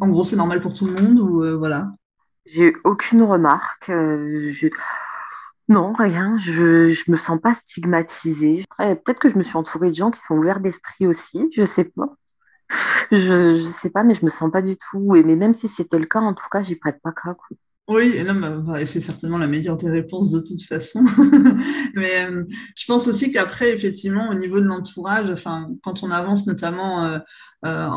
en 0.01 0.09
gros, 0.09 0.25
c'est 0.25 0.37
normal 0.37 0.61
pour 0.61 0.75
tout 0.75 0.87
le 0.87 0.93
monde 0.93 1.19
ou 1.19 1.59
voilà? 1.59 1.91
J'ai 2.47 2.65
eu 2.69 2.81
aucune 2.85 3.23
remarque. 3.23 3.91
Euh, 3.91 4.53
non, 5.69 5.93
rien. 5.95 6.37
Je, 6.39 6.89
je 6.89 7.11
me 7.11 7.17
sens 7.17 7.41
pas 7.41 7.55
stigmatisée. 7.55 8.65
peut-être 8.79 9.19
que 9.19 9.29
je 9.29 9.37
me 9.39 9.43
suis 9.43 9.57
entourée 9.57 9.91
de 9.91 9.95
gens 9.95 10.11
qui 10.11 10.21
sont 10.21 10.37
ouverts 10.37 10.61
d'esprit 10.61 11.07
aussi. 11.07 11.49
Je 11.55 11.65
sais 11.65 11.85
pas. 11.85 12.17
Je, 13.13 13.57
je 13.59 13.69
sais 13.71 13.91
pas, 13.91 14.03
mais 14.05 14.15
je 14.15 14.25
me 14.25 14.31
sens 14.31 14.51
pas 14.53 14.63
du 14.63 14.77
tout. 14.77 15.17
Et 15.17 15.23
mais 15.23 15.37
même 15.37 15.55
si 15.55 15.69
c'était 15.69 15.99
le 15.99 16.07
cas, 16.07 16.21
en 16.21 16.35
tout 16.35 16.49
cas, 16.51 16.63
j'y 16.63 16.77
prête 16.77 17.01
pas 17.03 17.13
cas. 17.13 17.37
Oui, 17.87 18.19
bah, 18.25 18.87
c'est 18.87 19.01
certainement 19.01 19.37
la 19.37 19.47
meilleure 19.47 19.77
des 19.77 19.91
réponses 19.91 20.31
de 20.31 20.41
toute 20.41 20.63
façon. 20.63 21.05
Mais 21.95 22.25
euh, 22.25 22.45
je 22.75 22.87
pense 22.87 23.07
aussi 23.09 23.31
qu'après, 23.31 23.75
effectivement, 23.75 24.31
au 24.31 24.35
niveau 24.35 24.59
de 24.59 24.65
l'entourage, 24.65 25.29
enfin, 25.31 25.69
quand 25.83 26.03
on 26.03 26.11
avance 26.11 26.47
notamment 26.47 27.05
euh, 27.05 27.19
euh, 27.67 27.89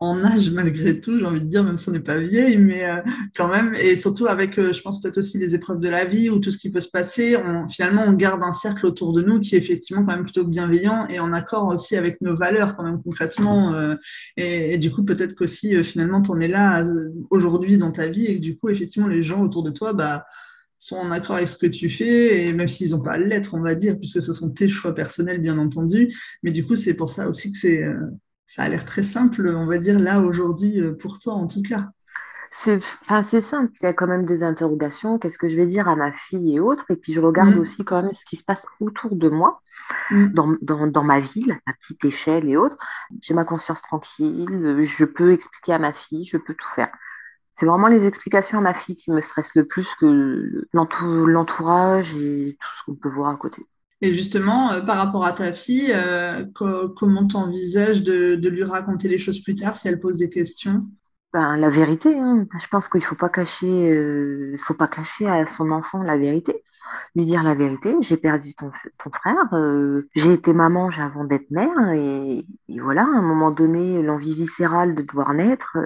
en 0.00 0.22
âge 0.24 0.50
malgré 0.50 1.00
tout, 1.00 1.18
j'ai 1.18 1.24
envie 1.24 1.40
de 1.40 1.46
dire, 1.46 1.64
même 1.64 1.78
si 1.78 1.88
on 1.88 1.92
n'est 1.92 2.00
pas 2.00 2.18
vieille, 2.18 2.58
mais 2.58 2.86
quand 3.34 3.48
même, 3.48 3.74
et 3.74 3.96
surtout 3.96 4.26
avec, 4.26 4.60
je 4.60 4.80
pense 4.82 5.00
peut-être 5.00 5.18
aussi 5.18 5.38
les 5.38 5.54
épreuves 5.54 5.80
de 5.80 5.88
la 5.88 6.04
vie 6.04 6.28
ou 6.28 6.38
tout 6.38 6.50
ce 6.50 6.58
qui 6.58 6.70
peut 6.70 6.80
se 6.80 6.88
passer, 6.88 7.36
finalement, 7.70 8.04
on 8.06 8.12
garde 8.14 8.42
un 8.42 8.52
cercle 8.52 8.86
autour 8.86 9.12
de 9.14 9.22
nous 9.22 9.40
qui 9.40 9.54
est 9.54 9.58
effectivement 9.58 10.04
quand 10.04 10.14
même 10.14 10.24
plutôt 10.24 10.44
bienveillant 10.44 11.06
et 11.08 11.18
en 11.18 11.32
accord 11.32 11.68
aussi 11.68 11.96
avec 11.96 12.20
nos 12.22 12.34
valeurs 12.36 12.76
quand 12.76 12.82
même 12.82 13.02
concrètement. 13.02 13.74
Et, 14.36 14.78
du 14.78 14.90
coup, 14.90 15.04
peut-être 15.04 15.34
qu'aussi, 15.34 15.82
finalement, 15.84 16.22
tu 16.22 16.30
en 16.30 16.40
es 16.40 16.48
là 16.48 16.84
aujourd'hui 17.30 17.76
dans 17.76 17.92
ta 17.92 18.06
vie 18.06 18.26
et 18.26 18.36
que 18.36 18.42
du 18.42 18.56
coup, 18.56 18.70
effectivement, 18.70 19.08
les 19.08 19.22
gens 19.30 19.42
autour 19.42 19.62
de 19.62 19.70
toi 19.70 19.92
bah, 19.92 20.26
sont 20.80 20.96
en 20.96 21.10
accord 21.10 21.36
avec 21.36 21.48
ce 21.48 21.56
que 21.56 21.66
tu 21.66 21.90
fais, 21.90 22.46
et 22.46 22.52
même 22.52 22.66
s'ils 22.66 22.90
n'ont 22.90 23.00
pas 23.00 23.12
à 23.12 23.18
l'être, 23.18 23.54
on 23.54 23.60
va 23.60 23.74
dire, 23.74 23.96
puisque 23.98 24.22
ce 24.22 24.32
sont 24.32 24.50
tes 24.50 24.68
choix 24.68 24.94
personnels, 24.94 25.40
bien 25.40 25.58
entendu. 25.58 26.12
Mais 26.42 26.52
du 26.52 26.66
coup, 26.66 26.74
c'est 26.74 26.94
pour 26.94 27.10
ça 27.10 27.28
aussi 27.28 27.52
que 27.52 27.58
c'est, 27.58 27.84
euh, 27.84 28.00
ça 28.46 28.62
a 28.62 28.68
l'air 28.68 28.84
très 28.84 29.02
simple, 29.02 29.46
on 29.46 29.66
va 29.66 29.78
dire, 29.78 29.98
là, 29.98 30.20
aujourd'hui, 30.20 30.80
euh, 30.80 30.94
pour 30.94 31.18
toi, 31.18 31.34
en 31.34 31.46
tout 31.46 31.62
cas. 31.62 31.88
C'est 32.50 32.80
enfin, 33.02 33.22
simple, 33.22 33.72
il 33.80 33.84
y 33.84 33.88
a 33.88 33.92
quand 33.92 34.08
même 34.08 34.24
des 34.24 34.42
interrogations, 34.42 35.18
qu'est-ce 35.18 35.38
que 35.38 35.48
je 35.48 35.56
vais 35.56 35.66
dire 35.66 35.86
à 35.86 35.94
ma 35.94 36.12
fille 36.12 36.56
et 36.56 36.60
autres, 36.60 36.90
et 36.90 36.96
puis 36.96 37.12
je 37.12 37.20
regarde 37.20 37.54
mm. 37.54 37.60
aussi 37.60 37.84
quand 37.84 38.02
même 38.02 38.12
ce 38.12 38.24
qui 38.24 38.36
se 38.36 38.42
passe 38.42 38.66
autour 38.80 39.14
de 39.14 39.28
moi, 39.28 39.60
mm. 40.10 40.32
dans, 40.32 40.56
dans, 40.62 40.86
dans, 40.86 41.04
ma 41.04 41.20
ville, 41.20 41.58
à 41.66 41.74
petite 41.74 42.04
échelle 42.04 42.48
et 42.48 42.56
autres. 42.56 42.76
J'ai 43.20 43.34
ma 43.34 43.44
conscience 43.44 43.82
tranquille, 43.82 44.78
je 44.80 45.04
peux 45.04 45.32
expliquer 45.32 45.74
à 45.74 45.78
ma 45.78 45.92
fille, 45.92 46.24
je 46.24 46.38
peux 46.38 46.54
tout 46.54 46.68
faire 46.74 46.90
c'est 47.52 47.66
vraiment 47.66 47.88
les 47.88 48.06
explications 48.06 48.58
à 48.58 48.60
ma 48.62 48.74
fille 48.74 48.96
qui 48.96 49.10
me 49.10 49.20
stressent 49.20 49.54
le 49.54 49.66
plus 49.66 49.88
que 49.98 50.66
l'entourage 50.72 52.16
et 52.16 52.56
tout 52.60 52.68
ce 52.78 52.82
qu'on 52.84 52.94
peut 52.94 53.08
voir 53.08 53.30
à 53.30 53.36
côté. 53.36 53.66
Et 54.02 54.14
justement, 54.14 54.72
euh, 54.72 54.80
par 54.80 54.96
rapport 54.96 55.24
à 55.24 55.32
ta 55.32 55.52
fille, 55.52 55.92
euh, 55.94 56.44
comment 56.54 57.26
tu 57.26 57.36
envisages 57.36 58.02
de, 58.02 58.48
lui 58.48 58.64
raconter 58.64 59.08
les 59.08 59.18
choses 59.18 59.42
plus 59.42 59.54
tard 59.54 59.76
si 59.76 59.88
elle 59.88 60.00
pose 60.00 60.16
des 60.16 60.30
questions? 60.30 60.86
Ben, 61.32 61.56
la 61.56 61.70
vérité, 61.70 62.18
hein. 62.18 62.46
je 62.60 62.66
pense 62.66 62.88
qu'il 62.88 63.00
ne 63.00 63.04
faut 63.04 63.14
pas 63.14 63.28
cacher, 63.28 63.92
euh, 63.92 64.56
faut 64.58 64.74
pas 64.74 64.88
cacher 64.88 65.28
à 65.28 65.46
son 65.46 65.70
enfant 65.70 66.02
la 66.02 66.16
vérité. 66.16 66.64
Lui 67.14 67.24
dire 67.24 67.42
la 67.44 67.54
vérité, 67.54 67.94
j'ai 68.00 68.16
perdu 68.16 68.54
ton, 68.54 68.72
frère, 69.12 69.36
j'ai 70.16 70.32
été 70.32 70.52
maman 70.52 70.88
avant 70.98 71.24
d'être 71.24 71.50
mère, 71.50 71.92
et, 71.92 72.44
voilà, 72.80 73.02
à 73.02 73.18
un 73.18 73.22
moment 73.22 73.52
donné, 73.52 74.02
l'envie 74.02 74.34
viscérale 74.34 74.96
de 74.96 75.02
devoir 75.02 75.34
naître 75.34 75.76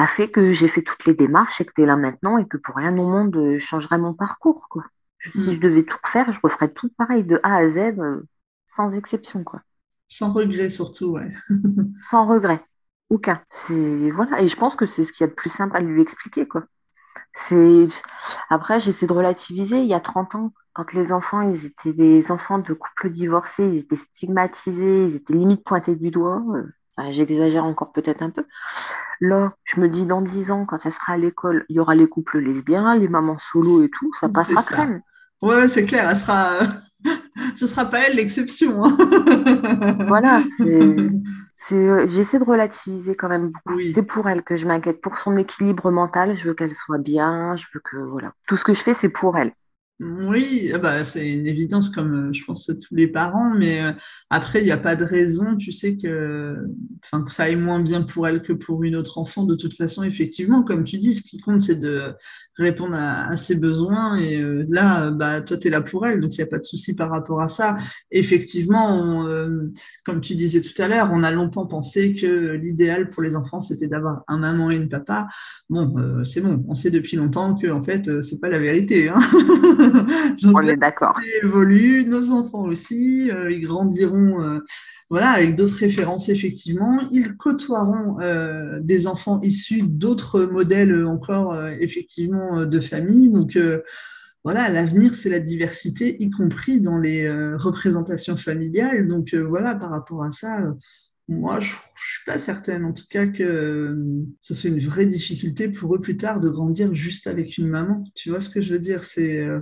a 0.00 0.06
fait 0.06 0.30
que 0.30 0.52
j'ai 0.52 0.68
fait 0.68 0.82
toutes 0.82 1.04
les 1.04 1.14
démarches 1.14 1.60
et 1.60 1.64
que 1.64 1.72
tu 1.74 1.82
es 1.82 1.86
là 1.86 1.96
maintenant 1.96 2.38
et 2.38 2.46
que 2.46 2.56
pour 2.56 2.76
rien 2.76 2.96
au 2.96 3.08
monde 3.08 3.54
je 3.56 3.58
changerais 3.58 3.98
mon 3.98 4.14
parcours, 4.14 4.68
quoi. 4.68 4.84
Si 5.20 5.50
mm. 5.50 5.52
je 5.52 5.60
devais 5.60 5.84
tout 5.84 5.98
refaire, 6.02 6.32
je 6.32 6.40
referais 6.42 6.72
tout 6.72 6.88
pareil 6.96 7.24
de 7.24 7.38
A 7.42 7.56
à 7.56 7.68
Z, 7.68 7.76
euh, 7.98 8.22
sans 8.66 8.94
exception, 8.94 9.44
quoi. 9.44 9.60
Sans 10.08 10.32
regret 10.32 10.70
surtout, 10.70 11.12
ouais. 11.12 11.32
sans 12.10 12.26
regret, 12.26 12.64
aucun. 13.10 13.40
C'est 13.48 14.10
voilà, 14.10 14.40
et 14.40 14.48
je 14.48 14.56
pense 14.56 14.76
que 14.76 14.86
c'est 14.86 15.04
ce 15.04 15.12
qu'il 15.12 15.24
y 15.24 15.28
a 15.28 15.30
de 15.30 15.34
plus 15.34 15.50
simple 15.50 15.76
à 15.76 15.80
lui 15.80 16.00
expliquer, 16.00 16.48
quoi. 16.48 16.64
C'est 17.32 17.88
après 18.48 18.80
j'essaie 18.80 19.06
de 19.06 19.12
relativiser. 19.12 19.80
Il 19.80 19.86
y 19.86 19.94
a 19.94 20.00
30 20.00 20.34
ans, 20.34 20.52
quand 20.72 20.92
les 20.94 21.12
enfants, 21.12 21.42
ils 21.42 21.66
étaient 21.66 21.92
des 21.92 22.32
enfants 22.32 22.58
de 22.58 22.72
couples 22.72 23.10
divorcés, 23.10 23.66
ils 23.66 23.78
étaient 23.78 23.96
stigmatisés, 23.96 25.06
ils 25.06 25.16
étaient 25.16 25.34
limite 25.34 25.64
pointés 25.64 25.96
du 25.96 26.10
doigt. 26.10 26.42
Euh, 26.54 26.66
j'exagère 27.10 27.64
encore 27.64 27.92
peut-être 27.92 28.22
un 28.22 28.30
peu. 28.30 28.44
Là, 29.20 29.54
je 29.64 29.80
me 29.80 29.88
dis 29.88 30.06
dans 30.06 30.22
10 30.22 30.50
ans, 30.50 30.66
quand 30.66 30.84
elle 30.86 30.92
sera 30.92 31.14
à 31.14 31.16
l'école, 31.16 31.66
il 31.68 31.76
y 31.76 31.80
aura 31.80 31.94
les 31.94 32.08
couples 32.08 32.38
lesbiens, 32.38 32.96
les 32.96 33.08
mamans 33.08 33.38
solo 33.38 33.82
et 33.82 33.90
tout, 33.90 34.12
ça 34.14 34.28
passera 34.28 34.62
crème. 34.62 35.02
Ouais, 35.42 35.68
c'est 35.68 35.84
clair, 35.84 36.08
elle 36.10 36.16
sera. 36.16 36.58
Ce 37.56 37.66
sera 37.66 37.86
pas 37.86 38.00
elle 38.00 38.16
l'exception. 38.16 38.84
Hein. 38.84 38.96
voilà, 40.06 40.42
c'est, 40.58 40.96
j'essaie 42.06 42.38
de 42.38 42.44
relativiser 42.44 43.14
quand 43.14 43.28
même 43.28 43.50
beaucoup. 43.50 43.80
C'est 43.94 44.02
pour 44.02 44.28
elle 44.28 44.42
que 44.42 44.56
je 44.56 44.66
m'inquiète, 44.66 45.00
pour 45.00 45.16
son 45.16 45.36
équilibre 45.38 45.90
mental. 45.90 46.36
Je 46.36 46.48
veux 46.48 46.54
qu'elle 46.54 46.74
soit 46.74 46.98
bien, 46.98 47.56
je 47.56 47.64
veux 47.72 47.80
que 47.80 47.96
voilà, 47.96 48.32
tout 48.46 48.56
ce 48.56 48.64
que 48.64 48.74
je 48.74 48.82
fais, 48.82 48.92
c'est 48.92 49.08
pour 49.08 49.38
elle. 49.38 49.52
Oui, 50.00 50.70
ah 50.74 50.78
bah, 50.78 51.04
c'est 51.04 51.28
une 51.28 51.46
évidence 51.46 51.90
comme 51.90 52.28
euh, 52.30 52.32
je 52.32 52.42
pense 52.46 52.64
tous 52.64 52.94
les 52.94 53.06
parents, 53.06 53.54
mais 53.54 53.82
euh, 53.82 53.92
après, 54.30 54.62
il 54.62 54.64
n'y 54.64 54.70
a 54.70 54.78
pas 54.78 54.96
de 54.96 55.04
raison, 55.04 55.58
tu 55.58 55.72
sais, 55.72 55.98
que, 55.98 56.56
que 57.12 57.30
ça 57.30 57.42
aille 57.42 57.56
moins 57.56 57.82
bien 57.82 58.00
pour 58.00 58.26
elle 58.26 58.40
que 58.40 58.54
pour 58.54 58.82
une 58.82 58.96
autre 58.96 59.18
enfant. 59.18 59.44
De 59.44 59.54
toute 59.54 59.74
façon, 59.74 60.02
effectivement, 60.02 60.62
comme 60.62 60.84
tu 60.84 60.96
dis, 60.96 61.16
ce 61.16 61.20
qui 61.20 61.38
compte, 61.38 61.60
c'est 61.60 61.78
de 61.78 62.14
répondre 62.56 62.94
à, 62.94 63.36
ses 63.36 63.56
besoins. 63.56 64.16
Et 64.16 64.40
euh, 64.40 64.64
là, 64.70 65.10
bah, 65.10 65.42
toi, 65.42 65.58
tu 65.58 65.68
es 65.68 65.70
là 65.70 65.82
pour 65.82 66.06
elle, 66.06 66.20
donc 66.20 66.32
il 66.34 66.38
n'y 66.38 66.44
a 66.44 66.46
pas 66.46 66.58
de 66.58 66.64
souci 66.64 66.94
par 66.94 67.10
rapport 67.10 67.42
à 67.42 67.48
ça. 67.48 67.76
Effectivement, 68.10 69.26
comme 70.06 70.22
tu 70.22 70.34
disais 70.34 70.62
tout 70.62 70.80
à 70.80 70.88
l'heure, 70.88 71.10
on 71.12 71.22
a 71.22 71.30
longtemps 71.30 71.66
pensé 71.66 72.14
que 72.14 72.52
l'idéal 72.52 73.10
pour 73.10 73.22
les 73.22 73.36
enfants, 73.36 73.60
c'était 73.60 73.88
d'avoir 73.88 74.22
un 74.28 74.38
maman 74.38 74.70
et 74.70 74.76
une 74.76 74.88
papa. 74.88 75.28
Bon, 75.68 76.24
c'est 76.24 76.40
bon, 76.40 76.64
on 76.68 76.74
sait 76.74 76.90
depuis 76.90 77.18
longtemps 77.18 77.54
que, 77.54 77.68
en 77.68 77.82
fait, 77.82 78.22
c'est 78.22 78.40
pas 78.40 78.48
la 78.48 78.58
vérité. 78.58 79.10
Hein 79.10 79.18
On 80.44 80.60
est 80.62 80.76
d'accord. 80.76 81.18
évolue, 81.42 82.04
nos 82.04 82.30
enfants 82.32 82.62
aussi, 82.62 83.30
euh, 83.30 83.50
ils 83.50 83.62
grandiront 83.62 84.42
euh, 84.42 84.58
voilà, 85.08 85.30
avec 85.30 85.56
d'autres 85.56 85.76
références 85.76 86.28
effectivement. 86.28 87.00
Ils 87.10 87.36
côtoieront 87.36 88.20
euh, 88.20 88.80
des 88.80 89.06
enfants 89.06 89.40
issus 89.42 89.82
d'autres 89.82 90.42
modèles 90.42 91.06
encore 91.06 91.56
effectivement 91.80 92.64
de 92.64 92.80
famille. 92.80 93.30
Donc 93.30 93.58
voilà, 94.44 94.68
l'avenir, 94.68 95.14
c'est 95.14 95.28
la 95.28 95.40
diversité, 95.40 96.16
y 96.22 96.30
compris 96.30 96.80
dans 96.80 96.98
les 96.98 97.30
représentations 97.56 98.36
familiales. 98.36 99.08
Donc 99.08 99.34
voilà, 99.34 99.74
par 99.74 99.90
rapport 99.90 100.22
à 100.22 100.30
ça, 100.30 100.62
moi, 101.30 101.60
je 101.60 101.72
ne 101.72 101.78
suis 101.96 102.24
pas 102.26 102.40
certaine, 102.40 102.84
en 102.84 102.92
tout 102.92 103.04
cas, 103.08 103.26
que 103.28 103.42
euh, 103.44 104.26
ce 104.40 104.52
soit 104.52 104.68
une 104.68 104.80
vraie 104.80 105.06
difficulté 105.06 105.68
pour 105.68 105.94
eux 105.94 106.00
plus 106.00 106.16
tard 106.16 106.40
de 106.40 106.50
grandir 106.50 106.92
juste 106.92 107.28
avec 107.28 107.56
une 107.56 107.68
maman. 107.68 108.04
Tu 108.16 108.30
vois 108.30 108.40
ce 108.40 108.50
que 108.50 108.60
je 108.60 108.72
veux 108.72 108.80
dire? 108.80 109.04
C'est, 109.04 109.38
euh, 109.38 109.60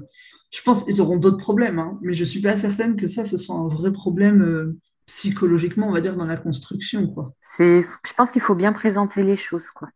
Je 0.50 0.62
pense 0.62 0.82
qu'ils 0.82 1.02
auront 1.02 1.18
d'autres 1.18 1.38
problèmes, 1.38 1.78
hein, 1.78 1.98
mais 2.00 2.14
je 2.14 2.20
ne 2.20 2.24
suis 2.24 2.40
pas 2.40 2.56
certaine 2.56 2.96
que 2.96 3.06
ça, 3.06 3.26
ce 3.26 3.36
soit 3.36 3.54
un 3.54 3.68
vrai 3.68 3.92
problème 3.92 4.40
euh, 4.40 4.78
psychologiquement, 5.04 5.88
on 5.88 5.92
va 5.92 6.00
dire, 6.00 6.16
dans 6.16 6.24
la 6.24 6.38
construction. 6.38 7.06
Quoi. 7.08 7.34
Je 7.58 8.12
pense 8.16 8.30
qu'il 8.30 8.42
faut 8.42 8.54
bien 8.54 8.72
présenter 8.72 9.22
les 9.22 9.36
choses. 9.36 9.66
Quoi. 9.68 9.88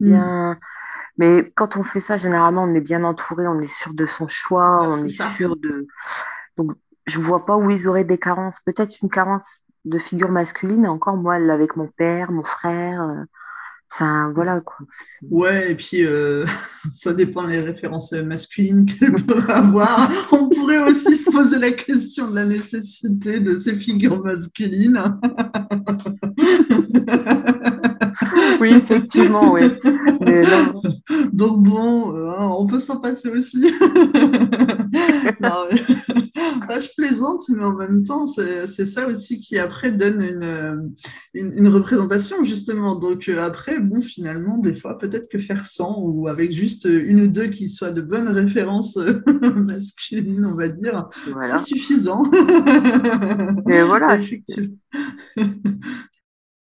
Hmm. 0.00 0.08
Bien... 0.08 0.58
Mais 1.18 1.52
quand 1.54 1.76
on 1.76 1.84
fait 1.84 2.00
ça, 2.00 2.16
généralement, 2.16 2.64
on 2.64 2.74
est 2.74 2.80
bien 2.80 3.04
entouré, 3.04 3.46
on 3.46 3.60
est 3.60 3.72
sûr 3.72 3.94
de 3.94 4.06
son 4.06 4.26
choix, 4.26 4.82
on 4.88 5.04
est, 5.04 5.34
sûr 5.36 5.56
de... 5.56 5.86
Donc, 6.56 6.72
je 7.06 7.18
ne 7.18 7.24
vois 7.24 7.44
pas 7.44 7.56
où 7.56 7.70
ils 7.70 7.86
auraient 7.86 8.02
des 8.02 8.18
carences. 8.18 8.58
Peut-être 8.64 8.96
une 9.02 9.10
carence 9.10 9.62
de 9.84 9.98
figure 9.98 10.30
masculine, 10.30 10.86
encore 10.86 11.16
moi, 11.16 11.34
avec 11.34 11.76
mon 11.76 11.88
père, 11.88 12.30
mon 12.30 12.44
frère. 12.44 13.02
Euh, 13.02 13.24
enfin, 13.92 14.32
voilà 14.34 14.60
quoi. 14.60 14.78
Ouais, 15.30 15.72
et 15.72 15.74
puis 15.74 16.04
euh, 16.04 16.44
ça 16.90 17.12
dépend 17.12 17.44
des 17.46 17.60
références 17.60 18.12
masculines 18.12 18.86
qu'elle 18.86 19.14
peut 19.14 19.42
avoir. 19.48 20.10
On 20.32 20.48
pourrait 20.48 20.82
aussi 20.84 21.16
se 21.16 21.30
poser 21.30 21.58
la 21.58 21.72
question 21.72 22.30
de 22.30 22.36
la 22.36 22.44
nécessité 22.44 23.40
de 23.40 23.60
ces 23.60 23.78
figures 23.78 24.22
masculines. 24.22 25.02
oui, 28.60 28.74
effectivement, 28.74 29.52
oui. 29.52 29.62
Donc 31.42 31.60
bon, 31.60 32.14
euh, 32.16 32.38
on 32.38 32.68
peut 32.68 32.78
s'en 32.78 32.98
passer 32.98 33.28
aussi. 33.28 33.62
non, 35.40 35.66
je 35.72 36.94
plaisante, 36.96 37.42
mais 37.48 37.64
en 37.64 37.72
même 37.72 38.04
temps, 38.04 38.28
c'est 38.28 38.86
ça 38.86 39.08
aussi 39.08 39.40
qui 39.40 39.58
après 39.58 39.90
donne 39.90 40.22
une, 40.22 40.94
une, 41.34 41.66
représentation, 41.66 42.44
justement. 42.44 42.94
Donc 42.94 43.28
euh, 43.28 43.38
après, 43.42 43.80
bon, 43.80 44.00
finalement, 44.00 44.56
des 44.56 44.76
fois, 44.76 45.00
peut-être 45.00 45.28
que 45.28 45.40
faire 45.40 45.66
100 45.66 46.02
ou 46.02 46.28
avec 46.28 46.52
juste 46.52 46.84
une 46.84 47.22
ou 47.22 47.26
deux 47.26 47.48
qui 47.48 47.68
soient 47.68 47.90
de 47.90 48.02
bonnes 48.02 48.28
références 48.28 48.96
masculines, 49.56 50.46
on 50.46 50.54
va 50.54 50.68
dire, 50.68 51.08
c'est 51.10 51.58
suffisant. 51.74 52.22
Et 53.68 53.82
voilà. 53.82 54.16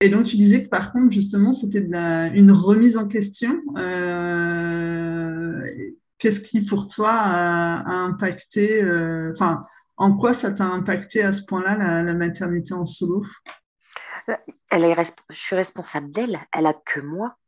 Et 0.05 0.11
donc, 0.11 0.27
tu 0.27 0.37
disais 0.37 0.63
que 0.63 0.69
par 0.69 0.93
contre, 0.93 1.15
justement, 1.15 1.53
c'était 1.53 1.81
une 1.81 2.51
remise 2.51 2.99
en 2.99 3.09
question. 3.09 3.59
Euh, 3.79 5.67
qu'est-ce 6.19 6.41
qui, 6.41 6.61
pour 6.61 6.89
toi, 6.89 7.11
a, 7.11 7.89
impacté, 7.89 8.85
euh, 8.85 9.33
enfin, 9.33 9.65
en 9.97 10.15
quoi 10.15 10.35
ça 10.35 10.51
t'a 10.51 10.67
impacté 10.67 11.23
à 11.23 11.33
ce 11.33 11.43
point-là, 11.47 12.03
la, 12.03 12.13
maternité 12.13 12.75
en 12.75 12.85
solo? 12.85 13.25
Elle 14.71 14.85
est, 14.85 14.95
Je 15.31 15.39
suis 15.39 15.57
responsable 15.57 16.11
d'elle, 16.11 16.39
elle 16.53 16.67
a 16.67 16.75
que 16.75 17.01
moi. 17.01 17.39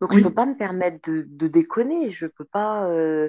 Donc, 0.00 0.12
je 0.12 0.18
ne 0.18 0.24
peux 0.24 0.34
pas 0.34 0.46
me 0.46 0.56
permettre 0.56 1.08
de, 1.08 1.46
déconner, 1.46 2.10
je 2.10 2.24
ne 2.24 2.30
peux 2.30 2.46
pas, 2.46 2.88
euh, 2.88 3.28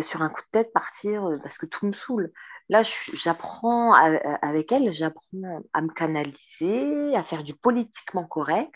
sur 0.00 0.22
un 0.22 0.30
coup 0.30 0.40
de 0.40 0.50
tête, 0.52 0.72
partir 0.72 1.38
parce 1.42 1.58
que 1.58 1.66
tout 1.66 1.86
me 1.86 1.92
saoule. 1.92 2.32
Là, 2.70 2.82
j'apprends 3.12 3.92
avec 3.92 4.72
elle, 4.72 4.92
j'apprends 4.92 5.62
à 5.74 5.82
me 5.82 5.88
canaliser, 5.88 7.14
à 7.14 7.22
faire 7.22 7.42
du 7.44 7.54
politiquement 7.54 8.24
correct. 8.24 8.74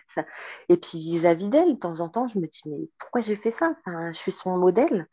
Et 0.69 0.77
puis 0.77 0.99
vis-à-vis 0.99 1.49
d'elle, 1.49 1.75
de 1.75 1.79
temps 1.79 2.01
en 2.01 2.09
temps, 2.09 2.29
je 2.29 2.39
me 2.39 2.47
dis, 2.47 2.63
mais 2.67 2.89
pourquoi 2.99 3.23
j'ai 3.23 3.37
fait 3.37 3.51
ça? 3.51 3.75
Je 3.87 4.13
suis 4.19 4.33
son 4.33 4.59
modèle. 4.59 5.07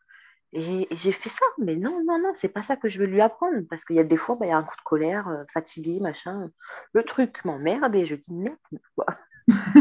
Et, 0.53 0.87
j'ai 0.91 1.11
fait 1.11 1.29
ça. 1.29 1.45
Mais 1.57 1.75
non, 1.75 2.01
non, 2.05 2.19
non, 2.19 2.31
c'est 2.35 2.49
pas 2.49 2.63
ça 2.63 2.77
que 2.77 2.89
je 2.89 2.99
veux 2.99 3.05
lui 3.05 3.21
apprendre. 3.21 3.57
Parce 3.69 3.83
qu'il 3.83 3.97
y 3.97 3.99
a 3.99 4.03
des 4.03 4.17
fois, 4.17 4.35
bah, 4.35 4.45
il 4.45 4.49
y 4.49 4.51
a 4.53 4.57
un 4.57 4.63
coup 4.63 4.75
de 4.77 4.83
colère, 4.83 5.27
euh, 5.27 5.43
fatigué, 5.53 5.99
machin. 5.99 6.49
Le 6.93 7.03
truc 7.03 7.43
m'emmerde 7.45 7.93
et 7.95 8.05
je 8.05 8.15
dis 8.15 8.33
merde. 8.33 8.57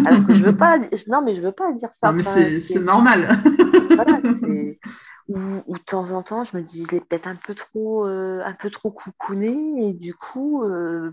Alors 0.06 0.26
que 0.26 0.34
je 0.34 0.44
veux 0.44 0.56
pas, 0.56 0.78
non, 1.08 1.22
mais 1.22 1.34
je 1.34 1.40
veux 1.40 1.52
pas 1.52 1.72
dire 1.72 1.90
ça. 1.92 2.12
Non, 2.12 2.18
mais 2.18 2.60
c'est 2.60 2.80
normal. 2.80 3.38
voilà, 3.90 4.20
ou, 5.28 5.74
de 5.74 5.82
temps 5.84 6.10
en 6.12 6.22
temps, 6.22 6.44
je 6.44 6.56
me 6.56 6.62
dis, 6.62 6.84
je 6.84 6.92
l'ai 6.92 7.00
peut-être 7.00 7.26
un 7.26 7.36
peu 7.36 7.54
trop, 7.54 8.06
euh, 8.06 8.42
un 8.44 8.52
peu 8.52 8.70
trop 8.70 8.90
coucouné, 8.90 9.88
et 9.88 9.92
du 9.92 10.14
coup, 10.14 10.62
euh, 10.64 11.12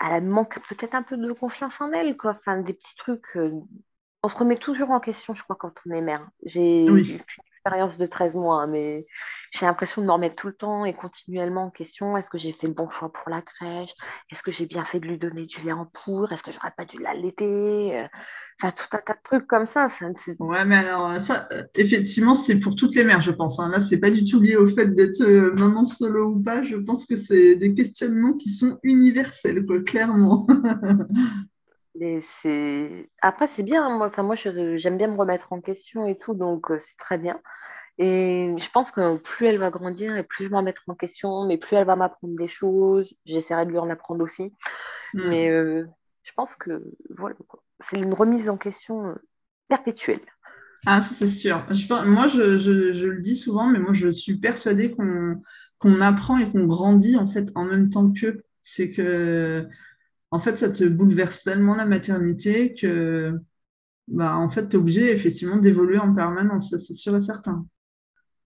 elle 0.00 0.24
manque 0.24 0.58
peut-être 0.68 0.94
un 0.94 1.02
peu 1.02 1.16
de 1.16 1.32
confiance 1.32 1.80
en 1.80 1.92
elle, 1.92 2.16
quoi. 2.16 2.36
Enfin, 2.38 2.58
des 2.58 2.74
petits 2.74 2.96
trucs. 2.96 3.36
Euh, 3.36 3.52
on 4.22 4.28
se 4.28 4.36
remet 4.36 4.56
toujours 4.56 4.90
en 4.90 5.00
question, 5.00 5.34
je 5.34 5.42
crois, 5.42 5.56
quand 5.56 5.72
on 5.86 5.90
est 5.92 6.02
mère. 6.02 6.28
J'ai 6.44 6.86
expérience 7.62 7.96
de 7.96 8.06
13 8.06 8.34
mois, 8.36 8.66
mais 8.66 9.06
j'ai 9.52 9.66
l'impression 9.66 10.02
de 10.02 10.06
me 10.06 10.12
remettre 10.12 10.36
tout 10.36 10.48
le 10.48 10.54
temps 10.54 10.84
et 10.84 10.94
continuellement 10.94 11.66
en 11.66 11.70
question. 11.70 12.16
Est-ce 12.16 12.30
que 12.30 12.38
j'ai 12.38 12.52
fait 12.52 12.66
le 12.66 12.74
bon 12.74 12.88
choix 12.88 13.12
pour 13.12 13.30
la 13.30 13.42
crèche? 13.42 13.92
Est-ce 14.30 14.42
que 14.42 14.50
j'ai 14.50 14.66
bien 14.66 14.84
fait 14.84 14.98
de 14.98 15.06
lui 15.06 15.18
donner 15.18 15.46
du 15.46 15.60
lait 15.60 15.72
en 15.72 15.86
poudre? 15.86 16.32
Est-ce 16.32 16.42
que 16.42 16.50
j'aurais 16.52 16.72
pas 16.76 16.84
dû 16.84 16.98
l'allaiter? 16.98 18.00
Euh, 18.00 18.06
Enfin, 18.62 18.72
tout 18.76 18.96
un 18.96 19.00
tas 19.00 19.14
de 19.14 19.18
trucs 19.24 19.46
comme 19.48 19.66
ça. 19.66 19.88
Ouais, 20.38 20.64
mais 20.64 20.76
alors, 20.76 21.18
ça, 21.18 21.48
euh, 21.52 21.64
effectivement, 21.74 22.34
c'est 22.36 22.60
pour 22.60 22.76
toutes 22.76 22.94
les 22.94 23.02
mères, 23.02 23.20
je 23.20 23.32
pense. 23.32 23.58
Hein. 23.58 23.70
Là, 23.70 23.80
c'est 23.80 23.98
pas 23.98 24.10
du 24.10 24.24
tout 24.24 24.40
lié 24.40 24.54
au 24.54 24.68
fait 24.68 24.94
d'être 24.94 25.20
euh, 25.22 25.52
maman 25.54 25.84
solo 25.84 26.34
ou 26.34 26.40
pas. 26.40 26.62
Je 26.62 26.76
pense 26.76 27.04
que 27.04 27.16
c'est 27.16 27.56
des 27.56 27.74
questionnements 27.74 28.34
qui 28.34 28.50
sont 28.50 28.78
universels, 28.84 29.64
clairement. 29.84 30.46
c'est... 31.98 33.10
Après, 33.20 33.46
c'est 33.46 33.62
bien. 33.62 33.88
Moi, 33.96 34.06
enfin, 34.06 34.22
moi 34.22 34.34
j'aime 34.34 34.96
bien 34.96 35.08
me 35.08 35.16
remettre 35.16 35.52
en 35.52 35.60
question 35.60 36.06
et 36.06 36.16
tout, 36.16 36.34
donc 36.34 36.70
euh, 36.70 36.78
c'est 36.78 36.96
très 36.96 37.18
bien. 37.18 37.40
Et 37.98 38.54
je 38.56 38.70
pense 38.70 38.90
que 38.90 39.18
plus 39.18 39.46
elle 39.46 39.58
va 39.58 39.70
grandir 39.70 40.16
et 40.16 40.24
plus 40.24 40.44
je 40.44 40.48
vais 40.48 40.54
me 40.54 40.58
remettre 40.58 40.82
en 40.86 40.94
question, 40.94 41.46
mais 41.46 41.58
plus 41.58 41.76
elle 41.76 41.86
va 41.86 41.96
m'apprendre 41.96 42.34
des 42.36 42.48
choses. 42.48 43.14
J'essaierai 43.26 43.66
de 43.66 43.70
lui 43.70 43.78
en 43.78 43.90
apprendre 43.90 44.24
aussi. 44.24 44.54
Hmm. 45.14 45.28
Mais 45.28 45.50
euh, 45.50 45.84
je 46.22 46.32
pense 46.32 46.56
que 46.56 46.82
voilà, 47.10 47.36
c'est 47.80 47.98
une 47.98 48.14
remise 48.14 48.48
en 48.48 48.56
question 48.56 49.08
euh, 49.08 49.14
perpétuelle. 49.68 50.20
Ah, 50.84 51.00
ça 51.00 51.14
c'est 51.14 51.28
sûr. 51.28 51.64
moi, 52.06 52.26
je, 52.26 52.58
je, 52.58 53.06
le 53.06 53.20
dis 53.20 53.36
souvent, 53.36 53.66
mais 53.68 53.78
moi, 53.78 53.92
je 53.92 54.08
suis 54.08 54.38
persuadée 54.38 54.90
qu'on 54.90 55.40
qu'on 55.78 56.00
apprend 56.00 56.38
et 56.38 56.50
qu'on 56.50 56.64
grandit 56.64 57.16
en 57.16 57.28
fait 57.28 57.50
en 57.54 57.64
même 57.64 57.90
temps 57.90 58.10
qu'eux. 58.12 58.42
C'est 58.62 58.90
que, 58.90 59.68
en 60.32 60.40
fait, 60.40 60.58
ça 60.58 60.70
te 60.70 60.84
bouleverse 60.84 61.42
tellement 61.44 61.76
la 61.76 61.84
maternité 61.84 62.74
que, 62.74 63.38
bah, 64.08 64.36
en 64.36 64.48
fait, 64.48 64.70
tu 64.70 64.76
es 64.76 64.78
obligé 64.78 65.12
effectivement 65.12 65.58
d'évoluer 65.58 65.98
en 65.98 66.14
permanence, 66.14 66.70
ça 66.70 66.78
c'est 66.78 66.94
sûr 66.94 67.14
et 67.14 67.20
certain. 67.20 67.66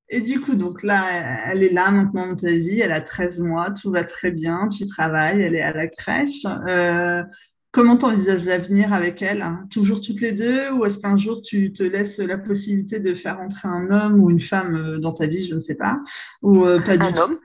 Et 0.08 0.20
du 0.20 0.40
coup, 0.40 0.56
donc 0.56 0.82
là, 0.82 1.04
elle 1.46 1.62
est 1.62 1.72
là 1.72 1.92
maintenant 1.92 2.26
dans 2.26 2.36
ta 2.36 2.50
vie, 2.50 2.80
elle 2.80 2.92
a 2.92 3.00
13 3.00 3.40
mois, 3.40 3.70
tout 3.70 3.92
va 3.92 4.04
très 4.04 4.32
bien, 4.32 4.68
tu 4.68 4.86
travailles, 4.86 5.40
elle 5.40 5.54
est 5.54 5.62
à 5.62 5.72
la 5.72 5.86
crèche. 5.86 6.44
Euh, 6.68 7.22
comment 7.70 7.96
t'envisages 7.96 8.44
l'avenir 8.44 8.92
avec 8.92 9.22
elle 9.22 9.42
hein? 9.42 9.66
Toujours 9.70 10.00
toutes 10.00 10.20
les 10.20 10.32
deux 10.32 10.70
Ou 10.72 10.84
est-ce 10.86 10.98
qu'un 10.98 11.16
jour 11.16 11.40
tu 11.40 11.72
te 11.72 11.84
laisses 11.84 12.18
la 12.18 12.38
possibilité 12.38 12.98
de 12.98 13.14
faire 13.14 13.38
entrer 13.40 13.68
un 13.68 13.90
homme 13.90 14.20
ou 14.20 14.30
une 14.30 14.40
femme 14.40 14.76
euh, 14.76 14.98
dans 14.98 15.12
ta 15.12 15.26
vie, 15.26 15.46
je 15.48 15.54
ne 15.54 15.60
sais 15.60 15.76
pas 15.76 16.00
Ou 16.42 16.64
euh, 16.64 16.80
pas 16.80 16.96
du 16.96 17.04
un 17.04 17.16
homme 17.16 17.38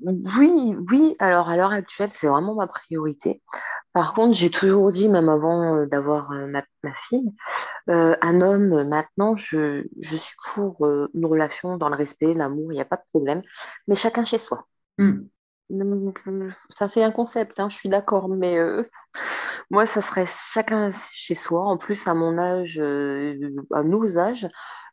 oui, 0.00 0.76
oui. 0.90 1.16
Alors 1.18 1.48
à 1.48 1.56
l'heure 1.56 1.72
actuelle, 1.72 2.10
c'est 2.10 2.26
vraiment 2.26 2.54
ma 2.54 2.66
priorité. 2.66 3.42
Par 3.92 4.12
contre, 4.12 4.36
j'ai 4.36 4.50
toujours 4.50 4.92
dit, 4.92 5.08
même 5.08 5.30
avant 5.30 5.74
euh, 5.74 5.86
d'avoir 5.86 6.30
euh, 6.32 6.46
ma, 6.46 6.62
fille, 6.94 7.34
euh, 7.88 8.14
un 8.20 8.40
homme, 8.40 8.86
maintenant, 8.86 9.36
je, 9.36 9.86
suis 10.02 10.36
pour 10.52 10.86
une 10.86 11.24
relation 11.24 11.78
dans 11.78 11.88
le 11.88 11.96
respect, 11.96 12.34
l'amour, 12.34 12.72
il 12.72 12.74
n'y 12.74 12.80
a 12.80 12.84
pas 12.84 12.96
de 12.96 13.06
problème, 13.08 13.42
mais 13.88 13.94
chacun 13.94 14.26
chez 14.26 14.36
soi. 14.36 14.66
Hmm. 14.98 15.22
Ça, 16.76 16.88
c'est 16.88 17.02
un 17.02 17.10
concept, 17.10 17.58
hein, 17.58 17.70
je 17.70 17.76
suis 17.76 17.88
d'accord, 17.88 18.28
mais 18.28 18.58
moi, 19.70 19.86
ça 19.86 20.02
serait 20.02 20.26
chacun 20.28 20.90
chez 21.10 21.34
soi. 21.34 21.62
En 21.62 21.78
plus, 21.78 22.06
à 22.06 22.12
mon 22.12 22.36
âge, 22.36 22.78
à 22.78 23.82
nos 23.82 24.18
âges, 24.18 24.46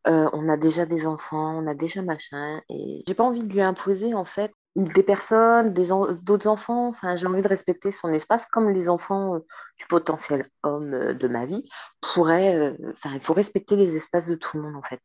on 0.05 0.47
a 0.47 0.55
déjà 0.55 0.85
des 0.85 1.05
enfants, 1.05 1.57
on 1.57 1.67
a 1.67 1.75
déjà 1.75 2.01
machin, 2.01 2.61
et 2.69 3.03
j'ai 3.05 3.13
pas 3.13 3.25
envie 3.25 3.43
de 3.43 3.53
lui 3.53 3.61
imposer, 3.61 4.13
en 4.13 4.25
fait, 4.25 4.53
des 4.75 5.03
personnes, 5.03 5.73
d'autres 5.73 6.47
enfants. 6.47 6.89
Enfin, 6.89 7.15
j'ai 7.15 7.27
envie 7.27 7.41
de 7.41 7.47
respecter 7.47 7.91
son 7.91 8.09
espace 8.09 8.45
comme 8.47 8.71
les 8.71 8.89
enfants 8.89 9.35
euh, 9.35 9.39
du 9.79 9.85
potentiel 9.87 10.45
homme 10.63 10.93
euh, 10.93 11.13
de 11.13 11.27
ma 11.27 11.45
vie 11.45 11.69
pourraient. 12.01 12.55
Euh, 12.55 12.93
enfin, 12.93 13.11
il 13.13 13.21
faut 13.21 13.33
respecter 13.33 13.75
les 13.75 13.95
espaces 13.95 14.27
de 14.27 14.35
tout 14.35 14.57
le 14.57 14.63
monde 14.63 14.75
en 14.75 14.81
fait. 14.81 15.01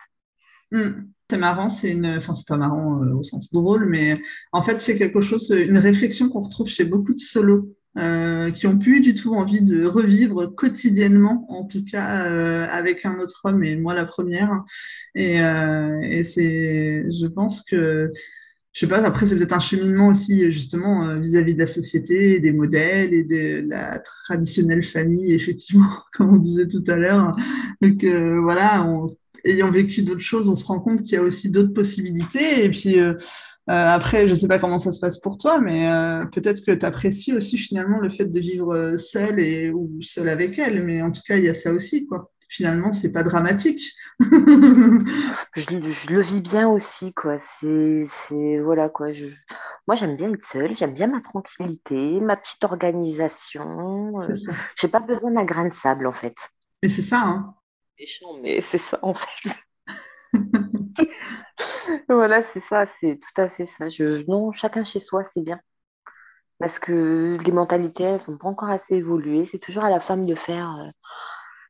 Hmm. 0.71 1.09
C'est 1.31 1.39
marrant, 1.39 1.69
c'est 1.69 1.91
une, 1.91 2.07
enfin 2.19 2.35
c'est 2.35 2.47
pas 2.47 2.57
marrant 2.57 3.01
au 3.01 3.23
sens 3.23 3.53
drôle, 3.53 3.87
mais 3.87 4.21
en 4.53 4.63
fait 4.63 4.81
c'est 4.81 4.97
quelque 4.97 5.21
chose, 5.23 5.51
une 5.51 5.79
réflexion 5.79 6.29
qu'on 6.29 6.43
retrouve 6.43 6.69
chez 6.69 6.85
beaucoup 6.85 7.15
de 7.15 7.19
solos 7.19 7.75
qui 8.55 8.67
ont 8.69 8.79
plus 8.79 9.01
du 9.01 9.15
tout 9.17 9.35
envie 9.35 9.61
de 9.61 9.85
revivre 9.85 10.55
quotidiennement, 10.55 11.47
en 11.49 11.65
tout 11.65 11.85
cas 11.85 12.05
avec 12.71 13.05
un 13.05 13.19
autre 13.19 13.41
homme, 13.45 13.65
et 13.65 13.77
moi 13.77 13.93
la 13.93 14.05
première. 14.05 14.63
Et 15.15 15.39
c'est, 16.23 17.11
je 17.11 17.27
pense 17.27 17.63
que 17.63 18.13
je 18.79 18.87
sais 18.87 18.91
pas, 18.91 19.05
après, 19.05 19.27
c'est 19.27 19.35
peut-être 19.35 19.57
un 19.57 19.59
cheminement 19.59 20.07
aussi, 20.07 20.53
justement, 20.53 21.09
euh, 21.09 21.19
vis-à-vis 21.19 21.55
de 21.55 21.59
la 21.59 21.67
société, 21.67 22.39
des 22.39 22.53
modèles 22.53 23.13
et 23.13 23.25
de 23.25 23.69
la 23.69 23.99
traditionnelle 23.99 24.85
famille, 24.85 25.33
effectivement, 25.33 25.91
comme 26.13 26.37
on 26.37 26.39
disait 26.39 26.69
tout 26.69 26.85
à 26.87 26.95
l'heure. 26.95 27.35
Donc, 27.83 28.05
euh, 28.05 28.39
voilà, 28.41 28.87
ayant 29.45 29.73
vécu 29.73 30.03
d'autres 30.03 30.21
choses, 30.21 30.49
on 30.49 30.55
se 30.55 30.65
rend 30.65 30.79
compte 30.79 31.03
qu'il 31.03 31.15
y 31.15 31.17
a 31.17 31.23
aussi 31.23 31.51
d'autres 31.51 31.75
possibilités. 31.75 32.65
Et 32.65 32.71
puis, 32.71 33.01
euh, 33.01 33.15
après, 33.67 34.29
je 34.29 34.35
ne 34.35 34.39
sais 34.39 34.47
pas 34.47 34.61
comment 34.61 34.79
ça 34.79 34.93
se 34.93 35.01
passe 35.01 35.19
pour 35.19 35.39
toi, 35.39 35.61
mais 35.61 35.91
peut-être 36.33 36.65
que 36.65 36.71
tu 36.71 36.87
apprécies 36.87 37.33
aussi 37.33 37.59
finalement 37.59 37.99
le 37.99 38.09
fait 38.09 38.27
de 38.27 38.39
vivre 38.39 38.97
seule 38.97 39.41
et, 39.41 39.73
ou 39.73 40.01
seule 40.03 40.29
avec 40.29 40.57
elle. 40.57 40.85
Mais 40.85 41.03
en 41.03 41.11
tout 41.11 41.23
cas, 41.27 41.37
il 41.37 41.45
y 41.45 41.49
a 41.49 41.55
ça 41.55 41.73
aussi, 41.73 42.07
quoi 42.07 42.31
finalement, 42.49 42.91
c'est 42.93 43.11
pas 43.11 43.23
dramatique. 43.23 43.93
je, 44.21 46.13
le 46.13 46.21
vis 46.21 46.41
bien 46.41 46.69
aussi, 46.69 47.13
quoi. 47.13 47.39
C'est, 47.39 48.59
voilà, 48.61 48.89
quoi. 48.89 49.13
Je... 49.13 49.27
Moi, 49.87 49.95
j'aime 49.95 50.17
bien 50.17 50.33
être 50.33 50.45
seule, 50.45 50.75
j'aime 50.75 50.95
bien 50.95 51.07
ma 51.07 51.21
tranquillité, 51.21 52.21
ma 52.21 52.37
petite 52.37 52.65
organisation. 52.65 54.21
Euh, 54.21 54.35
j'ai 54.77 54.89
pas 54.89 55.01
besoin 55.01 55.31
d'un 55.31 55.45
grain 55.45 55.69
de 55.69 55.73
sable, 55.73 56.07
en 56.07 56.13
fait. 56.13 56.37
Mais 56.83 56.89
c'est 56.89 57.03
ça, 57.03 57.21
hein. 57.21 57.55
Méchant, 57.99 58.39
mais 58.43 58.61
c'est 58.61 58.79
ça, 58.79 58.99
en 59.03 59.15
fait. 59.15 59.51
voilà, 62.09 62.43
c'est 62.43 62.61
ça, 62.61 62.87
c'est 62.87 63.19
tout 63.19 63.41
à 63.41 63.49
fait 63.49 63.67
ça. 63.67 63.89
Je, 63.89 64.25
non, 64.29 64.53
chacun 64.53 64.85
chez 64.85 65.01
soi, 65.01 65.25
c'est 65.25 65.43
bien. 65.43 65.61
Parce 66.59 66.79
que 66.79 67.37
les 67.45 67.53
mentalités, 67.53 68.05
elles 68.05 68.21
sont 68.21 68.37
pas 68.37 68.49
encore 68.49 68.71
assez 68.71 68.97
évoluées. 68.97 69.47
C'est 69.47 69.59
toujours 69.59 69.85
à 69.85 69.91
la 69.91 70.01
femme 70.01 70.27
de 70.27 70.35
faire. 70.35 70.93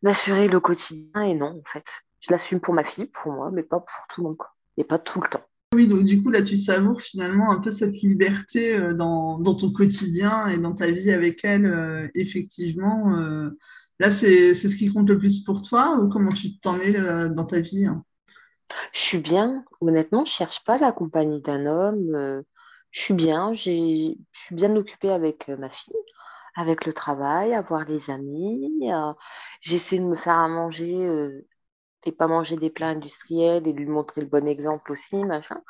D'assurer 0.03 0.49
le 0.49 0.61
quotidien 0.61 1.23
et 1.23 1.35
non, 1.35 1.59
en 1.59 1.71
fait. 1.73 1.85
Je 2.21 2.31
l'assume 2.31 2.61
pour 2.61 2.75
ma 2.75 2.85
fille, 2.85 3.07
pour 3.07 3.33
moi, 3.33 3.51
mais 3.53 3.63
pas 3.63 3.81
pour 3.81 4.07
tout 4.09 4.23
le 4.23 4.29
monde, 4.29 4.37
Et 4.77 4.85
pas 4.85 4.99
tout 4.99 5.21
le 5.21 5.29
temps. 5.29 5.45
Oui, 5.75 5.87
donc 5.87 6.05
du 6.05 6.23
coup, 6.23 6.31
là, 6.31 6.41
tu 6.41 6.57
savoures 6.57 7.03
finalement 7.03 7.51
un 7.51 7.61
peu 7.61 7.71
cette 7.71 8.01
liberté 8.01 8.75
euh, 8.75 8.95
dans, 8.95 9.43
ton 9.55 9.71
quotidien 9.71 10.49
et 10.49 10.59
dans 10.59 10.75
ta 10.75 10.91
vie 10.91 11.11
avec 11.11 11.45
elle, 11.45 11.67
euh, 11.67 12.09
effectivement. 12.15 13.15
Euh. 13.19 13.51
là, 13.99 14.11
c'est 14.11 14.55
ce 14.55 14.77
qui 14.77 14.93
compte 14.93 15.09
le 15.09 15.19
plus 15.19 15.45
pour 15.45 15.63
toi 15.63 15.99
ou 16.01 16.09
comment 16.09 16.33
tu 16.33 16.59
t'en 16.59 16.79
es 16.81 16.93
dans 17.31 17.45
ta 17.45 17.61
vie 17.61 17.87
hein? 17.87 18.05
Je 18.93 19.01
suis 19.01 19.19
bien, 19.19 19.65
honnêtement, 19.81 20.27
je 20.27 20.33
cherche 20.33 20.63
pas 20.63 20.77
la 20.77 20.93
compagnie 20.93 21.41
d'un 21.41 21.67
homme. 21.67 22.45
je 22.91 23.01
suis 23.01 23.15
bien, 23.15 23.55
je 23.55 24.15
suis 24.33 24.55
bien 24.55 24.77
occupée 24.77 25.11
avec 25.11 25.49
ma 25.49 25.71
fille 25.71 25.95
avec 26.55 26.87
le 26.87 26.93
travail, 26.93 27.55
avoir 27.55 27.85
les 27.85 28.11
amis. 28.11 28.91
Euh, 28.93 29.13
j'essaie 29.61 29.99
de 29.99 30.05
me 30.05 30.17
faire 30.17 30.39
à 30.39 30.49
manger 30.49 31.07
euh, 31.07 31.47
et 32.05 32.13
pas 32.13 32.27
manger 32.27 32.57
des 32.57 32.71
plats 32.71 32.89
industriels 32.89 33.67
et 33.67 33.73
de 33.73 33.79
lui 33.79 33.87
montrer 33.87 34.21
le 34.21 34.27
bon 34.27 34.47
exemple 34.47 34.93
aussi, 34.93 35.17
machin. 35.17 35.61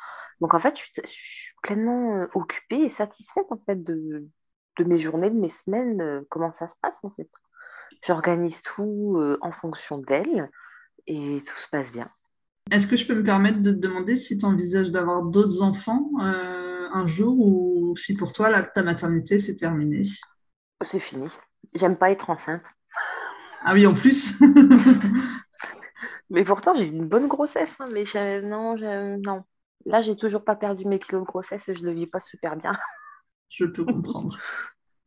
Donc 0.41 0.53
en 0.53 0.59
fait, 0.59 0.77
je, 0.77 1.01
suis 1.05 1.53
pleinement 1.63 2.17
euh, 2.17 2.27
occupée 2.33 2.81
et 2.81 2.89
satisfaite 2.89 3.47
en 3.49 3.61
fait 3.65 3.83
de, 3.83 4.27
mes 4.79 4.97
journées, 4.97 5.29
de 5.29 5.39
mes 5.39 5.49
semaines, 5.49 6.23
comment 6.29 6.51
ça 6.51 6.69
se 6.69 6.75
passe 6.81 6.99
en 7.03 7.09
fait. 7.11 7.29
J'organise 8.05 8.61
tout 8.61 9.21
en 9.41 9.51
fonction 9.51 9.97
d'elle 9.97 10.49
et 11.05 11.43
tout 11.45 11.57
se 11.59 11.67
passe 11.67 11.91
bien. 11.91 12.09
Est-ce 12.71 12.87
que 12.87 12.95
je 12.95 13.05
peux 13.05 13.15
me 13.15 13.23
permettre 13.25 13.61
de 13.61 13.71
te 13.71 13.77
demander 13.77 14.15
si 14.15 14.37
tu 14.37 14.45
envisages 14.45 14.89
d'avoir 14.89 15.23
d'autres 15.23 15.61
enfants 15.61 16.11
un 16.19 17.07
jour 17.07 17.37
ou 17.37 17.97
si 17.97 18.15
pour 18.15 18.31
toi 18.31 18.61
ta 18.61 18.83
maternité 18.83 19.39
c'est 19.39 19.55
terminé? 19.55 20.03
C'est 20.81 20.99
fini. 20.99 21.27
J'aime 21.75 21.97
pas 21.97 22.11
être 22.11 22.29
enceinte. 22.29 22.63
Ah 23.63 23.73
oui, 23.73 23.85
en 23.85 23.93
plus. 23.93 24.33
mais 26.29 26.43
pourtant, 26.43 26.75
j'ai 26.75 26.87
une 26.87 27.07
bonne 27.07 27.27
grossesse. 27.27 27.75
Hein, 27.79 27.89
mais 27.91 28.05
non, 28.41 28.75
non. 28.77 29.43
Là, 29.85 30.01
j'ai 30.01 30.15
toujours 30.15 30.43
pas 30.43 30.55
perdu 30.55 30.85
mes 30.85 30.99
kilos 30.99 31.21
de 31.21 31.27
grossesse 31.27 31.67
et 31.69 31.75
je 31.75 31.83
le 31.83 31.91
vis 31.91 32.07
pas 32.07 32.19
super 32.19 32.55
bien. 32.55 32.73
Je 33.51 33.65
peux 33.65 33.83
comprendre. 33.83 34.37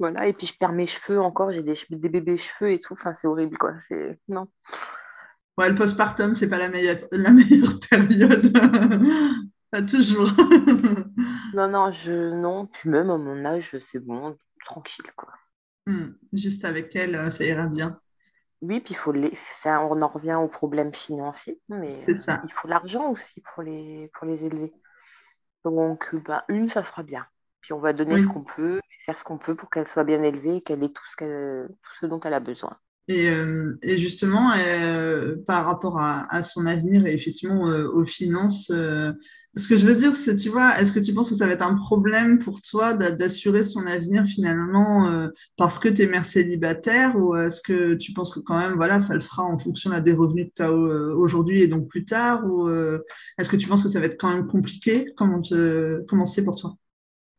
voilà, 0.01 0.27
et 0.27 0.33
puis 0.33 0.49
je 0.49 0.59
perds 0.59 0.73
mes 0.73 0.89
cheveux 0.89 1.21
encore. 1.21 1.53
J'ai 1.53 1.63
des, 1.63 1.79
des 1.91 2.09
bébés 2.09 2.37
cheveux 2.37 2.73
et 2.73 2.81
tout. 2.81 2.95
Enfin, 2.95 3.15
c'est 3.15 3.29
horrible, 3.29 3.57
quoi. 3.57 3.79
C'est... 3.79 4.19
Non. 4.27 4.49
Ouais, 5.57 5.69
le 5.69 5.77
postpartum, 5.77 6.35
c'est 6.35 6.49
pas 6.49 6.59
la 6.59 6.69
meilleure, 6.69 6.99
la 7.13 7.31
meilleure 7.31 7.79
période. 7.89 8.53
pas 9.71 9.83
toujours. 9.83 10.33
non, 11.55 11.69
non, 11.69 11.93
je... 11.93 12.35
non. 12.35 12.67
Puis 12.67 12.91
même 12.91 13.11
à 13.11 13.17
mon 13.17 13.45
âge, 13.45 13.77
c'est 13.81 14.01
bon, 14.01 14.37
tranquille, 14.65 15.07
quoi. 15.15 15.33
Hmm, 15.87 16.13
juste 16.33 16.65
avec 16.65 16.95
elle, 16.95 17.15
euh, 17.17 17.31
ça 17.31 17.45
ira 17.45 17.67
bien. 17.67 17.99
Oui, 18.61 18.81
puis 18.81 18.95
il 18.95 18.97
faut 18.97 19.13
les... 19.13 19.33
on 19.65 20.01
en 20.01 20.09
revient 20.09 20.35
aux 20.35 20.49
problèmes 20.49 20.95
financiers, 20.95 21.61
mais 21.69 22.09
euh, 22.09 22.15
ça. 22.15 22.41
il 22.45 22.53
faut 22.53 22.69
l'argent 22.69 23.11
aussi 23.11 23.41
pour 23.41 23.63
les, 23.65 24.09
pour 24.15 24.27
les 24.27 24.45
élever. 24.45 24.73
Donc, 25.65 26.15
bah, 26.27 26.45
une, 26.49 26.69
ça 26.69 26.85
sera 26.85 27.03
bien. 27.03 27.27
Puis 27.61 27.73
on 27.73 27.79
va 27.79 27.93
donner 27.93 28.21
ce 28.21 28.27
qu'on 28.27 28.43
peut, 28.43 28.81
faire 29.07 29.19
ce 29.19 29.25
qu'on 29.25 29.39
peut 29.39 29.55
pour 29.55 29.71
qu'elle 29.71 29.87
soit 29.87 30.05
bien 30.05 30.23
élevée, 30.23 30.61
qu'elle 30.61 30.83
ait 30.83 30.89
tout 30.89 31.07
ce, 31.07 31.67
tout 31.67 31.95
ce 31.95 32.07
dont 32.07 32.21
elle 32.21 32.35
a 32.35 32.41
besoin. 32.41 32.73
Et, 33.09 33.29
euh, 33.29 33.77
et 33.83 33.99
justement, 33.99 34.53
par 35.47 35.67
rapport 35.67 35.99
à, 35.99 36.43
son 36.43 36.67
avenir 36.67 37.07
et 37.07 37.15
effectivement 37.15 37.63
aux 37.63 38.05
finances, 38.05 38.71
ce 39.55 39.69
que 39.69 39.77
je 39.77 39.87
veux 39.87 39.95
dire, 39.95 40.17
c'est, 40.17 40.35
tu 40.35 40.49
vois, 40.49 40.81
est-ce 40.81 40.95
que 40.95 40.99
tu 40.99 41.13
penses 41.13 41.29
que 41.29 41.35
ça 41.35 41.47
va 41.47 41.53
être 41.53 41.67
un 41.67 41.75
problème 41.75 42.39
pour 42.39 42.63
toi 42.63 42.95
d'assurer 42.95 43.63
son 43.63 43.87
avenir 43.87 44.25
finalement 44.25 45.11
euh, 45.11 45.29
parce 45.59 45.79
que 45.79 45.89
tu 45.91 46.03
es 46.03 46.07
mère 46.07 46.25
célibataire 46.25 47.17
ou 47.17 47.37
est-ce 47.37 47.61
que 47.61 47.95
tu 47.95 48.15
penses 48.15 48.33
que 48.33 48.41
quand 48.41 48.59
même, 48.59 48.77
voilà, 48.77 48.99
ça 48.99 49.15
le 49.15 49.21
fera 49.21 49.43
en 49.43 49.59
fonction 49.59 49.91
des 50.01 50.13
revenus 50.15 50.47
que 50.47 50.53
tu 50.57 50.63
as 50.63 50.71
euh, 50.71 51.15
aujourd'hui 51.15 51.61
et 51.61 51.69
donc 51.69 51.89
plus 51.89 52.07
tard 52.07 52.47
ou 52.47 52.67
euh, 52.67 53.01
est-ce 53.39 53.51
que 53.51 53.57
tu 53.57 53.69
penses 53.69 53.83
que 53.83 53.91
ça 53.91 54.01
va 54.01 54.07
être 54.07 54.19
quand 54.19 54.35
même 54.35 54.47
compliqué? 54.47 55.07
Comment, 55.17 55.43
comment 56.09 56.27
c'est 56.27 56.45
pour 56.45 56.57
toi? 56.57 56.77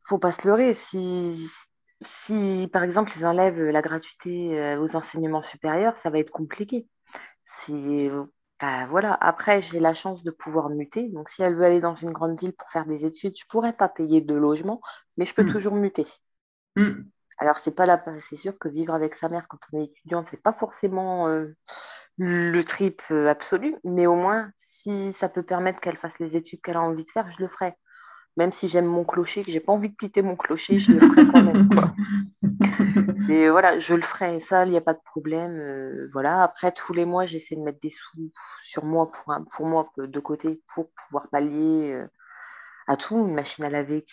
Faut 0.08 0.20
pas 0.20 0.32
se 0.32 0.48
leurrer. 0.48 0.76
Si, 0.76 1.50
si, 2.26 2.70
par 2.72 2.84
exemple, 2.84 3.12
ils 3.18 3.26
enlèvent 3.26 3.62
la 3.62 3.82
gratuité 3.82 4.60
euh, 4.60 4.80
aux 4.82 4.96
enseignements 4.96 5.44
supérieurs, 5.44 5.98
ça 5.98 6.10
va 6.10 6.20
être 6.20 6.32
compliqué. 6.32 6.88
Si, 7.46 8.10
voilà. 8.90 9.14
Après, 9.20 9.62
j'ai 9.62 9.80
la 9.80 9.94
chance 9.94 10.24
de 10.24 10.32
pouvoir 10.32 10.70
muter. 10.70 11.10
Donc, 11.10 11.30
si 11.30 11.42
elle 11.44 11.56
veut 11.56 11.66
aller 11.66 11.82
dans 11.82 11.96
une 11.96 12.12
grande 12.12 12.40
ville 12.40 12.54
pour 12.54 12.70
faire 12.70 12.86
des 12.86 13.06
études, 13.06 13.36
je 13.38 13.46
ne 13.46 13.50
pourrais 13.50 13.74
pas 13.74 13.90
payer 13.90 14.22
de 14.22 14.34
logement, 14.34 14.82
mais 15.18 15.26
je 15.26 15.34
peux 15.34 15.44
Mm. 15.44 15.52
toujours 15.52 15.76
muter. 15.76 16.06
Mm. 16.78 17.12
Alors, 17.38 17.58
c'est 17.58 17.72
pas 17.76 17.86
la... 17.86 18.04
c'est 18.22 18.36
sûr 18.36 18.58
que 18.58 18.70
vivre 18.70 18.94
avec 18.94 19.16
sa 19.16 19.30
mère 19.30 19.48
quand 19.48 19.60
on 19.74 19.80
est 19.80 19.86
étudiante, 19.86 20.28
c'est 20.30 20.42
pas 20.42 20.54
forcément 20.54 21.28
euh, 21.28 21.48
le 22.18 22.62
trip 22.64 23.02
euh, 23.12 23.28
absolu, 23.30 23.76
mais 23.84 24.08
au 24.08 24.16
moins, 24.16 24.52
si 24.56 25.14
ça 25.14 25.30
peut 25.30 25.44
permettre 25.44 25.80
qu'elle 25.82 25.98
fasse 25.98 26.20
les 26.20 26.38
études 26.38 26.62
qu'elle 26.62 26.78
a 26.78 26.82
envie 26.82 27.04
de 27.04 27.10
faire, 27.10 27.30
je 27.32 27.40
le 27.42 27.48
ferai. 27.50 27.76
Même 28.38 28.52
si 28.52 28.68
j'aime 28.68 28.86
mon 28.86 29.06
clocher, 29.06 29.44
que 29.44 29.52
j'ai 29.52 29.60
pas 29.60 29.74
envie 29.74 29.90
de 29.90 29.96
quitter 29.96 30.22
mon 30.22 30.36
clocher, 30.36 30.78
je 30.80 30.92
le 30.94 31.02
ferai 31.02 31.26
quand 31.26 31.42
même, 31.42 31.64
quoi. 31.66 31.96
Et 33.28 33.50
voilà, 33.50 33.80
je 33.80 33.94
le 33.96 34.02
ferai, 34.02 34.40
ça, 34.42 34.66
il 34.66 34.72
n'y 34.72 34.78
a 34.78 34.82
pas 34.82 34.94
de 34.94 35.00
problème. 35.06 35.54
euh, 35.60 36.10
voilà. 36.14 36.44
Après, 36.44 36.72
tous 36.72 36.94
les 36.94 37.06
mois, 37.06 37.26
j'essaie 37.26 37.56
de 37.56 37.62
mettre 37.62 37.80
des 37.82 37.90
sous 37.90 38.32
sur 38.62 38.84
moi 38.86 39.10
pour, 39.12 39.34
pour 39.56 39.66
moi 39.66 39.90
de 39.98 40.20
côté 40.20 40.62
pour 40.74 40.90
pouvoir 40.92 41.30
pallier 41.30 41.94
euh, 41.94 42.08
à 42.88 42.98
tout, 42.98 43.18
une 43.18 43.34
machine 43.36 43.66
à 43.66 43.70
laver 43.72 44.04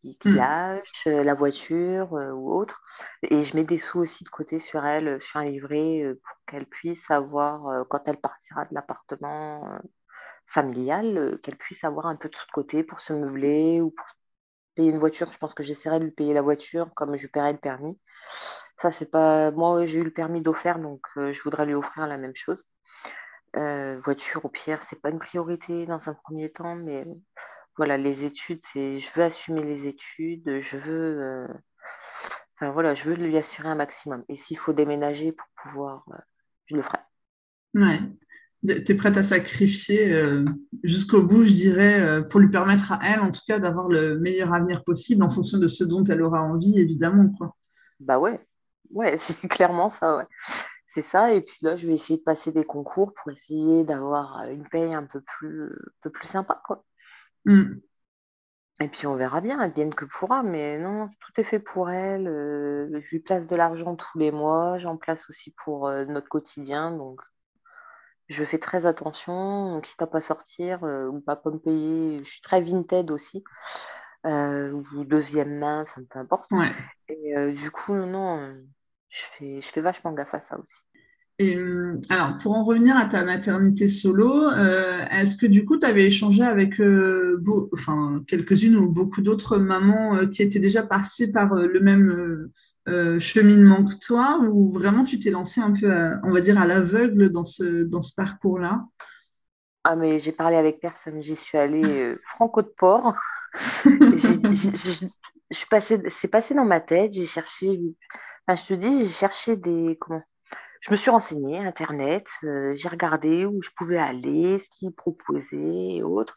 qui, 0.00 0.18
qui 0.18 0.28
Mm. 0.28 0.34
lâche, 0.34 1.06
euh, 1.08 1.24
la 1.24 1.34
voiture 1.34 2.14
euh, 2.16 2.32
ou 2.32 2.52
autre. 2.54 2.82
Et 3.22 3.44
je 3.44 3.56
mets 3.56 3.64
des 3.64 3.78
sous 3.78 4.00
aussi 4.00 4.24
de 4.24 4.30
côté 4.30 4.58
sur 4.58 4.84
elle, 4.86 5.08
euh, 5.08 5.20
sur 5.20 5.40
un 5.40 5.44
livret, 5.46 6.02
euh, 6.04 6.20
pour 6.24 6.36
qu'elle 6.46 6.66
puisse 6.66 7.10
avoir, 7.10 7.66
euh, 7.68 7.84
quand 7.90 8.02
elle 8.08 8.18
partira 8.20 8.64
de 8.66 8.74
l'appartement 8.74 9.78
euh, 10.48 10.52
familial, 10.52 11.18
euh, 11.18 11.36
qu'elle 11.38 11.56
puisse 11.56 11.84
avoir 11.84 12.06
un 12.06 12.16
peu 12.16 12.28
de 12.28 12.36
sous 12.36 12.46
de 12.46 12.52
côté 12.52 12.82
pour 12.82 13.00
se 13.00 13.12
meubler 13.12 13.80
ou 13.80 13.90
pour 13.90 14.06
payer 14.74 14.90
une 14.90 14.98
voiture. 14.98 15.32
Je 15.32 15.38
pense 15.38 15.54
que 15.54 15.62
j'essaierai 15.62 16.00
de 16.00 16.04
lui 16.04 16.12
payer 16.12 16.34
la 16.34 16.42
voiture 16.42 16.92
comme 16.94 17.16
je 17.16 17.26
paierai 17.26 17.52
le 17.52 17.58
permis. 17.58 17.98
Ça, 18.78 18.90
c'est 18.90 19.10
pas. 19.10 19.50
Moi, 19.52 19.84
j'ai 19.84 20.00
eu 20.00 20.04
le 20.04 20.12
permis 20.12 20.42
d'offert, 20.42 20.78
donc 20.78 21.02
euh, 21.16 21.32
je 21.32 21.42
voudrais 21.42 21.66
lui 21.66 21.74
offrir 21.74 22.06
la 22.06 22.18
même 22.18 22.34
chose. 22.34 22.64
Euh, 23.56 24.00
voiture, 24.04 24.44
au 24.44 24.48
pire, 24.48 24.82
c'est 24.84 25.00
pas 25.00 25.10
une 25.10 25.18
priorité 25.18 25.86
dans 25.86 26.08
un 26.08 26.14
premier 26.14 26.50
temps, 26.50 26.76
mais 26.76 27.04
voilà, 27.76 27.96
les 27.96 28.24
études, 28.24 28.60
c'est. 28.62 28.98
Je 28.98 29.12
veux 29.14 29.24
assumer 29.24 29.62
les 29.62 29.86
études, 29.86 30.58
je 30.58 30.76
veux. 30.76 31.46
Enfin 32.54 32.72
voilà, 32.72 32.94
je 32.94 33.04
veux 33.04 33.14
lui 33.14 33.36
assurer 33.36 33.68
un 33.68 33.76
maximum. 33.76 34.24
Et 34.28 34.36
s'il 34.36 34.58
faut 34.58 34.72
déménager 34.72 35.32
pour 35.32 35.46
pouvoir, 35.62 36.04
je 36.66 36.76
le 36.76 36.82
ferai. 36.82 36.98
Ouais. 37.74 38.00
T'es 38.66 38.94
prête 38.94 39.16
à 39.16 39.22
sacrifier 39.22 40.12
euh, 40.12 40.44
jusqu'au 40.82 41.22
bout, 41.22 41.44
je 41.44 41.52
dirais, 41.52 42.00
euh, 42.00 42.22
pour 42.22 42.40
lui 42.40 42.50
permettre 42.50 42.90
à 42.90 42.98
elle, 43.04 43.20
en 43.20 43.30
tout 43.30 43.42
cas, 43.46 43.60
d'avoir 43.60 43.88
le 43.88 44.18
meilleur 44.18 44.52
avenir 44.52 44.82
possible 44.82 45.22
en 45.22 45.30
fonction 45.30 45.58
de 45.58 45.68
ce 45.68 45.84
dont 45.84 46.02
elle 46.04 46.22
aura 46.22 46.42
envie, 46.42 46.80
évidemment, 46.80 47.32
quoi. 47.38 47.54
Bah 48.00 48.18
ouais, 48.18 48.44
ouais, 48.90 49.16
c'est 49.16 49.46
clairement 49.46 49.90
ça, 49.90 50.16
ouais. 50.16 50.26
C'est 50.86 51.02
ça. 51.02 51.32
Et 51.32 51.42
puis 51.42 51.58
là, 51.62 51.76
je 51.76 51.86
vais 51.86 51.92
essayer 51.92 52.18
de 52.18 52.24
passer 52.24 52.50
des 52.50 52.64
concours 52.64 53.14
pour 53.14 53.30
essayer 53.30 53.84
d'avoir 53.84 54.40
euh, 54.40 54.50
une 54.50 54.68
paye 54.68 54.92
un 54.92 55.04
peu 55.04 55.20
plus, 55.20 55.66
un 55.66 56.00
peu 56.02 56.10
plus 56.10 56.26
sympa, 56.26 56.60
quoi. 56.66 56.84
Mm. 57.44 57.74
Et 58.80 58.88
puis 58.88 59.06
on 59.06 59.14
verra 59.14 59.40
bien, 59.40 59.60
elle 59.60 59.72
vienne 59.72 59.94
que 59.94 60.04
pourra, 60.04 60.42
mais 60.42 60.78
non, 60.78 61.08
tout 61.08 61.40
est 61.40 61.44
fait 61.44 61.58
pour 61.58 61.90
elle. 61.90 62.26
je 62.26 63.10
lui 63.10 63.18
place 63.18 63.48
de 63.48 63.56
l'argent 63.56 63.96
tous 63.96 64.18
les 64.18 64.30
mois, 64.30 64.78
j'en 64.78 64.96
place 64.96 65.28
aussi 65.28 65.52
pour 65.64 65.90
notre 65.90 66.28
quotidien, 66.28 66.96
donc 66.96 67.20
je 68.28 68.44
fais 68.44 68.58
très 68.58 68.86
attention, 68.86 69.72
donc 69.74 69.84
quitte 69.84 70.02
à 70.02 70.06
pas 70.06 70.20
sortir 70.20 70.84
euh, 70.84 71.08
ou 71.08 71.20
pas, 71.20 71.36
pas 71.36 71.50
me 71.50 71.58
payer. 71.58 72.18
Je 72.18 72.30
suis 72.30 72.42
très 72.42 72.60
vinted 72.62 73.10
aussi, 73.10 73.42
euh, 74.26 74.72
ou 74.72 75.04
deuxième 75.04 75.58
main, 75.58 75.82
enfin 75.82 76.02
peu 76.10 76.18
importe. 76.18 76.50
Ouais. 76.52 76.72
Et 77.08 77.36
euh, 77.36 77.52
du 77.52 77.70
coup, 77.70 77.94
non, 77.94 78.06
non, 78.06 78.56
je 79.08 79.22
fais, 79.38 79.60
je 79.62 79.68
fais 79.68 79.80
vachement 79.80 80.12
gaffe 80.12 80.34
à 80.34 80.40
ça 80.40 80.58
aussi. 80.58 80.82
Et 81.40 81.56
alors, 82.10 82.38
pour 82.38 82.56
en 82.56 82.64
revenir 82.64 82.96
à 82.96 83.04
ta 83.04 83.24
maternité 83.24 83.88
solo, 83.88 84.50
est-ce 85.12 85.36
que 85.36 85.46
du 85.46 85.64
coup, 85.64 85.78
tu 85.78 85.86
avais 85.86 86.06
échangé 86.06 86.42
avec 86.42 86.80
beau- 86.80 87.70
enfin, 87.72 88.24
quelques-unes 88.26 88.76
ou 88.76 88.90
beaucoup 88.90 89.20
d'autres 89.22 89.56
mamans 89.58 90.26
qui 90.26 90.42
étaient 90.42 90.58
déjà 90.58 90.82
passées 90.82 91.28
par 91.30 91.54
le 91.54 91.78
même 91.80 92.50
euh, 92.88 93.20
cheminement 93.20 93.84
que 93.84 93.96
toi, 93.98 94.40
ou 94.42 94.72
vraiment 94.72 95.04
tu 95.04 95.20
t'es 95.20 95.30
lancée 95.30 95.60
un 95.60 95.72
peu, 95.72 95.92
à- 95.92 96.20
on 96.24 96.32
va 96.32 96.40
dire, 96.40 96.58
à 96.58 96.66
l'aveugle 96.66 97.30
dans 97.30 97.44
ce, 97.44 97.84
dans 97.84 98.02
ce 98.02 98.14
parcours-là? 98.14 98.86
Ah, 99.84 99.96
mais 99.96 100.18
j'ai 100.18 100.32
parlé 100.32 100.56
avec 100.56 100.80
personne, 100.80 101.22
j'y 101.22 101.36
suis 101.36 101.56
allée 101.58 102.14
franco 102.24 102.62
de 102.62 102.68
port. 102.68 103.14
C'est 105.50 106.28
passé 106.28 106.54
dans 106.54 106.64
ma 106.64 106.80
tête, 106.80 107.12
j'ai 107.12 107.26
cherché, 107.26 107.80
enfin, 108.46 108.56
je 108.62 108.74
te 108.74 108.74
dis, 108.74 109.04
j'ai 109.04 109.10
cherché 109.10 109.56
des, 109.56 109.96
comment, 110.00 110.22
je 110.82 110.90
me 110.92 110.96
suis 110.96 111.10
renseignée, 111.10 111.58
Internet, 111.58 112.28
euh, 112.44 112.74
j'ai 112.76 112.88
regardé 112.88 113.46
où 113.46 113.62
je 113.62 113.70
pouvais 113.76 113.98
aller, 113.98 114.58
ce 114.58 114.68
qu'ils 114.70 114.94
proposaient 114.94 115.96
et 115.96 116.02
autres, 116.02 116.36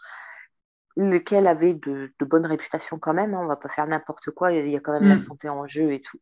lesquels 0.97 1.47
avaient 1.47 1.73
de, 1.73 2.11
de 2.19 2.25
bonnes 2.25 2.45
réputations 2.45 2.99
quand 2.99 3.13
même, 3.13 3.33
hein, 3.33 3.41
on 3.43 3.47
va 3.47 3.55
pas 3.55 3.69
faire 3.69 3.87
n'importe 3.87 4.31
quoi, 4.31 4.51
il 4.53 4.69
y 4.69 4.75
a 4.75 4.79
quand 4.79 4.93
même 4.93 5.07
la 5.07 5.17
Mm. 5.17 5.19
santé 5.19 5.49
en 5.49 5.65
jeu 5.67 5.91
et 5.91 6.01
tout. 6.01 6.19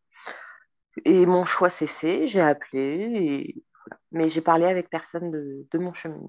Et 1.05 1.25
mon 1.25 1.45
choix 1.45 1.69
s'est 1.69 1.87
fait, 1.87 2.27
j'ai 2.27 2.41
appelé, 2.41 2.79
et 2.81 3.63
voilà. 3.85 4.01
Mais 4.11 4.29
j'ai 4.29 4.41
parlé 4.41 4.65
avec 4.65 4.89
personne 4.89 5.31
de, 5.31 5.65
de 5.71 5.77
mon 5.79 5.93
chemin. 5.93 6.19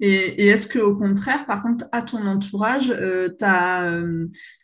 Et, 0.00 0.42
et 0.42 0.46
est-ce 0.48 0.66
qu'au 0.66 0.96
contraire, 0.96 1.46
par 1.46 1.62
contre, 1.62 1.84
à 1.92 2.02
ton 2.02 2.26
entourage, 2.26 2.88
tu 2.88 3.44
as 3.44 4.02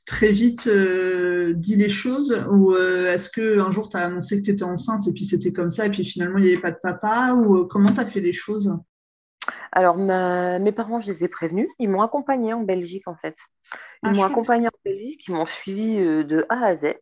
très 0.06 0.32
vite 0.32 0.66
euh, 0.66 1.52
dit 1.54 1.76
les 1.76 1.90
choses 1.90 2.44
ou 2.50 2.72
euh, 2.74 3.12
est-ce 3.14 3.30
qu'un 3.30 3.70
jour 3.70 3.88
tu 3.88 3.96
as 3.96 4.06
annoncé 4.06 4.38
que 4.38 4.44
tu 4.44 4.50
étais 4.50 4.64
enceinte 4.64 5.06
et 5.06 5.12
puis 5.12 5.26
c'était 5.26 5.52
comme 5.52 5.70
ça 5.70 5.86
et 5.86 5.90
puis 5.90 6.04
finalement 6.04 6.38
il 6.38 6.44
n'y 6.44 6.52
avait 6.52 6.60
pas 6.60 6.72
de 6.72 6.78
papa 6.82 7.34
ou 7.34 7.56
euh, 7.58 7.64
comment 7.66 7.92
tu 7.92 8.00
as 8.00 8.06
fait 8.06 8.20
les 8.20 8.32
choses? 8.32 8.72
Alors, 9.72 9.96
ma- 9.96 10.58
mes 10.58 10.72
parents, 10.72 11.00
je 11.00 11.08
les 11.08 11.24
ai 11.24 11.28
prévenus, 11.28 11.68
ils 11.78 11.88
m'ont 11.88 12.02
accompagnée 12.02 12.52
en 12.54 12.62
Belgique 12.62 13.08
en 13.08 13.16
fait. 13.16 13.36
Ils 14.02 14.10
Ah, 14.10 14.14
m'ont 14.14 14.24
accompagnée 14.24 14.68
en 14.68 14.78
Belgique, 14.84 15.26
ils 15.28 15.34
m'ont 15.34 15.46
suivie 15.46 15.98
euh, 16.00 16.24
de 16.24 16.46
A 16.50 16.66
à 16.66 16.76
Z. 16.76 16.94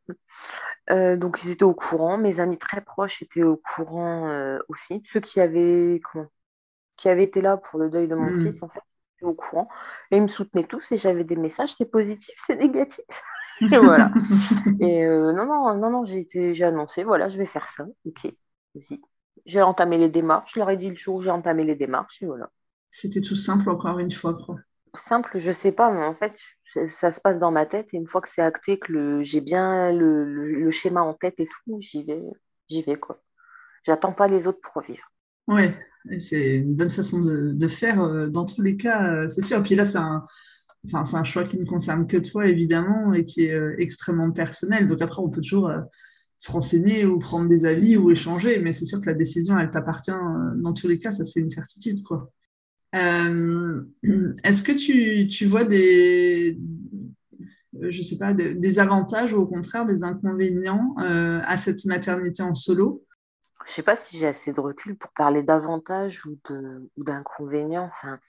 Euh, 0.90 1.16
donc, 1.16 1.42
ils 1.44 1.50
étaient 1.50 1.64
au 1.64 1.74
courant. 1.74 2.18
Mes 2.18 2.40
amis 2.40 2.58
très 2.58 2.80
proches 2.82 3.22
étaient 3.22 3.42
au 3.42 3.56
courant 3.56 4.28
euh, 4.28 4.58
aussi. 4.68 5.02
Ceux 5.12 5.20
qui 5.20 5.40
avaient, 5.40 6.00
comment, 6.12 6.26
qui 6.96 7.08
avaient 7.08 7.24
été 7.24 7.40
là 7.42 7.56
pour 7.58 7.78
le 7.80 7.90
deuil 7.90 8.08
de 8.08 8.14
mon 8.16 8.32
Mm. 8.32 8.34
fils, 8.34 8.62
en 8.62 8.68
fait, 8.68 8.80
étaient 9.18 9.26
au 9.26 9.34
courant. 9.34 9.68
Et 10.10 10.16
ils 10.18 10.22
me 10.22 10.28
soutenaient 10.28 10.66
tous 10.66 10.92
et 10.92 10.98
j'avais 10.98 11.24
des 11.24 11.36
messages, 11.36 11.74
c'est 11.74 11.90
positif, 11.90 12.34
c'est 12.38 12.56
négatif. 12.56 13.04
Et 13.72 13.78
voilà. 13.78 14.12
Et 14.80 15.04
non, 15.06 15.46
non, 15.46 15.74
non, 15.76 15.90
non, 15.90 16.04
j'ai 16.04 16.20
été, 16.20 16.54
j'ai 16.54 16.64
annoncé, 16.64 17.04
voilà, 17.04 17.28
je 17.28 17.38
vais 17.38 17.46
faire 17.46 17.70
ça. 17.70 17.84
Ok, 18.06 18.26
vas-y. 18.74 19.00
J'ai 19.45 19.62
entamé 19.62 19.99
les 19.99 20.09
démarches. 20.09 20.55
Je 20.55 20.59
leur 20.61 20.70
ai 20.70 20.76
dit 20.76 20.89
le 20.91 20.97
jour 20.97 21.16
où 21.16 21.22
j'ai 21.22 21.30
entamé 21.30 21.64
les 21.64 21.76
démarches. 21.76 22.22
Et 22.22 22.26
voilà. 22.26 22.51
C'était 22.91 23.20
tout 23.20 23.37
simple 23.37 23.68
encore 23.68 23.99
une 23.99 24.11
fois, 24.11 24.34
quoi. 24.34 24.57
Simple, 24.95 25.39
je 25.39 25.53
sais 25.53 25.72
pas, 25.72 25.93
mais 25.93 26.03
en 26.05 26.14
fait, 26.14 26.39
ça 26.89 27.12
se 27.12 27.20
passe 27.20 27.39
dans 27.39 27.51
ma 27.51 27.66
tête. 27.66 27.93
Et 27.93 27.97
une 27.99 28.07
fois 28.07 28.20
que 28.22 28.30
c'est 28.30 28.43
acté, 28.43 28.78
que 28.78 29.20
j'ai 29.22 29.41
bien 29.41 29.93
le, 29.93 30.24
le- 30.24 30.49
le 30.49 30.70
schéma 30.70 31.03
en 31.03 31.14
tête 31.14 31.39
et 31.39 31.47
tout, 31.47 31.80
j'y 31.80 32.03
vais, 32.05 32.22
j'y 32.68 32.82
vais, 32.82 32.97
quoi. 32.99 33.20
J'attends 33.84 34.12
pas 34.12 34.28
les 34.28 34.47
autres 34.47 34.61
pour 34.72 34.82
vivre. 34.82 35.05
Et 36.11 36.18
c'est 36.20 36.57
une 36.57 36.74
bonne 36.74 36.91
façon 36.91 37.20
de, 37.20 37.53
de 37.53 37.68
faire 37.68 38.01
euh, 38.03 38.28
dans 38.28 38.45
tous 38.45 38.62
les 38.62 38.76
cas, 38.76 39.12
euh, 39.12 39.28
c'est 39.28 39.43
sûr. 39.45 39.62
Puis 39.62 39.74
là, 39.74 39.84
c'est 39.84 39.99
un, 39.99 40.24
enfin, 40.87 41.05
c'est 41.05 41.16
un 41.16 41.24
choix 41.24 41.45
qui 41.45 41.59
ne 41.59 41.64
concerne 41.66 42.07
que 42.07 42.16
toi, 42.16 42.47
évidemment, 42.47 43.12
et 43.12 43.24
qui 43.24 43.47
est 43.47 43.55
euh, 43.55 43.74
extrêmement 43.78 44.30
personnel. 44.30 44.87
Donc 44.89 45.03
après, 45.03 45.20
on 45.22 45.30
peut 45.30 45.41
toujours 45.41 45.70
se 46.39 46.53
renseigner 46.53 47.07
ou 47.07 47.18
prendre 47.18 47.49
des 47.49 47.64
avis 47.64 47.97
ou 47.97 48.11
échanger, 48.11 48.59
mais 48.59 48.72
c'est 48.72 48.84
sûr 48.84 49.01
que 49.01 49.07
la 49.07 49.14
décision, 49.14 49.59
elle 49.59 49.70
t'appartient 49.70 50.11
euh, 50.11 50.55
dans 50.57 50.72
tous 50.72 50.89
les 50.89 50.99
cas, 50.99 51.12
ça 51.12 51.24
c'est 51.24 51.41
une 51.41 51.51
certitude. 51.51 52.01
Euh, 52.95 53.82
est-ce 54.45 54.62
que 54.62 54.72
tu, 54.72 55.28
tu 55.28 55.47
vois 55.47 55.64
des, 55.64 56.59
euh, 57.82 57.91
je 57.91 58.03
sais 58.03 58.18
pas, 58.18 58.34
des, 58.34 58.78
avantages 58.78 59.32
ou 59.32 59.39
au 59.39 59.47
contraire 59.47 59.87
des 59.87 60.03
inconvénients 60.03 60.95
à 60.99 61.57
cette 61.57 61.84
maternité 61.87 62.43
en 62.43 62.55
solo? 62.55 63.03
Je 63.66 63.72
sais 63.72 63.82
pas 63.82 63.97
si 63.97 64.16
j'ai 64.16 64.28
assez 64.28 64.53
de 64.53 64.61
recul 64.61 64.97
pour 64.97 65.11
parler 65.12 65.43
d'avantages 65.43 66.24
ou 66.26 66.39
d'inconvénients. 66.97 67.91
Enfin, 67.93 68.20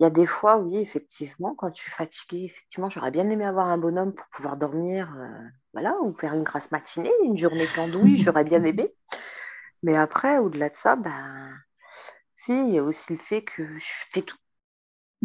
il 0.00 0.04
y 0.04 0.06
a 0.06 0.10
des 0.10 0.26
fois, 0.26 0.58
oui, 0.58 0.76
effectivement, 0.78 1.54
quand 1.54 1.74
je 1.74 1.82
suis 1.82 1.90
fatiguée, 1.90 2.44
effectivement, 2.44 2.90
j'aurais 2.90 3.10
bien 3.10 3.28
aimé 3.30 3.44
avoir 3.44 3.68
un 3.68 3.78
bonhomme 3.78 4.14
pour 4.14 4.26
pouvoir 4.28 4.56
dormir, 4.56 5.12
euh, 5.18 5.28
voilà, 5.72 5.96
ou 6.02 6.14
faire 6.14 6.34
une 6.34 6.42
grasse 6.42 6.70
matinée, 6.70 7.12
une 7.24 7.38
journée 7.38 7.70
candouille, 7.70 8.18
j'aurais 8.18 8.44
bien 8.44 8.62
aimé. 8.64 8.94
Mais 9.82 9.96
après, 9.96 10.38
au-delà 10.38 10.68
de 10.70 10.74
ça, 10.74 10.96
ben, 10.96 11.52
si, 12.36 12.52
il 12.68 12.74
y 12.74 12.78
a 12.78 12.84
aussi 12.84 13.14
le 13.14 13.18
fait 13.20 13.44
que 13.44 13.64
je 13.78 13.86
fais 14.12 14.22
tout. 14.22 14.38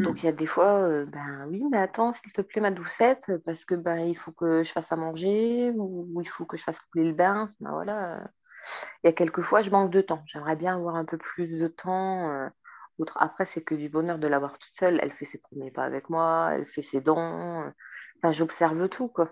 Donc 0.03 0.22
Mm. 0.22 0.24
il 0.24 0.26
y 0.28 0.30
a 0.30 0.32
des 0.32 0.47
fois, 0.47 0.80
euh, 0.84 1.05
ben 1.05 1.45
oui, 1.49 1.63
mais 1.72 1.78
attends, 1.78 2.13
s'il 2.13 2.32
te 2.34 2.41
plaît, 2.41 2.61
ma 2.61 2.72
doucette, 2.72 3.32
parce 3.45 3.65
que 3.65 3.76
ben 3.76 3.99
il 3.99 4.15
faut 4.17 4.32
que 4.32 4.63
je 4.63 4.72
fasse 4.72 4.91
à 4.91 4.95
manger 4.95 5.72
ou, 5.76 6.07
ou 6.13 6.22
il 6.22 6.28
faut 6.28 6.45
que 6.45 6.57
je 6.57 6.63
fasse 6.63 6.80
couler 6.82 7.05
le 7.09 7.13
bain. 7.15 7.49
Ben 7.59 7.72
voilà. 7.72 8.28
Il 9.03 9.07
y 9.07 9.09
a 9.09 9.13
quelques 9.13 9.41
fois, 9.43 9.61
je 9.63 9.69
manque 9.72 9.91
de 9.91 10.01
temps. 10.01 10.24
J'aimerais 10.28 10.55
bien 10.55 10.76
avoir 10.78 10.95
un 10.95 11.05
peu 11.05 11.17
plus 11.17 11.53
de 11.59 11.67
temps. 11.67 12.30
euh, 12.32 12.49
Après, 13.16 13.45
c'est 13.45 13.64
que 13.64 13.76
du 13.76 13.89
bonheur 13.89 14.20
de 14.20 14.28
l'avoir 14.28 14.58
toute 14.58 14.76
seule. 14.76 14.99
Elle 15.02 15.12
fait 15.12 15.26
ses 15.26 15.39
premiers 15.39 15.72
pas 15.72 15.84
avec 15.84 16.10
moi, 16.10 16.52
elle 16.54 16.66
fait 16.66 16.82
ses 16.82 17.02
dents. 17.02 17.72
Enfin, 18.18 18.32
j'observe 18.32 18.89
tout, 18.89 19.08
quoi. 19.08 19.30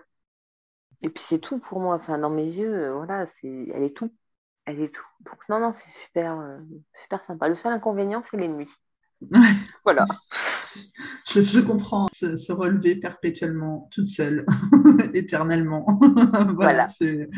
Et 1.02 1.08
puis 1.08 1.22
c'est 1.22 1.38
tout 1.38 1.58
pour 1.58 1.80
moi. 1.80 1.94
Enfin, 1.96 2.18
dans 2.18 2.30
mes 2.30 2.44
yeux, 2.44 2.74
euh, 2.74 2.94
voilà, 2.94 3.26
c'est, 3.26 3.68
elle 3.72 3.82
est 3.82 3.96
tout. 3.96 4.14
Elle 4.66 4.80
est 4.80 4.94
tout. 4.94 5.06
Donc 5.20 5.38
non, 5.48 5.58
non, 5.58 5.72
c'est 5.72 5.90
super, 5.90 6.38
euh, 6.38 6.58
super 6.94 7.24
sympa. 7.24 7.48
Le 7.48 7.54
seul 7.54 7.72
inconvénient, 7.72 8.22
c'est 8.22 8.36
les 8.36 8.48
nuits. 8.48 8.70
Voilà. 9.84 10.04
Je, 11.26 11.60
comprends 11.60 12.06
se, 12.12 12.52
relever 12.52 12.96
perpétuellement, 12.96 13.88
toute 13.92 14.06
seule, 14.06 14.46
éternellement. 15.14 16.00
voilà, 16.54 16.88
c'est 16.88 17.28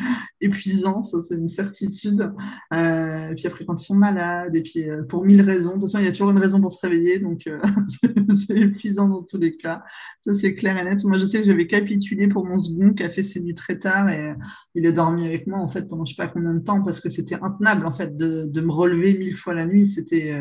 épuisant, 0.40 1.02
ça 1.02 1.18
c'est 1.26 1.34
une 1.34 1.48
certitude. 1.48 2.32
Euh, 2.72 3.30
et 3.30 3.34
puis 3.34 3.46
après, 3.46 3.64
quand 3.64 3.80
ils 3.80 3.84
sont 3.84 3.94
malades, 3.94 4.54
et 4.54 4.62
puis 4.62 4.88
euh, 4.88 5.02
pour 5.02 5.24
mille 5.24 5.42
raisons, 5.42 5.76
de 5.76 5.80
toute 5.80 5.90
façon, 5.90 5.98
il 5.98 6.04
y 6.04 6.08
a 6.08 6.12
toujours 6.12 6.30
une 6.30 6.38
raison 6.38 6.60
pour 6.60 6.72
se 6.72 6.84
réveiller, 6.86 7.18
donc 7.18 7.46
euh, 7.46 7.60
c'est 8.46 8.58
épuisant 8.58 9.08
dans 9.08 9.22
tous 9.22 9.38
les 9.38 9.56
cas. 9.56 9.82
Ça 10.26 10.34
c'est 10.34 10.54
clair 10.54 10.78
et 10.78 10.84
net. 10.84 11.02
Moi, 11.04 11.18
je 11.18 11.24
sais 11.24 11.40
que 11.40 11.46
j'avais 11.46 11.66
capitulé 11.66 12.28
pour 12.28 12.46
mon 12.46 12.58
second 12.58 12.92
qui 12.92 13.02
a 13.02 13.10
fait 13.10 13.22
ses 13.22 13.40
nuits 13.40 13.54
très 13.54 13.78
tard 13.78 14.08
et 14.08 14.34
il 14.74 14.86
a 14.86 14.92
dormi 14.92 15.26
avec 15.26 15.46
moi 15.46 15.58
en 15.58 15.68
fait 15.68 15.88
pendant 15.88 16.04
je 16.04 16.14
sais 16.14 16.22
pas 16.22 16.28
combien 16.28 16.54
de 16.54 16.60
temps 16.60 16.82
parce 16.82 17.00
que 17.00 17.08
c'était 17.08 17.36
intenable 17.42 17.86
en 17.86 17.92
fait 17.92 18.16
de, 18.16 18.46
de, 18.46 18.60
me 18.60 18.70
relever 18.70 19.14
mille 19.14 19.34
fois 19.34 19.54
la 19.54 19.66
nuit. 19.66 19.86
C'était 19.86 20.34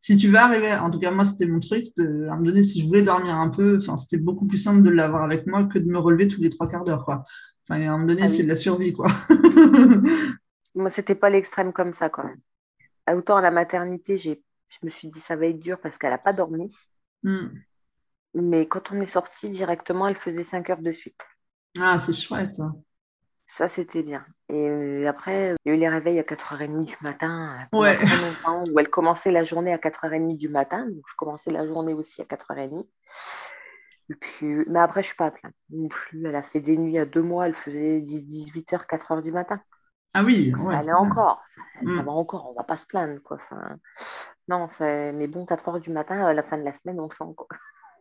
si 0.00 0.16
tu 0.16 0.28
vas 0.28 0.44
arriver, 0.44 0.72
en 0.74 0.90
tout 0.90 0.98
cas 0.98 1.10
moi 1.10 1.24
c'était 1.24 1.46
mon 1.46 1.60
truc, 1.60 1.86
de, 1.96 2.26
à 2.28 2.36
me 2.36 2.44
donner 2.44 2.64
si 2.64 2.82
je 2.82 2.86
voulais 2.86 3.02
dormir 3.02 3.34
un 3.34 3.48
peu, 3.48 3.78
enfin, 3.78 3.96
c'était 3.96 4.22
beaucoup 4.22 4.46
plus 4.46 4.58
simple 4.58 4.82
de 4.82 4.90
l'avoir 4.90 5.22
avec 5.22 5.46
moi 5.46 5.64
que 5.64 5.78
de 5.78 5.86
me 5.86 5.98
relever 5.98 6.28
tous 6.28 6.40
les 6.40 6.49
trois 6.50 6.68
quarts 6.68 6.84
d'heure, 6.84 7.04
quoi. 7.04 7.24
Enfin, 7.64 7.80
à 7.80 7.88
un 7.88 7.92
moment 7.92 8.06
donné, 8.06 8.22
ah 8.24 8.28
c'est 8.28 8.42
de 8.42 8.48
la 8.48 8.56
survie, 8.56 8.92
quoi. 8.92 9.08
moi, 10.74 10.90
c'était 10.90 11.14
pas 11.14 11.30
l'extrême 11.30 11.72
comme 11.72 11.92
ça, 11.92 12.08
quand 12.08 12.24
même. 12.24 12.40
Autant 13.16 13.36
à 13.36 13.40
la 13.40 13.50
maternité, 13.50 14.18
j'ai, 14.18 14.42
je 14.68 14.78
me 14.82 14.90
suis 14.90 15.08
dit 15.08 15.20
ça 15.20 15.36
va 15.36 15.46
être 15.46 15.58
dur 15.58 15.80
parce 15.80 15.98
qu'elle 15.98 16.10
n'a 16.10 16.18
pas 16.18 16.32
dormi. 16.32 16.74
Hmm. 17.22 17.48
Mais 18.34 18.66
quand 18.68 18.92
on 18.92 19.00
est 19.00 19.06
sorti 19.06 19.50
directement, 19.50 20.06
elle 20.06 20.16
faisait 20.16 20.44
5 20.44 20.70
heures 20.70 20.82
de 20.82 20.92
suite. 20.92 21.20
Ah, 21.80 21.98
c'est 21.98 22.12
chouette. 22.12 22.60
Ça, 23.56 23.66
c'était 23.66 24.02
bien. 24.02 24.24
Et 24.48 24.68
euh, 24.68 25.08
après, 25.08 25.56
il 25.64 25.68
y 25.68 25.72
a 25.72 25.76
eu 25.76 25.78
les 25.78 25.88
réveils 25.88 26.18
à 26.20 26.22
4h30 26.22 26.84
du 26.84 26.94
matin, 27.02 27.68
ouais. 27.72 27.98
où 28.68 28.78
elle 28.78 28.88
commençait 28.88 29.32
la 29.32 29.42
journée 29.42 29.72
à 29.72 29.78
4h30 29.78 30.36
du 30.36 30.48
matin. 30.48 30.86
Donc, 30.86 31.04
je 31.08 31.14
commençais 31.16 31.50
la 31.50 31.66
journée 31.66 31.92
aussi 31.92 32.22
à 32.22 32.24
4h30. 32.24 32.86
Et 34.10 34.14
puis, 34.16 34.64
mais 34.66 34.80
après, 34.80 35.02
je 35.02 35.06
ne 35.06 35.10
suis 35.10 35.16
pas 35.16 35.26
à 35.26 35.30
plaindre 35.30 35.54
non 35.70 35.88
plus. 35.88 36.26
Elle 36.26 36.34
a 36.34 36.42
fait 36.42 36.60
des 36.60 36.76
nuits 36.76 36.98
à 36.98 37.06
deux 37.06 37.22
mois, 37.22 37.46
elle 37.46 37.54
faisait 37.54 38.00
18h, 38.00 38.86
4h 38.86 39.22
du 39.22 39.30
matin. 39.30 39.60
Ah 40.12 40.24
oui, 40.24 40.52
ouais, 40.58 40.72
ça 40.72 40.78
allait 40.78 40.92
encore, 40.92 41.40
ça, 41.46 41.60
mm. 41.82 42.02
va 42.02 42.10
encore, 42.10 42.48
on 42.48 42.50
ne 42.50 42.56
va 42.56 42.64
pas 42.64 42.76
se 42.76 42.86
plaindre. 42.86 43.22
Quoi. 43.22 43.36
Enfin, 43.36 43.76
non, 44.48 44.66
mais 44.80 45.28
bon, 45.28 45.44
4h 45.44 45.80
du 45.80 45.92
matin, 45.92 46.24
à 46.24 46.34
la 46.34 46.42
fin 46.42 46.58
de 46.58 46.64
la 46.64 46.72
semaine, 46.72 46.98
on 46.98 47.08
sent. 47.08 47.32
Quoi. 47.36 47.46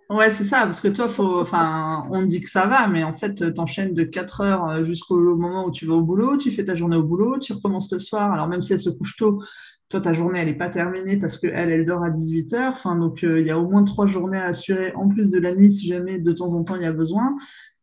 Ouais, 0.09 0.31
c'est 0.31 0.43
ça, 0.43 0.61
parce 0.61 0.81
que 0.81 0.87
toi, 0.87 1.07
faut, 1.07 1.39
enfin, 1.39 2.07
on 2.09 2.23
dit 2.23 2.41
que 2.41 2.49
ça 2.49 2.65
va, 2.65 2.87
mais 2.87 3.03
en 3.03 3.13
fait, 3.13 3.53
tu 3.53 3.61
enchaînes 3.61 3.93
de 3.93 4.03
4 4.03 4.41
heures 4.41 4.67
euh, 4.67 4.83
jusqu'au 4.83 5.35
moment 5.35 5.67
où 5.67 5.71
tu 5.71 5.85
vas 5.85 5.93
au 5.93 6.01
boulot, 6.01 6.37
tu 6.37 6.51
fais 6.51 6.63
ta 6.63 6.73
journée 6.73 6.95
au 6.95 7.03
boulot, 7.03 7.37
tu 7.37 7.53
recommences 7.53 7.91
le 7.91 7.99
soir. 7.99 8.31
Alors, 8.31 8.47
même 8.47 8.63
si 8.63 8.73
elle 8.73 8.79
se 8.79 8.89
couche 8.89 9.15
tôt, 9.17 9.43
toi, 9.89 10.01
ta 10.01 10.13
journée, 10.13 10.39
elle 10.39 10.47
n'est 10.47 10.57
pas 10.57 10.69
terminée 10.69 11.17
parce 11.17 11.37
qu'elle, 11.37 11.71
elle 11.71 11.85
dort 11.85 12.03
à 12.03 12.11
18 12.11 12.53
heures. 12.53 12.73
Enfin, 12.73 12.95
donc, 12.95 13.23
euh, 13.23 13.39
il 13.39 13.47
y 13.47 13.51
a 13.51 13.59
au 13.59 13.67
moins 13.67 13.83
trois 13.83 14.07
journées 14.07 14.37
à 14.37 14.45
assurer, 14.45 14.93
en 14.93 15.07
plus 15.09 15.29
de 15.29 15.39
la 15.39 15.55
nuit, 15.55 15.71
si 15.71 15.87
jamais 15.87 16.19
de 16.19 16.31
temps 16.31 16.53
en 16.53 16.63
temps 16.63 16.75
il 16.75 16.83
y 16.83 16.85
a 16.85 16.93
besoin. 16.93 17.35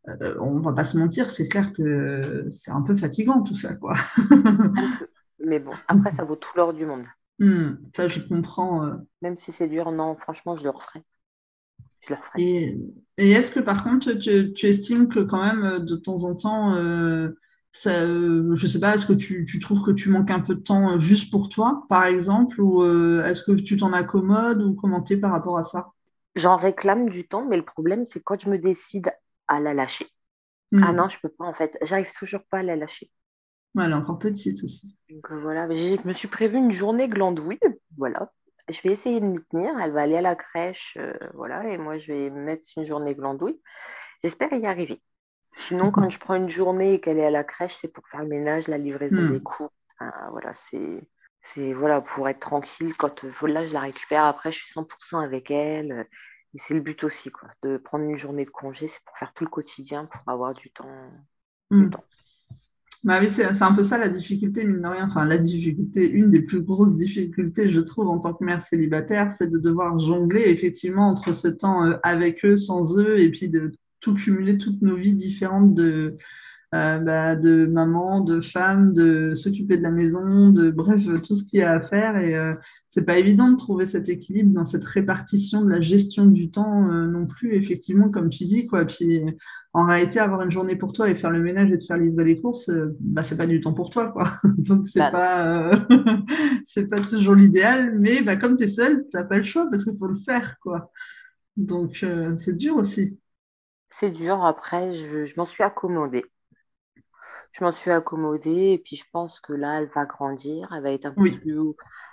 Euh, 0.09 0.37
on 0.41 0.61
va 0.61 0.73
pas 0.73 0.85
se 0.85 0.97
mentir, 0.97 1.31
c'est 1.31 1.49
clair 1.49 1.73
que 1.73 2.47
c'est 2.49 2.71
un 2.71 2.83
peu 2.83 2.95
fatigant 2.95 3.43
tout 3.43 3.57
ça, 3.57 3.75
quoi. 3.75 3.95
mais 5.45 5.59
bon, 5.59 5.73
après, 5.89 6.13
ça 6.13 6.25
vaut 6.25 6.37
tout 6.37 6.51
l'or 6.57 6.73
du 6.73 6.87
monde. 6.87 7.05
Hmm, 7.41 7.75
ça, 7.95 8.09
je 8.09 8.21
comprends. 8.21 8.89
Même 9.21 9.37
si 9.37 9.51
c'est 9.51 9.67
dur, 9.67 9.91
non, 9.91 10.15
franchement, 10.17 10.57
je 10.57 10.63
le 10.63 10.71
referai. 10.71 11.03
Et, 12.37 12.79
est-ce 13.17 13.51
que 13.51 13.61
par 13.61 13.85
contre, 13.85 14.13
tu, 14.13 14.67
estimes 14.67 15.09
que 15.09 15.21
quand 15.21 15.43
même, 15.43 15.85
de 15.85 15.97
temps 15.97 16.25
en 16.25 16.35
temps, 16.35 16.75
euh, 16.75 17.31
ça, 17.77 18.03
euh, 18.03 18.55
je 18.55 18.66
sais 18.66 18.81
pas, 18.81 18.95
est-ce 18.95 19.07
que 19.07 19.12
tu, 19.12 19.59
trouves 19.59 19.83
que 19.83 19.91
tu 19.91 20.09
manques 20.09 20.31
un 20.31 20.41
peu 20.41 20.55
de 20.55 20.61
temps 20.61 20.93
euh, 20.93 20.99
juste 20.99 21.31
pour 21.31 21.49
toi, 21.49 21.85
par 21.89 22.05
exemple, 22.05 22.61
ou 22.61 22.85
est-ce 23.22 23.43
que 23.43 23.53
tu 23.53 23.77
t'en 23.77 23.93
accommodes 23.93 24.62
ou 24.62 24.74
commenter 24.74 25.16
par 25.16 25.33
rapport 25.33 25.59
à 25.59 25.62
ça? 25.62 25.93
J'en 26.35 26.57
réclame 26.57 27.09
du 27.09 27.27
temps, 27.27 27.47
mais 27.47 27.57
le 27.57 27.64
problème, 27.64 28.05
c'est 28.07 28.22
quand 28.22 28.41
je 28.41 28.51
me 28.51 28.59
décide 28.59 29.11
à 29.49 29.61
la 29.61 29.74
lâcher. 29.74 30.07
Hmm. 30.72 30.83
Ah 30.85 30.93
non, 30.93 31.09
je 31.09 31.18
peux 31.20 31.29
pas 31.29 31.45
en 31.45 31.55
fait. 31.55 31.79
J'arrive 31.83 32.12
toujours 32.18 32.43
pas 32.51 32.59
à 32.59 32.62
la 32.62 32.77
lâcher. 32.77 33.11
elle 33.79 33.91
est 33.91 33.95
encore 33.95 34.18
petite 34.18 34.62
aussi. 34.64 34.97
Donc 35.09 35.31
voilà, 35.31 35.70
je 35.70 35.97
me 36.07 36.12
suis 36.12 36.29
prévu 36.29 36.59
une 36.59 36.72
journée 36.72 37.09
glandouille, 37.09 37.61
voilà 37.97 38.31
je 38.68 38.81
vais 38.83 38.91
essayer 38.91 39.20
de 39.20 39.27
m'y 39.27 39.41
tenir. 39.51 39.79
Elle 39.79 39.93
va 39.93 40.03
aller 40.03 40.16
à 40.16 40.22
la 40.22 40.35
crèche, 40.35 40.97
euh, 40.99 41.14
voilà, 41.35 41.68
et 41.68 41.79
moi 41.79 41.99
je 41.99 42.12
vais 42.12 42.31
mettre 42.31 42.66
une 42.77 42.85
journée 42.85 43.14
glandouille. 43.14 43.61
J'espère 44.24 44.53
y 44.53 44.66
arriver. 44.66 45.01
Sinon, 45.59 45.91
quand 45.91 46.09
je 46.11 46.19
prends 46.19 46.35
une 46.35 46.51
journée 46.51 46.95
et 46.95 47.01
qu'elle 47.01 47.19
est 47.19 47.27
à 47.27 47.31
la 47.31 47.45
crèche, 47.45 47.77
c'est 47.81 47.93
pour 47.93 48.07
faire 48.09 48.21
le 48.23 48.29
ménage, 48.29 48.69
la 48.69 48.79
livraison 48.79 49.23
hmm. 49.23 49.31
des 49.31 49.43
cours. 49.43 49.73
voilà, 50.31 50.53
c'est 50.55 51.09
c'est 51.43 51.73
voilà 51.73 52.01
pour 52.01 52.29
être 52.29 52.41
tranquille. 52.41 52.95
Quand 52.97 53.23
là, 53.43 53.67
je 53.67 53.73
la 53.73 53.81
récupère 53.81 54.25
après, 54.25 54.53
je 54.53 54.59
suis 54.59 54.73
100% 54.73 55.23
avec 55.23 55.51
elle. 55.51 56.07
Et 56.55 56.59
c'est 56.59 56.75
le 56.75 56.81
but 56.81 57.05
aussi, 57.05 57.31
quoi, 57.31 57.49
de 57.63 57.77
prendre 57.77 58.05
une 58.05 58.17
journée 58.17 58.45
de 58.45 58.51
congé, 58.51 58.89
c'est 58.89 59.05
pour 59.05 59.17
faire 59.19 59.33
tout 59.35 59.45
le 59.45 59.51
quotidien, 59.51 60.07
pour 60.07 60.23
avoir 60.27 60.55
du 60.55 60.71
temps. 60.71 61.11
Du 61.71 61.79
hmm. 61.79 61.91
temps. 61.91 62.05
Bah 63.05 63.19
oui, 63.21 63.29
c'est 63.31 63.63
un 63.63 63.73
peu 63.73 63.85
ça 63.85 63.99
la 63.99 64.09
difficulté, 64.09 64.65
mine 64.65 64.81
de 64.81 64.89
rien. 64.89 65.07
Enfin, 65.07 65.27
la 65.27 65.39
difficulté, 65.39 66.09
une 66.11 66.31
des 66.31 66.43
plus 66.43 66.63
grosses 66.63 66.97
difficultés, 66.97 67.71
je 67.71 67.79
trouve, 67.79 68.09
en 68.09 68.19
tant 68.19 68.35
que 68.35 68.43
mère 68.43 68.63
célibataire, 68.63 69.31
c'est 69.31 69.49
de 69.49 69.59
devoir 69.59 69.99
jongler 69.99 70.45
effectivement 70.47 71.09
entre 71.09 71.33
ce 71.33 71.47
temps 71.47 71.85
euh, 71.85 71.99
avec 72.03 72.45
eux, 72.45 72.57
sans 72.57 72.99
eux, 72.99 73.19
et 73.21 73.31
puis 73.31 73.49
de 73.49 73.73
tout 74.01 74.15
cumuler 74.15 74.59
toutes 74.59 74.83
nos 74.83 74.97
vies 74.97 75.15
différentes 75.15 75.75
de, 75.75 76.17
euh, 76.75 76.99
bah, 76.99 77.37
de 77.37 77.65
maman, 77.65 78.21
de 78.23 78.41
femme, 78.41 78.93
de 78.93 79.35
s'occuper 79.35 79.79
de 79.79 79.85
la 79.85 79.93
maison, 79.93 80.51
de 80.51 80.71
bref, 80.71 81.05
tout 81.23 81.37
ce 81.37 81.45
qu'il 81.45 81.61
y 81.61 81.63
a 81.63 81.73
à 81.73 81.81
faire. 81.81 82.17
Et 82.17 82.37
euh, 82.37 82.55
c'est 82.89 83.05
pas 83.05 83.19
évident 83.19 83.51
de 83.51 83.57
trouver 83.57 83.87
cet 83.87 84.09
équilibre 84.09 84.53
dans 84.53 84.65
cette 84.65 84.85
répartition 84.85 85.65
de 85.65 85.71
la 85.71 85.81
gestion 85.81 86.27
du 86.27 86.51
temps 86.51 86.91
euh, 86.91 87.07
non 87.07 87.27
plus, 87.27 87.55
effectivement, 87.55 88.11
comme 88.11 88.31
tu 88.31 88.47
dis. 88.47 88.67
Quoi. 88.67 88.85
Puis 88.85 89.23
en 89.73 89.87
réalité, 89.87 90.19
avoir 90.19 90.43
une 90.43 90.51
journée 90.51 90.75
pour 90.75 90.93
toi 90.93 91.09
et 91.09 91.15
faire 91.15 91.31
le 91.31 91.41
ménage 91.41 91.71
et 91.71 91.79
te 91.79 91.85
faire 91.85 91.99
livrer 91.99 92.25
les 92.25 92.41
courses, 92.41 92.71
bah, 92.99 93.23
c'est 93.23 93.37
pas 93.37 93.47
du 93.47 93.61
temps 93.61 93.73
pour 93.73 93.91
toi. 93.91 94.09
Quoi. 94.09 94.33
Donc 94.59 94.89
c'est 94.89 94.99
pas, 94.99 95.71
c'est 96.67 96.89
pas 96.89 97.01
toujours 97.01 97.37
l'idéal, 97.37 97.97
mais 98.01 98.23
bah, 98.23 98.35
comme 98.35 98.57
tu 98.57 98.65
es 98.65 98.69
seule, 98.69 99.05
tu 99.11 99.17
n'as 99.17 99.25
pas 99.25 99.39
le 99.39 99.45
choix 99.45 99.69
parce 99.71 99.85
qu'il 99.85 99.97
faut 99.97 100.09
le 100.09 100.19
faire. 100.27 100.57
Quoi. 100.61 100.91
Donc 101.57 102.05
c'est 102.39 102.57
dur 102.57 102.77
aussi. 102.77 103.21
C'est 103.89 104.11
dur, 104.11 104.45
après, 104.45 104.93
je, 104.93 105.24
je 105.24 105.34
m'en 105.37 105.47
suis 105.47 105.62
accommodée 105.62 106.24
je 107.57 107.64
m'en 107.64 107.72
suis 107.72 107.91
accommodée 107.91 108.72
et 108.72 108.78
puis 108.78 108.97
je 108.97 109.05
pense 109.11 109.41
que 109.41 109.55
là, 109.55 109.80
elle 109.80 109.89
va 109.95 110.05
grandir, 110.05 110.68
elle 110.74 110.82
va 110.82 110.93
être 110.93 111.07
un 111.07 111.12
peu, 111.12 111.30
plus, 111.30 111.59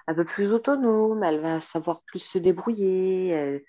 un 0.07 0.13
peu 0.13 0.23
plus 0.23 0.53
autonome, 0.53 1.21
elle 1.23 1.41
va 1.41 1.59
savoir 1.59 2.01
plus 2.03 2.19
se 2.19 2.37
débrouiller. 2.37 3.61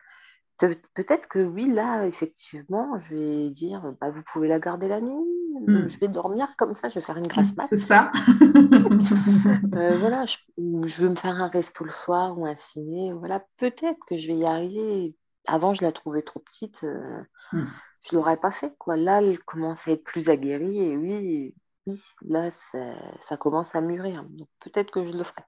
Peut-être 0.59 1.26
que 1.26 1.40
oui, 1.40 1.68
là, 1.68 2.07
effectivement, 2.07 3.00
je 3.00 3.16
vais 3.16 3.50
dire, 3.50 3.92
bah, 4.00 4.09
vous 4.09 4.22
pouvez 4.32 4.46
la 4.46 4.61
garder 4.61 4.86
la 4.86 5.00
nuit, 5.00 5.24
hmm. 5.66 5.88
je 5.88 5.98
vais 5.98 6.07
dormir 6.07 6.55
comme 6.57 6.74
ça, 6.74 6.88
je 6.88 6.94
vais 6.94 7.00
faire 7.00 7.16
une 7.16 7.26
grasse 7.26 7.57
mat. 7.57 7.66
C'est 7.68 7.76
ça. 7.76 8.12
Euh, 9.74 9.98
voilà, 9.98 10.24
je, 10.24 10.36
je, 10.57 11.02
veux 11.02 11.09
me 11.09 11.16
faire 11.16 11.42
un 11.42 11.48
resto 11.48 11.84
le 11.84 11.90
soir 11.90 12.38
ou 12.38 12.46
un 12.46 12.55
ciné. 12.55 13.12
Voilà, 13.12 13.44
peut-être 13.57 13.98
que 14.07 14.16
je 14.16 14.28
vais 14.28 14.36
y 14.36 14.44
arriver. 14.44 15.16
Avant, 15.48 15.74
je 15.74 15.82
la 15.82 15.90
trouvais 15.90 16.22
trop 16.22 16.38
petite, 16.38 16.84
euh, 16.84 17.20
hmm. 17.52 17.64
Je 18.05 18.14
ne 18.14 18.20
l'aurais 18.20 18.36
pas 18.36 18.50
fait. 18.50 18.74
Quoi. 18.78 18.96
Là, 18.96 19.20
elle 19.22 19.38
commence 19.40 19.88
à 19.88 19.92
être 19.92 20.05
plus 20.05 20.28
aguerrie 20.28 20.80
et 20.80 20.96
oui, 20.96 21.55
oui, 21.86 22.00
là, 22.26 22.50
ça, 22.50 23.36
commence 23.36 23.74
à 23.74 23.80
mûrir. 23.80 24.24
Donc 24.30 24.48
peut-être 24.61 24.90
que 24.90 25.05
je 25.05 25.12
le 25.12 25.24
ferai. 25.24 25.42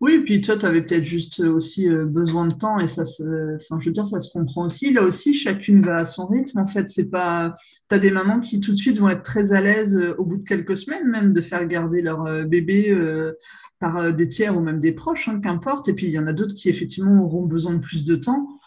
Oui, 0.00 0.22
puis 0.24 0.42
toi, 0.42 0.56
tu 0.56 0.66
avais 0.66 0.82
peut-être 0.82 1.04
juste 1.04 1.40
aussi 1.40 1.88
euh, 1.88 2.04
besoin 2.04 2.46
de 2.46 2.54
temps 2.54 2.78
et 2.78 2.86
ça 2.86 3.04
se, 3.04 3.56
enfin, 3.56 3.80
je 3.80 3.86
veux 3.86 3.92
dire, 3.92 4.06
ça 4.06 4.20
se 4.20 4.30
comprend 4.30 4.66
aussi. 4.66 4.92
Là 4.92 5.02
aussi, 5.02 5.34
chacune 5.34 5.82
va 5.82 5.96
à 5.96 6.04
son 6.04 6.26
rythme. 6.26 6.58
En 6.58 6.66
fait, 6.68 6.88
c'est 6.88 7.10
pas, 7.10 7.54
tu 7.88 7.96
as 7.96 7.98
des 7.98 8.12
mamans 8.12 8.40
qui 8.40 8.60
tout 8.60 8.70
de 8.70 8.76
suite 8.76 8.98
vont 8.98 9.08
être 9.08 9.24
très 9.24 9.52
à 9.52 9.60
l'aise 9.60 9.98
euh, 9.98 10.14
au 10.18 10.24
bout 10.24 10.36
de 10.36 10.44
quelques 10.46 10.76
semaines 10.76 11.08
même 11.08 11.32
de 11.32 11.40
faire 11.40 11.66
garder 11.66 12.02
leur 12.02 12.26
euh, 12.26 12.44
bébé 12.44 12.94
par 13.80 14.12
des 14.12 14.28
tiers 14.28 14.56
ou 14.56 14.60
même 14.60 14.80
des 14.80 14.92
proches, 14.92 15.28
hein, 15.28 15.40
qu'importe. 15.40 15.88
Et 15.88 15.94
puis 15.94 16.06
il 16.06 16.12
y 16.12 16.18
en 16.18 16.26
a 16.26 16.32
d'autres 16.32 16.54
qui 16.54 16.68
effectivement 16.68 17.24
auront 17.24 17.46
besoin 17.46 17.74
de 17.74 17.80
plus 17.80 18.04
de 18.04 18.16
temps 18.16 18.60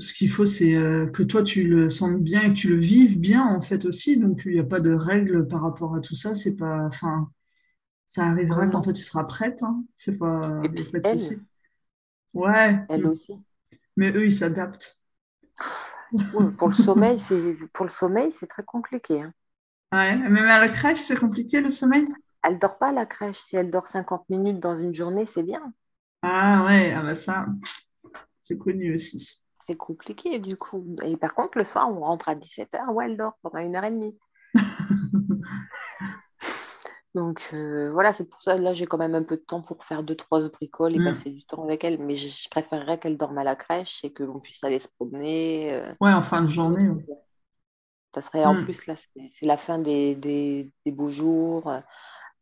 ce 0.00 0.12
qu'il 0.12 0.30
faut, 0.30 0.46
c'est 0.46 0.74
euh, 0.74 1.06
que 1.06 1.22
toi, 1.22 1.42
tu 1.42 1.68
le 1.68 1.90
sentes 1.90 2.20
bien 2.22 2.42
et 2.42 2.48
que 2.48 2.58
tu 2.58 2.68
le 2.68 2.78
vives 2.78 3.18
bien, 3.18 3.46
en 3.46 3.60
fait, 3.60 3.84
aussi. 3.84 4.18
Donc, 4.18 4.42
il 4.46 4.52
n'y 4.52 4.58
a 4.60 4.64
pas 4.64 4.80
de 4.80 4.92
règles 4.92 5.46
par 5.46 5.62
rapport 5.62 5.94
à 5.94 6.00
tout 6.00 6.16
ça. 6.16 6.34
C'est 6.34 6.56
pas, 6.56 6.86
enfin, 6.86 7.30
ça 8.06 8.24
arrivera 8.24 8.66
quand 8.66 8.80
toi, 8.82 8.92
tu 8.92 9.02
seras 9.02 9.24
prête. 9.24 9.62
Hein. 9.62 9.84
C'est 9.96 10.18
pas, 10.18 10.62
et 10.64 10.68
puis 10.68 10.86
elle, 11.04 11.40
Ouais. 12.34 12.78
Elle 12.88 13.06
aussi. 13.06 13.34
Mais 13.96 14.12
eux, 14.12 14.26
ils 14.26 14.32
s'adaptent. 14.32 14.98
pour 16.58 16.68
le 16.68 16.74
sommeil, 16.74 17.18
c'est 17.18 17.54
pour 17.72 17.86
le 17.86 17.90
sommeil, 17.90 18.32
c'est 18.32 18.46
très 18.46 18.64
compliqué. 18.64 19.22
Hein. 19.22 19.32
Ouais, 19.92 20.16
même 20.16 20.48
à 20.48 20.60
la 20.60 20.68
crèche, 20.68 21.00
c'est 21.00 21.16
compliqué 21.16 21.60
le 21.60 21.70
sommeil? 21.70 22.06
Elle 22.42 22.58
dort 22.58 22.78
pas 22.78 22.88
à 22.88 22.92
la 22.92 23.06
crèche. 23.06 23.38
Si 23.38 23.56
elle 23.56 23.70
dort 23.70 23.88
50 23.88 24.28
minutes 24.30 24.60
dans 24.60 24.74
une 24.74 24.94
journée, 24.94 25.26
c'est 25.26 25.42
bien. 25.42 25.72
Ah 26.22 26.64
ouais, 26.66 26.92
ah 26.92 27.02
bah 27.02 27.16
ça, 27.16 27.46
c'est 28.42 28.58
connu 28.58 28.94
aussi 28.94 29.42
c'est 29.70 29.76
compliqué 29.76 30.38
du 30.40 30.56
coup. 30.56 30.96
Et 31.04 31.16
par 31.16 31.34
contre, 31.34 31.58
le 31.58 31.64
soir, 31.64 31.88
on 31.90 32.00
rentre 32.00 32.28
à 32.28 32.34
17h, 32.34 32.92
ouais, 32.92 33.06
elle 33.06 33.16
dort 33.16 33.34
pendant 33.42 33.58
une 33.60 33.76
heure 33.76 33.84
et 33.84 33.90
demie. 33.90 34.18
Donc 37.14 37.48
euh, 37.54 37.90
voilà, 37.92 38.12
c'est 38.12 38.28
pour 38.28 38.42
ça 38.42 38.56
là 38.56 38.72
j'ai 38.72 38.86
quand 38.86 38.98
même 38.98 39.14
un 39.16 39.24
peu 39.24 39.36
de 39.36 39.42
temps 39.42 39.62
pour 39.62 39.84
faire 39.84 40.02
deux 40.04 40.14
trois 40.16 40.48
bricoles 40.48 40.94
et 40.94 41.00
Mm. 41.00 41.00
passer 41.00 41.30
du 41.30 41.44
temps 41.44 41.64
avec 41.64 41.82
elle. 41.84 41.98
Mais 41.98 42.14
je, 42.16 42.28
je 42.28 42.48
préférerais 42.48 42.98
qu'elle 43.00 43.16
dorme 43.18 43.38
à 43.38 43.44
la 43.44 43.56
crèche 43.56 44.04
et 44.04 44.12
que 44.12 44.22
l'on 44.22 44.40
puisse 44.40 44.62
aller 44.64 44.78
se 44.80 44.88
promener. 44.88 45.72
euh, 45.72 45.92
Ouais, 46.00 46.12
en 46.12 46.22
fin 46.22 46.42
de 46.42 46.48
journée. 46.48 46.88
ouais. 46.88 47.04
Ça 48.14 48.22
serait 48.22 48.44
en 48.46 48.54
Mm. 48.54 48.56
plus 48.56 48.86
là, 48.86 48.94
c'est 48.96 49.46
la 49.46 49.56
fin 49.56 49.78
des, 49.78 50.14
des, 50.16 50.72
des 50.84 50.92
beaux 50.92 51.10
jours, 51.10 51.68
euh, 51.68 51.80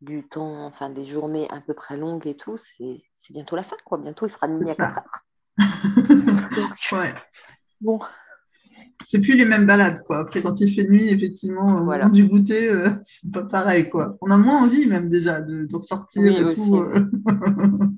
du 0.01 0.27
temps, 0.27 0.65
enfin 0.67 0.89
des 0.91 1.05
journées 1.05 1.49
à 1.51 1.61
peu 1.61 1.73
près 1.75 1.97
longues 1.97 2.27
et 2.27 2.37
tout. 2.37 2.57
C'est 2.57 3.03
bientôt 3.31 3.55
la 3.55 3.63
fin 3.63 3.77
quoi. 3.85 3.97
Bientôt 3.99 4.27
il 4.27 4.31
fera 4.31 4.47
nuit 4.47 4.69
à 4.71 4.75
4 4.75 4.97
ça. 4.97 4.99
heures. 4.99 5.23
Donc 6.55 6.73
Ouais. 6.91 7.13
bon, 7.81 7.99
C'est 9.05 9.21
plus 9.21 9.35
les 9.35 9.45
mêmes 9.45 9.65
balades, 9.65 10.03
quoi. 10.05 10.19
Après, 10.19 10.41
quand 10.41 10.59
il 10.59 10.71
fait 10.73 10.83
nuit, 10.83 11.07
effectivement, 11.07 11.83
voilà. 11.83 12.09
du 12.09 12.25
goûter, 12.25 12.69
euh, 12.69 12.89
c'est 13.03 13.31
pas 13.31 13.43
pareil, 13.43 13.89
quoi. 13.89 14.17
On 14.21 14.29
a 14.29 14.37
moins 14.37 14.63
envie, 14.63 14.85
même, 14.85 15.09
déjà, 15.09 15.41
de, 15.41 15.65
de 15.65 15.75
ressortir 15.75 16.21
Oui 16.21 16.35
et 16.37 16.43
aussi. 16.43 16.55
tout. 16.55 16.75
euh. 16.75 17.05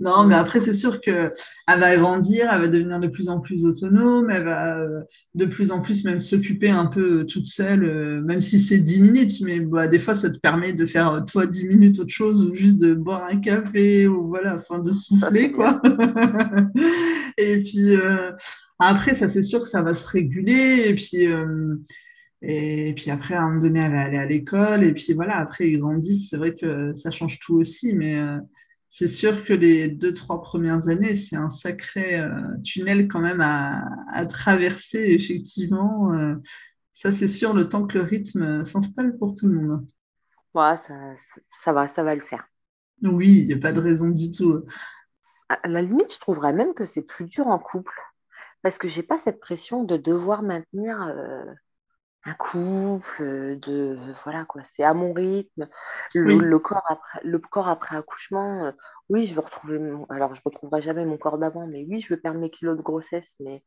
Non, 0.00 0.24
mais 0.24 0.34
après, 0.34 0.60
c'est 0.60 0.72
sûr 0.74 1.00
que 1.00 1.30
elle 1.68 1.80
va 1.80 1.96
grandir, 1.96 2.48
elle 2.50 2.60
va 2.62 2.68
devenir 2.68 3.00
de 3.00 3.06
plus 3.06 3.28
en 3.28 3.40
plus 3.40 3.64
autonome, 3.66 4.30
elle 4.30 4.44
va 4.44 4.78
euh, 4.78 5.00
de 5.34 5.44
plus 5.44 5.72
en 5.72 5.80
plus 5.80 6.04
même 6.04 6.20
s'occuper 6.22 6.70
un 6.70 6.86
peu 6.86 7.20
euh, 7.20 7.24
toute 7.24 7.44
seule, 7.46 8.22
même 8.24 8.40
si 8.40 8.60
c'est 8.60 8.78
10 8.78 9.00
minutes, 9.00 9.40
mais 9.42 9.60
bah, 9.60 9.88
des 9.88 9.98
fois, 9.98 10.14
ça 10.14 10.30
te 10.30 10.38
permet 10.38 10.72
de 10.72 10.86
faire, 10.86 11.22
toi, 11.30 11.46
10 11.46 11.68
minutes 11.68 11.98
autre 11.98 12.10
chose, 12.12 12.42
ou 12.42 12.54
juste 12.54 12.78
de 12.80 12.94
boire 12.94 13.26
un 13.30 13.36
café, 13.36 14.06
ou 14.08 14.26
voilà, 14.28 14.56
enfin, 14.56 14.78
de 14.80 14.90
souffler, 14.90 15.52
quoi. 15.52 15.82
Et 17.38 17.62
puis, 17.62 17.96
euh, 17.96 18.32
après, 18.78 19.14
ça, 19.14 19.28
c'est 19.28 19.42
sûr 19.42 19.60
que 19.60 19.66
ça 19.68 19.82
va 19.82 19.94
se 19.94 20.06
réguler, 20.06 20.84
et 20.88 20.94
puis... 20.94 21.26
euh, 21.26 21.76
et 22.42 22.94
puis 22.96 23.10
après, 23.10 23.34
à 23.34 23.42
un 23.42 23.48
moment 23.50 23.62
donné, 23.62 23.80
elle 23.80 23.92
va 23.92 24.00
aller 24.02 24.16
à 24.18 24.26
l'école. 24.26 24.84
Et 24.84 24.94
puis 24.94 25.12
voilà, 25.14 25.38
après, 25.38 25.68
ils 25.68 25.78
grandissent. 25.78 26.30
C'est 26.30 26.38
vrai 26.38 26.54
que 26.54 26.94
ça 26.94 27.10
change 27.10 27.38
tout 27.40 27.56
aussi. 27.56 27.92
Mais 27.94 28.18
euh, 28.18 28.38
c'est 28.88 29.08
sûr 29.08 29.44
que 29.44 29.52
les 29.54 29.88
deux, 29.88 30.14
trois 30.14 30.42
premières 30.42 30.88
années, 30.88 31.16
c'est 31.16 31.36
un 31.36 31.50
sacré 31.50 32.20
tunnel 32.64 33.08
quand 33.08 33.20
même 33.20 33.40
à, 33.42 33.84
à 34.12 34.26
traverser, 34.26 35.00
effectivement. 35.12 36.12
Ça, 36.94 37.12
c'est 37.12 37.28
sûr, 37.28 37.54
le 37.54 37.68
temps 37.68 37.86
que 37.86 37.98
le 37.98 38.04
rythme 38.04 38.64
s'installe 38.64 39.16
pour 39.18 39.34
tout 39.34 39.46
le 39.48 39.54
monde. 39.54 39.86
Ouais, 40.54 40.76
ça, 40.76 41.14
ça 41.16 41.40
ça 41.64 41.72
va, 41.72 41.88
ça 41.88 42.02
va 42.04 42.14
le 42.14 42.20
faire. 42.24 42.48
Oui, 43.02 43.40
il 43.40 43.46
n'y 43.46 43.52
a 43.54 43.58
pas 43.58 43.72
de 43.72 43.80
raison 43.80 44.08
du 44.10 44.30
tout. 44.30 44.62
À 45.50 45.68
la 45.68 45.82
limite, 45.82 46.14
je 46.14 46.20
trouverais 46.20 46.52
même 46.52 46.74
que 46.74 46.84
c'est 46.86 47.02
plus 47.02 47.26
dur 47.26 47.48
en 47.48 47.58
couple 47.58 47.94
parce 48.62 48.78
que 48.78 48.88
j'ai 48.88 49.02
pas 49.04 49.18
cette 49.18 49.40
pression 49.40 49.84
de 49.84 49.96
devoir 49.96 50.42
maintenir 50.42 51.02
euh, 51.02 51.44
un 52.24 52.34
couple, 52.34 53.22
euh, 53.22 53.56
de 53.56 53.98
voilà 54.24 54.44
quoi, 54.46 54.62
c'est 54.64 54.84
à 54.84 54.94
mon 54.94 55.12
rythme. 55.14 55.68
Le, 56.14 56.36
Oui, 56.36 56.40
le 56.40 56.58
corps 56.60 56.84
après, 56.90 57.20
le 57.24 57.38
corps 57.40 57.68
après 57.68 57.96
accouchement, 57.96 58.66
euh, 58.66 58.72
oui, 59.10 59.26
je 59.26 59.34
veux 59.34 59.40
retrouver 59.42 59.78
mon, 59.80 60.06
alors 60.06 60.34
je 60.34 60.42
retrouverai 60.44 60.82
jamais 60.82 61.04
mon 61.06 61.18
corps 61.18 61.38
d'avant, 61.38 61.66
mais 61.68 61.86
oui, 61.88 62.00
je 62.00 62.14
veux 62.14 62.20
perdre 62.20 62.40
mes 62.40 62.50
kilos 62.50 62.76
de 62.78 62.82
grossesse, 62.82 63.36
mais 63.40 63.64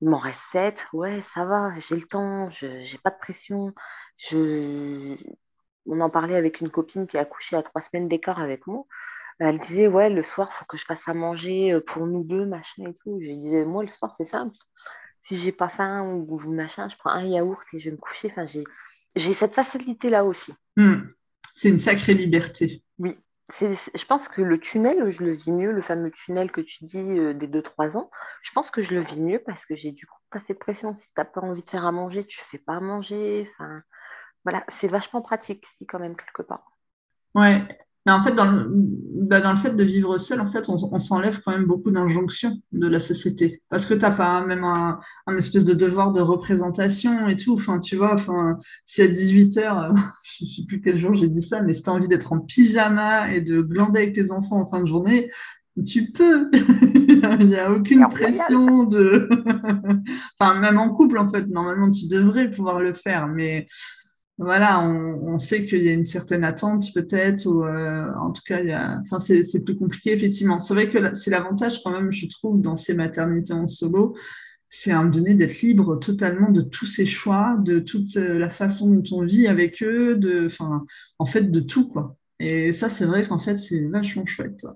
il 0.00 0.08
m'en 0.08 0.18
reste 0.18 0.40
sept, 0.52 0.84
ouais, 0.92 1.22
ça 1.22 1.44
va, 1.44 1.72
j'ai 1.78 1.96
le 1.96 2.06
temps, 2.06 2.50
je 2.50 2.80
j'ai 2.82 2.98
pas 2.98 3.10
de 3.10 3.18
pression. 3.18 3.74
Je, 4.16 5.16
on 5.86 6.00
en 6.00 6.10
parlait 6.10 6.36
avec 6.36 6.60
une 6.60 6.70
copine 6.70 7.06
qui 7.06 7.18
a 7.18 7.22
accouché 7.22 7.56
à 7.56 7.62
trois 7.62 7.80
semaines 7.80 8.08
d'écart 8.08 8.40
avec 8.40 8.66
moi. 8.66 8.84
Elle 9.38 9.58
disait, 9.58 9.86
ouais, 9.86 10.10
le 10.10 10.22
soir, 10.22 10.52
faut 10.52 10.64
que 10.64 10.76
je 10.76 10.84
fasse 10.84 11.06
à 11.08 11.14
manger 11.14 11.72
euh, 11.72 11.80
pour 11.80 12.06
nous 12.06 12.24
deux, 12.24 12.46
machin 12.46 12.84
et 12.88 12.94
tout. 12.94 13.20
Je 13.22 13.30
disais, 13.32 13.64
moi, 13.64 13.82
le 13.82 13.88
soir, 13.88 14.14
c'est 14.16 14.24
simple. 14.24 14.56
Si 15.20 15.36
j'ai 15.36 15.52
pas 15.52 15.68
faim 15.68 16.04
ou 16.04 16.38
machin, 16.50 16.88
je 16.88 16.96
prends 16.96 17.10
un 17.10 17.24
yaourt 17.24 17.62
et 17.72 17.78
je 17.78 17.86
vais 17.86 17.96
me 17.96 18.00
coucher. 18.00 18.28
Enfin, 18.30 18.46
j'ai, 18.46 18.64
j'ai 19.14 19.32
cette 19.34 19.54
facilité-là 19.54 20.24
aussi. 20.24 20.52
Hmm. 20.76 21.08
c'est 21.52 21.68
une 21.68 21.78
sacrée 21.78 22.14
liberté. 22.14 22.82
Oui. 22.98 23.16
Je 23.60 24.04
pense 24.04 24.28
que 24.28 24.42
le 24.42 24.60
tunnel, 24.60 25.10
je 25.10 25.24
le 25.24 25.30
vis 25.30 25.52
mieux, 25.52 25.72
le 25.72 25.80
fameux 25.80 26.10
tunnel 26.10 26.52
que 26.52 26.60
tu 26.60 26.84
dis 26.84 27.18
euh, 27.18 27.32
des 27.32 27.46
deux 27.46 27.62
trois 27.62 27.96
ans, 27.96 28.10
je 28.42 28.52
pense 28.52 28.70
que 28.70 28.82
je 28.82 28.94
le 28.94 29.00
vis 29.00 29.20
mieux 29.20 29.38
parce 29.38 29.64
que 29.64 29.74
j'ai 29.74 29.90
du 29.90 30.06
coup 30.06 30.18
pas 30.30 30.38
cette 30.38 30.58
pression. 30.58 30.94
Si 30.94 31.14
t'as 31.14 31.24
pas 31.24 31.40
envie 31.40 31.62
de 31.62 31.70
faire 31.70 31.86
à 31.86 31.92
manger, 31.92 32.24
tu 32.24 32.38
fais 32.44 32.58
pas 32.58 32.74
à 32.74 32.80
manger. 32.80 33.48
Enfin, 33.52 33.82
voilà, 34.44 34.64
c'est 34.68 34.88
vachement 34.88 35.22
pratique, 35.22 35.64
si, 35.66 35.86
quand 35.86 35.98
même, 35.98 36.14
quelque 36.14 36.42
part. 36.42 36.70
Ouais. 37.34 37.66
Mais 38.08 38.14
en 38.14 38.22
fait, 38.22 38.32
dans 38.32 38.50
le, 38.50 38.64
bah, 38.70 39.40
dans 39.40 39.52
le 39.52 39.58
fait 39.58 39.76
de 39.76 39.84
vivre 39.84 40.16
seul, 40.16 40.40
en 40.40 40.50
fait, 40.50 40.70
on, 40.70 40.78
on 40.94 40.98
s'enlève 40.98 41.42
quand 41.44 41.52
même 41.52 41.66
beaucoup 41.66 41.90
d'injonctions 41.90 42.58
de 42.72 42.86
la 42.86 43.00
société. 43.00 43.60
Parce 43.68 43.84
que 43.84 43.92
t'as 43.92 44.12
pas 44.12 44.40
même 44.46 44.64
un, 44.64 44.98
un 45.26 45.36
espèce 45.36 45.66
de 45.66 45.74
devoir 45.74 46.14
de 46.14 46.22
représentation 46.22 47.28
et 47.28 47.36
tout. 47.36 47.52
Enfin, 47.52 47.78
tu 47.78 47.96
vois, 47.96 48.14
enfin, 48.14 48.58
si 48.86 49.02
à 49.02 49.08
18 49.08 49.58
heures, 49.58 49.92
je 50.22 50.46
sais 50.46 50.62
plus 50.66 50.80
quel 50.80 50.98
jour 50.98 51.14
j'ai 51.16 51.28
dit 51.28 51.42
ça, 51.42 51.60
mais 51.60 51.74
si 51.74 51.82
t'as 51.82 51.90
envie 51.90 52.08
d'être 52.08 52.32
en 52.32 52.38
pyjama 52.38 53.30
et 53.30 53.42
de 53.42 53.60
glander 53.60 54.00
avec 54.00 54.14
tes 54.14 54.32
enfants 54.32 54.62
en 54.62 54.66
fin 54.66 54.82
de 54.82 54.88
journée, 54.88 55.28
tu 55.86 56.10
peux. 56.10 56.50
Il 56.54 57.46
n'y 57.46 57.56
a 57.56 57.70
aucune 57.70 58.08
pression 58.08 58.84
de. 58.84 59.28
Enfin, 60.40 60.58
même 60.60 60.78
en 60.78 60.94
couple, 60.94 61.18
en 61.18 61.28
fait, 61.28 61.46
normalement, 61.48 61.90
tu 61.90 62.06
devrais 62.06 62.50
pouvoir 62.50 62.80
le 62.80 62.94
faire. 62.94 63.28
Mais 63.28 63.66
voilà, 64.38 64.80
on, 64.80 65.34
on 65.34 65.38
sait 65.38 65.66
qu'il 65.66 65.82
y 65.82 65.88
a 65.88 65.92
une 65.92 66.04
certaine 66.04 66.44
attente 66.44 66.86
peut-être, 66.94 67.46
ou 67.46 67.64
euh, 67.64 68.06
en 68.20 68.30
tout 68.32 68.42
cas, 68.46 68.60
il 68.60 68.68
y 68.68 68.72
a, 68.72 68.98
enfin, 69.00 69.18
c'est, 69.18 69.42
c'est 69.42 69.64
plus 69.64 69.76
compliqué, 69.76 70.12
effectivement. 70.12 70.60
C'est 70.60 70.74
vrai 70.74 70.90
que 70.90 71.14
c'est 71.14 71.30
l'avantage 71.30 71.82
quand 71.82 71.90
même, 71.90 72.12
je 72.12 72.26
trouve, 72.28 72.60
dans 72.60 72.76
ces 72.76 72.94
maternités 72.94 73.52
en 73.52 73.66
solo, 73.66 74.16
c'est 74.68 74.92
à 74.92 75.00
un 75.00 75.06
donné 75.06 75.34
d'être 75.34 75.62
libre 75.62 75.96
totalement 75.98 76.50
de 76.50 76.62
tous 76.62 76.86
ces 76.86 77.06
choix, 77.06 77.56
de 77.60 77.80
toute 77.80 78.16
euh, 78.16 78.38
la 78.38 78.50
façon 78.50 78.90
dont 78.90 79.18
on 79.18 79.24
vit 79.24 79.48
avec 79.48 79.82
eux, 79.82 80.16
de, 80.16 80.46
enfin, 80.46 80.84
en 81.18 81.26
fait, 81.26 81.50
de 81.50 81.60
tout, 81.60 81.88
quoi. 81.88 82.16
Et 82.40 82.72
ça, 82.72 82.88
c'est 82.88 83.06
vrai 83.06 83.26
qu'en 83.26 83.38
fait, 83.40 83.58
c'est 83.58 83.86
vachement 83.88 84.26
chouette. 84.26 84.60
ça. 84.60 84.74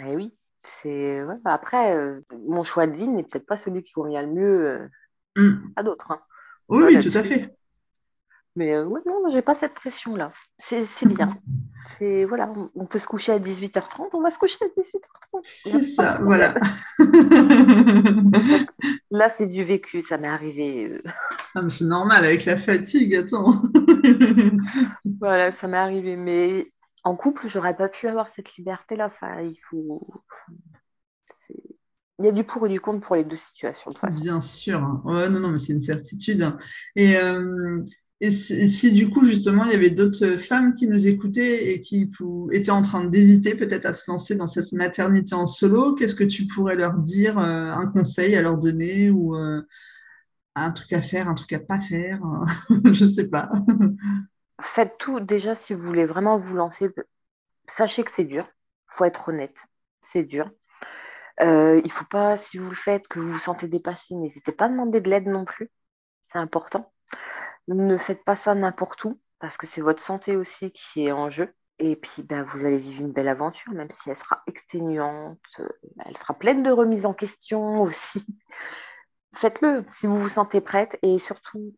Eh 0.00 0.16
oui, 0.16 0.34
c'est 0.64 1.22
ouais, 1.24 1.34
bah 1.44 1.52
après, 1.52 1.94
euh, 1.96 2.20
mon 2.48 2.62
choix 2.64 2.86
de 2.86 2.92
vie 2.96 3.08
n'est 3.08 3.22
peut-être 3.24 3.46
pas 3.46 3.58
celui 3.58 3.82
qui 3.82 3.92
convient 3.92 4.22
le 4.22 4.32
mieux 4.32 4.66
euh, 4.68 4.88
Mm. 5.36 5.72
à 5.76 5.82
d'autres. 5.82 6.10
hein. 6.12 6.22
Oui, 6.68 6.82
oui, 6.86 6.98
tout 6.98 7.16
à 7.16 7.22
fait. 7.24 7.54
Mais 8.56 8.74
euh, 8.74 8.84
ouais, 8.84 9.00
non, 9.06 9.22
j'ai 9.28 9.42
pas 9.42 9.54
cette 9.54 9.74
pression-là. 9.74 10.32
C'est 10.58 10.84
c'est 10.86 11.06
bien. 11.06 11.28
C'est 11.98 12.24
voilà, 12.24 12.50
on, 12.56 12.70
on 12.74 12.86
peut 12.86 12.98
se 12.98 13.06
coucher 13.06 13.32
à 13.32 13.38
18h30, 13.38 14.10
on 14.14 14.22
va 14.22 14.30
se 14.30 14.38
coucher 14.38 14.58
à 14.62 14.68
18h30. 14.76 15.42
Il 15.64 15.72
n'y 15.72 15.78
a 15.78 15.80
C'est 15.80 15.94
ça, 15.94 16.18
voilà. 16.22 16.54
Là, 19.10 19.28
c'est 19.28 19.46
du 19.46 19.64
vécu, 19.64 20.02
ça 20.02 20.18
m'est 20.18 20.28
arrivé. 20.28 20.86
euh, 20.86 21.02
Ah, 21.54 21.68
c'est 21.70 21.84
normal 21.84 22.24
avec 22.24 22.44
la 22.44 22.58
fatigue, 22.58 23.14
attends. 23.14 23.62
voilà, 25.20 25.52
ça 25.52 25.68
m'est 25.68 25.76
arrivé. 25.78 26.16
Mais 26.16 26.66
en 27.04 27.16
couple, 27.16 27.48
j'aurais 27.48 27.76
pas 27.76 27.88
pu 27.88 28.08
avoir 28.08 28.30
cette 28.30 28.54
liberté-là. 28.56 29.06
Enfin, 29.06 29.40
il 29.42 29.56
faut. 29.70 30.22
Il 32.18 32.24
y 32.24 32.28
a 32.28 32.32
du 32.32 32.44
pour 32.44 32.66
et 32.66 32.70
du 32.70 32.80
contre 32.80 33.06
pour 33.06 33.16
les 33.16 33.24
deux 33.24 33.36
situations, 33.36 33.90
de 33.90 33.96
toute 33.96 34.00
façon. 34.00 34.20
Bien 34.20 34.40
sûr. 34.40 34.78
hein. 34.82 35.02
Ouais, 35.04 35.28
non, 35.28 35.40
non, 35.40 35.48
mais 35.50 35.58
c'est 35.58 35.72
une 35.72 35.80
certitude. 35.80 36.42
hein. 36.42 36.56
Et, 36.96 37.16
euh, 37.16 37.82
et 38.24 38.30
si, 38.30 38.92
du 38.92 39.10
coup, 39.10 39.24
justement, 39.24 39.64
il 39.64 39.72
y 39.72 39.74
avait 39.74 39.90
d'autres 39.90 40.36
femmes 40.36 40.76
qui 40.76 40.86
nous 40.86 41.08
écoutaient 41.08 41.72
et 41.72 41.80
qui 41.80 42.08
étaient 42.52 42.70
en 42.70 42.80
train 42.80 43.04
d'hésiter 43.04 43.56
peut-être 43.56 43.84
à 43.84 43.94
se 43.94 44.08
lancer 44.08 44.36
dans 44.36 44.46
cette 44.46 44.70
maternité 44.70 45.34
en 45.34 45.48
solo, 45.48 45.96
qu'est-ce 45.96 46.14
que 46.14 46.22
tu 46.22 46.46
pourrais 46.46 46.76
leur 46.76 46.98
dire, 46.98 47.36
euh, 47.40 47.72
un 47.72 47.88
conseil 47.88 48.36
à 48.36 48.42
leur 48.42 48.58
donner 48.58 49.10
ou 49.10 49.34
euh, 49.34 49.60
un 50.54 50.70
truc 50.70 50.92
à 50.92 51.02
faire, 51.02 51.28
un 51.28 51.34
truc 51.34 51.52
à 51.52 51.58
pas 51.58 51.80
faire? 51.80 52.20
Je 52.92 53.06
sais 53.06 53.26
pas. 53.26 53.50
Faites 54.60 54.98
tout, 54.98 55.18
déjà, 55.18 55.56
si 55.56 55.74
vous 55.74 55.82
voulez 55.82 56.06
vraiment 56.06 56.38
vous 56.38 56.54
lancer, 56.54 56.90
sachez 57.66 58.04
que 58.04 58.12
c'est 58.12 58.24
dur. 58.24 58.46
faut 58.86 59.04
être 59.04 59.30
honnête. 59.30 59.66
C'est 60.00 60.22
dur. 60.22 60.48
Euh, 61.40 61.80
il 61.84 61.90
faut 61.90 62.04
pas, 62.04 62.38
si 62.38 62.58
vous 62.58 62.70
le 62.70 62.76
faites, 62.76 63.08
que 63.08 63.18
vous 63.18 63.32
vous 63.32 63.38
sentez 63.40 63.66
dépassé, 63.66 64.14
n'hésitez 64.14 64.52
pas 64.52 64.66
à 64.66 64.68
demander 64.68 65.00
de 65.00 65.10
l'aide 65.10 65.26
non 65.26 65.44
plus. 65.44 65.72
C'est 66.22 66.38
important. 66.38 66.92
Ne 67.68 67.96
faites 67.96 68.24
pas 68.24 68.36
ça 68.36 68.54
n'importe 68.54 69.04
où, 69.04 69.20
parce 69.38 69.56
que 69.56 69.66
c'est 69.66 69.80
votre 69.80 70.02
santé 70.02 70.36
aussi 70.36 70.72
qui 70.72 71.06
est 71.06 71.12
en 71.12 71.30
jeu. 71.30 71.54
Et 71.78 71.96
puis, 71.96 72.22
ben, 72.22 72.44
vous 72.44 72.64
allez 72.64 72.78
vivre 72.78 73.00
une 73.00 73.12
belle 73.12 73.28
aventure, 73.28 73.72
même 73.72 73.90
si 73.90 74.10
elle 74.10 74.16
sera 74.16 74.42
exténuante, 74.46 75.38
euh, 75.58 75.68
elle 76.04 76.16
sera 76.16 76.34
pleine 76.34 76.62
de 76.62 76.70
remises 76.70 77.06
en 77.06 77.14
question 77.14 77.82
aussi. 77.82 78.26
Faites-le 79.34 79.84
si 79.88 80.06
vous 80.06 80.18
vous 80.18 80.28
sentez 80.28 80.60
prête 80.60 80.98
et 81.02 81.18
surtout, 81.18 81.74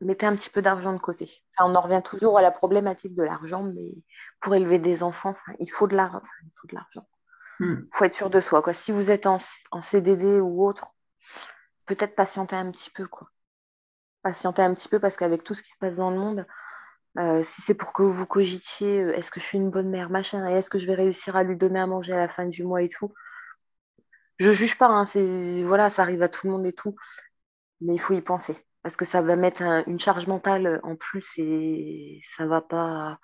mettez 0.00 0.26
un 0.26 0.34
petit 0.34 0.50
peu 0.50 0.62
d'argent 0.62 0.92
de 0.92 0.98
côté. 0.98 1.30
Enfin, 1.56 1.70
on 1.70 1.74
en 1.74 1.80
revient 1.80 2.02
toujours 2.04 2.38
à 2.38 2.42
la 2.42 2.50
problématique 2.50 3.14
de 3.14 3.22
l'argent, 3.22 3.62
mais 3.62 3.94
pour 4.40 4.54
élever 4.54 4.78
des 4.78 5.02
enfants, 5.02 5.30
enfin, 5.30 5.56
il 5.60 5.70
faut 5.70 5.86
de 5.86 5.94
l'argent. 5.94 6.18
Enfin, 6.18 6.44
il 6.44 6.52
faut 6.60 6.66
de 6.68 6.74
l'argent. 6.74 7.06
Hmm. 7.58 7.86
faut 7.92 8.04
être 8.04 8.14
sûr 8.14 8.30
de 8.30 8.40
soi. 8.40 8.62
Quoi. 8.62 8.74
Si 8.74 8.92
vous 8.92 9.10
êtes 9.10 9.26
en, 9.26 9.38
en 9.70 9.80
CDD 9.80 10.40
ou 10.40 10.66
autre, 10.66 10.94
peut-être 11.86 12.14
patienter 12.14 12.56
un 12.56 12.70
petit 12.70 12.90
peu. 12.90 13.06
Quoi. 13.06 13.28
Patienter 14.26 14.62
un 14.62 14.74
petit 14.74 14.88
peu 14.88 14.98
parce 14.98 15.16
qu'avec 15.16 15.44
tout 15.44 15.54
ce 15.54 15.62
qui 15.62 15.70
se 15.70 15.78
passe 15.78 15.96
dans 15.96 16.10
le 16.10 16.18
monde, 16.18 16.46
euh, 17.16 17.44
si 17.44 17.62
c'est 17.62 17.74
pour 17.74 17.92
que 17.92 18.02
vous 18.02 18.26
cogitiez, 18.26 19.04
euh, 19.04 19.16
est-ce 19.16 19.30
que 19.30 19.38
je 19.38 19.44
suis 19.46 19.56
une 19.56 19.70
bonne 19.70 19.88
mère, 19.88 20.10
machin, 20.10 20.50
et 20.50 20.54
est-ce 20.54 20.68
que 20.68 20.78
je 20.78 20.86
vais 20.88 20.96
réussir 20.96 21.36
à 21.36 21.44
lui 21.44 21.56
donner 21.56 21.78
à 21.78 21.86
manger 21.86 22.12
à 22.12 22.18
la 22.18 22.28
fin 22.28 22.44
du 22.44 22.64
mois 22.64 22.82
et 22.82 22.88
tout, 22.88 23.14
je 24.38 24.50
juge 24.50 24.76
pas, 24.78 24.88
hein, 24.88 25.04
voilà, 25.64 25.90
ça 25.90 26.02
arrive 26.02 26.24
à 26.24 26.28
tout 26.28 26.48
le 26.48 26.54
monde 26.54 26.66
et 26.66 26.72
tout, 26.72 26.96
mais 27.80 27.94
il 27.94 27.98
faut 27.98 28.14
y 28.14 28.20
penser 28.20 28.56
parce 28.82 28.96
que 28.96 29.04
ça 29.04 29.22
va 29.22 29.36
mettre 29.36 29.62
une 29.86 30.00
charge 30.00 30.26
mentale 30.26 30.80
en 30.82 30.96
plus 30.96 31.34
et 31.38 32.20
ça 32.36 32.46
va 32.46 32.60
pas. 32.62 33.18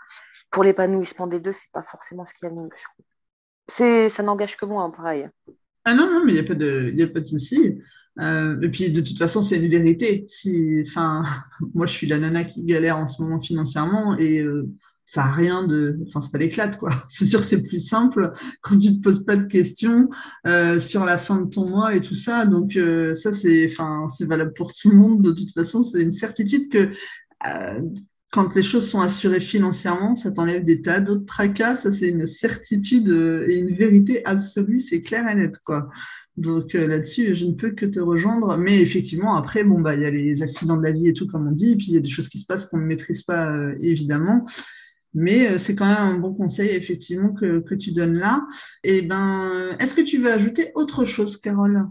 Pour 0.50 0.62
l'épanouissement 0.62 1.26
des 1.26 1.40
deux, 1.40 1.52
c'est 1.52 1.70
pas 1.72 1.82
forcément 1.82 2.24
ce 2.24 2.32
qu'il 2.34 2.48
y 2.48 2.52
a 2.52 2.54
de 2.54 2.60
mieux, 2.60 2.68
ça 4.08 4.22
n'engage 4.22 4.56
que 4.56 4.66
moi, 4.66 4.84
hein, 4.84 4.90
pareil. 4.90 5.28
Ah 5.84 5.94
non, 5.94 6.10
non, 6.10 6.24
mais 6.24 6.32
il 6.32 6.34
n'y 6.34 6.40
a 6.40 6.44
pas 6.44 6.54
de, 6.54 6.92
y 6.94 7.02
a 7.02 7.08
pas 7.08 7.20
de 7.20 7.24
souci. 7.24 7.78
Euh, 8.20 8.60
et 8.60 8.68
puis, 8.68 8.90
de 8.90 9.00
toute 9.00 9.18
façon, 9.18 9.42
c'est 9.42 9.58
une 9.58 9.68
vérité. 9.70 10.24
Si, 10.28 10.82
enfin, 10.86 11.22
moi, 11.74 11.86
je 11.86 11.92
suis 11.92 12.06
la 12.06 12.18
nana 12.18 12.44
qui 12.44 12.64
galère 12.64 12.98
en 12.98 13.06
ce 13.06 13.20
moment 13.22 13.40
financièrement 13.40 14.16
et 14.16 14.40
euh, 14.40 14.68
ça 15.04 15.22
n'a 15.22 15.32
rien 15.32 15.66
de. 15.66 15.94
Enfin, 16.08 16.20
c'est 16.20 16.30
pas 16.32 16.38
l'éclate, 16.38 16.78
quoi. 16.78 16.90
C'est 17.08 17.26
sûr 17.26 17.44
c'est 17.44 17.62
plus 17.62 17.80
simple 17.80 18.32
quand 18.60 18.78
tu 18.78 18.96
te 18.96 19.02
poses 19.02 19.24
pas 19.24 19.36
de 19.36 19.44
questions 19.44 20.08
euh, 20.46 20.78
sur 20.80 21.04
la 21.04 21.18
fin 21.18 21.40
de 21.40 21.50
ton 21.50 21.68
mois 21.68 21.94
et 21.94 22.00
tout 22.00 22.14
ça. 22.14 22.46
Donc, 22.46 22.76
euh, 22.76 23.14
ça, 23.14 23.32
c'est 23.32 23.68
enfin, 23.70 24.08
c'est 24.16 24.24
valable 24.26 24.52
pour 24.54 24.72
tout 24.72 24.90
le 24.90 24.96
monde. 24.96 25.22
De 25.22 25.32
toute 25.32 25.52
façon, 25.52 25.82
c'est 25.82 26.02
une 26.02 26.12
certitude 26.12 26.70
que 26.70 26.90
euh, 27.46 27.80
quand 28.32 28.54
les 28.54 28.62
choses 28.62 28.88
sont 28.88 29.00
assurées 29.00 29.40
financièrement, 29.40 30.16
ça 30.16 30.32
t'enlève 30.32 30.64
des 30.64 30.80
tas 30.80 31.00
d'autres 31.00 31.26
tracas. 31.26 31.76
Ça, 31.76 31.90
c'est 31.90 32.08
une 32.08 32.26
certitude 32.26 33.08
et 33.08 33.58
une 33.58 33.76
vérité 33.76 34.24
absolue. 34.24 34.80
C'est 34.80 35.02
clair 35.02 35.28
et 35.28 35.34
net, 35.34 35.58
quoi. 35.58 35.90
Donc 36.38 36.72
là-dessus, 36.72 37.36
je 37.36 37.44
ne 37.44 37.52
peux 37.52 37.72
que 37.72 37.84
te 37.84 38.00
rejoindre. 38.00 38.56
Mais 38.56 38.80
effectivement, 38.80 39.36
après, 39.36 39.64
bon, 39.64 39.82
bah, 39.82 39.94
il 39.94 40.00
y 40.00 40.06
a 40.06 40.10
les 40.10 40.42
accidents 40.42 40.78
de 40.78 40.82
la 40.82 40.92
vie 40.92 41.08
et 41.08 41.12
tout, 41.12 41.26
comme 41.26 41.46
on 41.46 41.52
dit. 41.52 41.72
Et 41.72 41.76
puis, 41.76 41.88
il 41.88 41.94
y 41.94 41.98
a 41.98 42.00
des 42.00 42.08
choses 42.08 42.28
qui 42.28 42.38
se 42.38 42.46
passent 42.46 42.64
qu'on 42.64 42.78
ne 42.78 42.86
maîtrise 42.86 43.22
pas, 43.22 43.54
évidemment. 43.80 44.46
Mais 45.12 45.48
euh, 45.50 45.58
c'est 45.58 45.74
quand 45.74 45.86
même 45.86 46.16
un 46.16 46.18
bon 46.18 46.32
conseil, 46.32 46.70
effectivement, 46.70 47.34
que, 47.34 47.60
que 47.60 47.74
tu 47.74 47.92
donnes 47.92 48.18
là. 48.18 48.46
Et 48.82 48.98
eh 48.98 49.02
ben, 49.02 49.76
est-ce 49.78 49.94
que 49.94 50.00
tu 50.00 50.18
veux 50.18 50.32
ajouter 50.32 50.72
autre 50.74 51.04
chose, 51.04 51.36
Carole? 51.36 51.86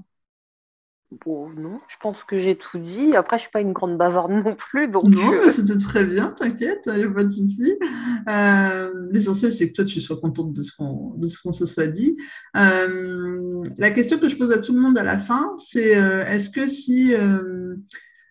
Bon, 1.26 1.49
non, 1.49 1.78
je 1.89 1.97
pense 1.97 2.24
que 2.24 2.38
j'ai 2.38 2.55
tout 2.55 2.78
dit. 2.78 3.18
Après, 3.18 3.38
je 3.38 3.41
ne 3.41 3.43
suis 3.43 3.51
pas 3.51 3.59
une 3.59 3.74
grande 3.74 3.97
bavarde 3.97 4.32
non 4.32 4.55
plus. 4.55 4.88
Donc 4.88 5.03
non, 5.03 5.34
euh, 5.34 5.49
c'était 5.51 5.78
très 5.78 6.05
bien, 6.05 6.30
t'inquiète, 6.30 6.84
il 6.88 6.93
n'y 6.93 7.03
a 7.03 7.09
pas 7.09 7.26
de 7.26 7.30
souci. 7.30 7.78
Euh, 8.30 9.09
L'essentiel, 9.12 9.51
c'est 9.51 9.68
que 9.68 9.74
toi, 9.74 9.84
tu 9.84 9.99
sois 9.99 10.22
contente 10.22 10.53
de 10.53 10.64
ce 10.64 10.72
qu'on 10.74 11.51
se 11.51 11.66
soit 11.66 11.88
dit. 11.88 12.18
Euh, 12.55 13.62
la 13.78 13.91
question 13.91 14.20
que 14.20 14.30
je 14.30 14.38
pose 14.38 14.53
à 14.53 14.59
tout 14.59 14.74
le 14.74 14.80
monde 14.80 14.97
à 14.97 15.03
la 15.03 15.20
fin, 15.20 15.53
c'est 15.57 15.91
est-ce 15.91 16.49
que 16.49 16.68
si 16.68 17.14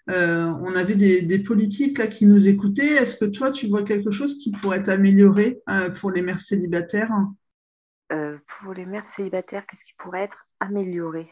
on 0.09 0.75
avait 0.75 0.97
des, 0.97 1.39
politiques 1.39 1.99
là 1.99 2.07
qui 2.07 2.25
nous 2.25 2.49
écoutaient. 2.49 2.95
Est-ce 2.95 3.15
que 3.15 3.27
toi, 3.27 3.51
tu 3.51 3.67
vois 3.67 3.83
quelque 3.83 4.11
chose 4.11 4.39
qui 4.39 4.53
pourrait 4.53 4.79
être 4.79 4.89
amélioré 4.89 5.61
euh, 5.69 5.91
pour 5.91 6.13
les 6.13 6.23
mères 6.23 6.41
célibataires? 6.41 7.13
Pour 8.09 8.73
les 8.75 8.87
mères 8.87 9.09
célibataires, 9.09 9.67
qu'est-ce 9.67 9.85
qui 9.85 9.95
pourrait 9.99 10.23
être 10.23 10.47
amélioré? 10.61 11.31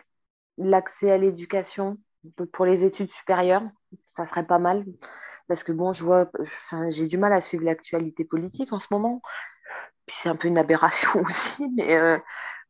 L'accès 0.59 1.11
à 1.11 1.19
l'éducation 1.19 1.99
pour 2.53 2.67
les 2.67 2.85
études 2.85 3.13
supérieures, 3.13 3.63
ça 4.07 4.27
serait 4.27 4.47
pas 4.47 4.59
mal. 4.59 4.85
Parce 5.47 5.65
que 5.65 5.73
bon, 5.73 5.93
je 5.93 6.05
vois, 6.05 6.31
j'ai 6.91 7.07
du 7.07 7.17
mal 7.17 7.33
à 7.33 7.41
suivre 7.41 7.65
l'actualité 7.65 8.25
politique 8.25 8.73
en 8.73 8.81
ce 8.81 8.89
moment. 8.91 9.23
Puis 10.07 10.17
c'est 10.21 10.29
un 10.29 10.37
peu 10.37 10.49
une 10.49 10.59
aberration 10.59 11.21
aussi, 11.23 11.69
mais 11.77 12.21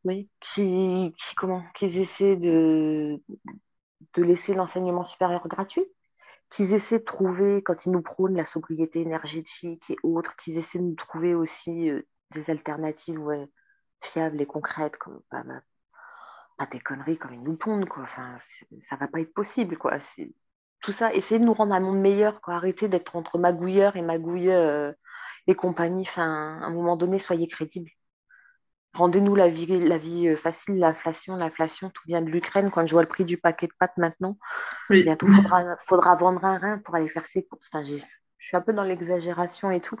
oui, 0.05 0.29
qui, 0.39 1.13
comment, 1.35 1.63
qu'ils 1.73 1.97
essaient 1.97 2.37
de, 2.37 3.21
de 4.13 4.23
laisser 4.23 4.53
l'enseignement 4.53 5.03
supérieur 5.03 5.47
gratuit 5.47 5.85
qu'ils 6.49 6.73
essaient 6.73 6.99
de 6.99 7.03
trouver, 7.03 7.61
quand 7.61 7.85
ils 7.85 7.91
nous 7.91 8.01
prônent 8.01 8.35
la 8.35 8.45
sobriété 8.45 9.01
énergétique 9.01 9.91
et 9.91 9.97
autres, 10.03 10.35
qu'ils 10.35 10.57
essaient 10.57 10.79
de 10.79 10.83
nous 10.83 10.95
trouver 10.95 11.35
aussi 11.35 11.89
euh, 11.89 12.01
des 12.33 12.49
alternatives 12.49 13.19
fiables 14.01 14.41
et 14.41 14.45
concrètes, 14.45 14.97
bah, 15.31 15.43
pas 16.59 16.67
des 16.67 16.79
conneries 16.79 17.17
comme 17.17 17.33
ils 17.33 17.41
nous 17.41 17.55
pondent, 17.55 17.87
quoi. 17.87 18.03
Enfin, 18.03 18.37
ça 18.81 18.95
va 18.97 19.07
pas 19.07 19.21
être 19.21 19.33
possible, 19.33 19.77
quoi. 19.77 19.97
Tout 20.81 20.91
ça, 20.91 21.13
essayer 21.13 21.39
de 21.39 21.45
nous 21.45 21.53
rendre 21.53 21.73
un 21.73 21.79
monde 21.79 21.99
meilleur, 21.99 22.41
quoi. 22.41 22.55
Arrêter 22.55 22.87
d'être 22.87 23.15
entre 23.15 23.39
magouilleurs 23.39 23.95
et 23.95 24.01
magouilleurs 24.01 24.67
euh, 24.69 24.93
et 25.47 25.55
compagnie. 25.55 26.03
Enfin, 26.07 26.59
à 26.61 26.65
un 26.65 26.73
moment 26.73 26.97
donné, 26.97 27.19
soyez 27.19 27.47
crédibles 27.47 27.91
rendez-nous 28.93 29.35
la 29.35 29.47
vie, 29.47 29.79
la 29.79 29.97
vie 29.97 30.27
euh, 30.27 30.35
facile, 30.35 30.79
l'inflation, 30.79 31.35
l'inflation, 31.35 31.89
tout 31.89 32.03
vient 32.07 32.21
de 32.21 32.29
l'Ukraine. 32.29 32.69
Quand 32.71 32.85
je 32.85 32.91
vois 32.91 33.01
le 33.01 33.07
prix 33.07 33.25
du 33.25 33.37
paquet 33.37 33.67
de 33.67 33.73
pâtes 33.79 33.97
maintenant, 33.97 34.37
bientôt 34.89 35.27
il 35.27 35.77
faudra, 35.87 36.15
vendre 36.15 36.43
un 36.45 36.57
rein 36.57 36.77
pour 36.79 36.95
aller 36.95 37.07
faire 37.07 37.25
ses 37.25 37.45
courses. 37.45 37.69
Enfin, 37.71 37.83
je 37.83 37.95
suis 38.39 38.57
un 38.57 38.61
peu 38.61 38.73
dans 38.73 38.83
l'exagération 38.83 39.71
et 39.71 39.79
tout. 39.79 39.97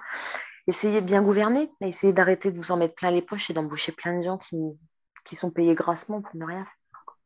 Essayez 0.67 1.01
de 1.01 1.05
bien 1.05 1.21
gouverner, 1.21 1.71
essayez 1.81 2.13
d'arrêter 2.13 2.51
de 2.51 2.57
vous 2.57 2.71
en 2.71 2.77
mettre 2.77 2.95
plein 2.95 3.11
les 3.11 3.21
poches 3.21 3.49
et 3.49 3.53
d'embaucher 3.53 3.91
plein 3.91 4.17
de 4.17 4.21
gens 4.21 4.37
qui, 4.37 4.57
qui 5.29 5.35
sont 5.35 5.51
payés 5.51 5.75
grassement 5.75 6.21
pour 6.21 6.35
ne 6.35 6.45
rien 6.45 6.65
faire. 6.65 7.17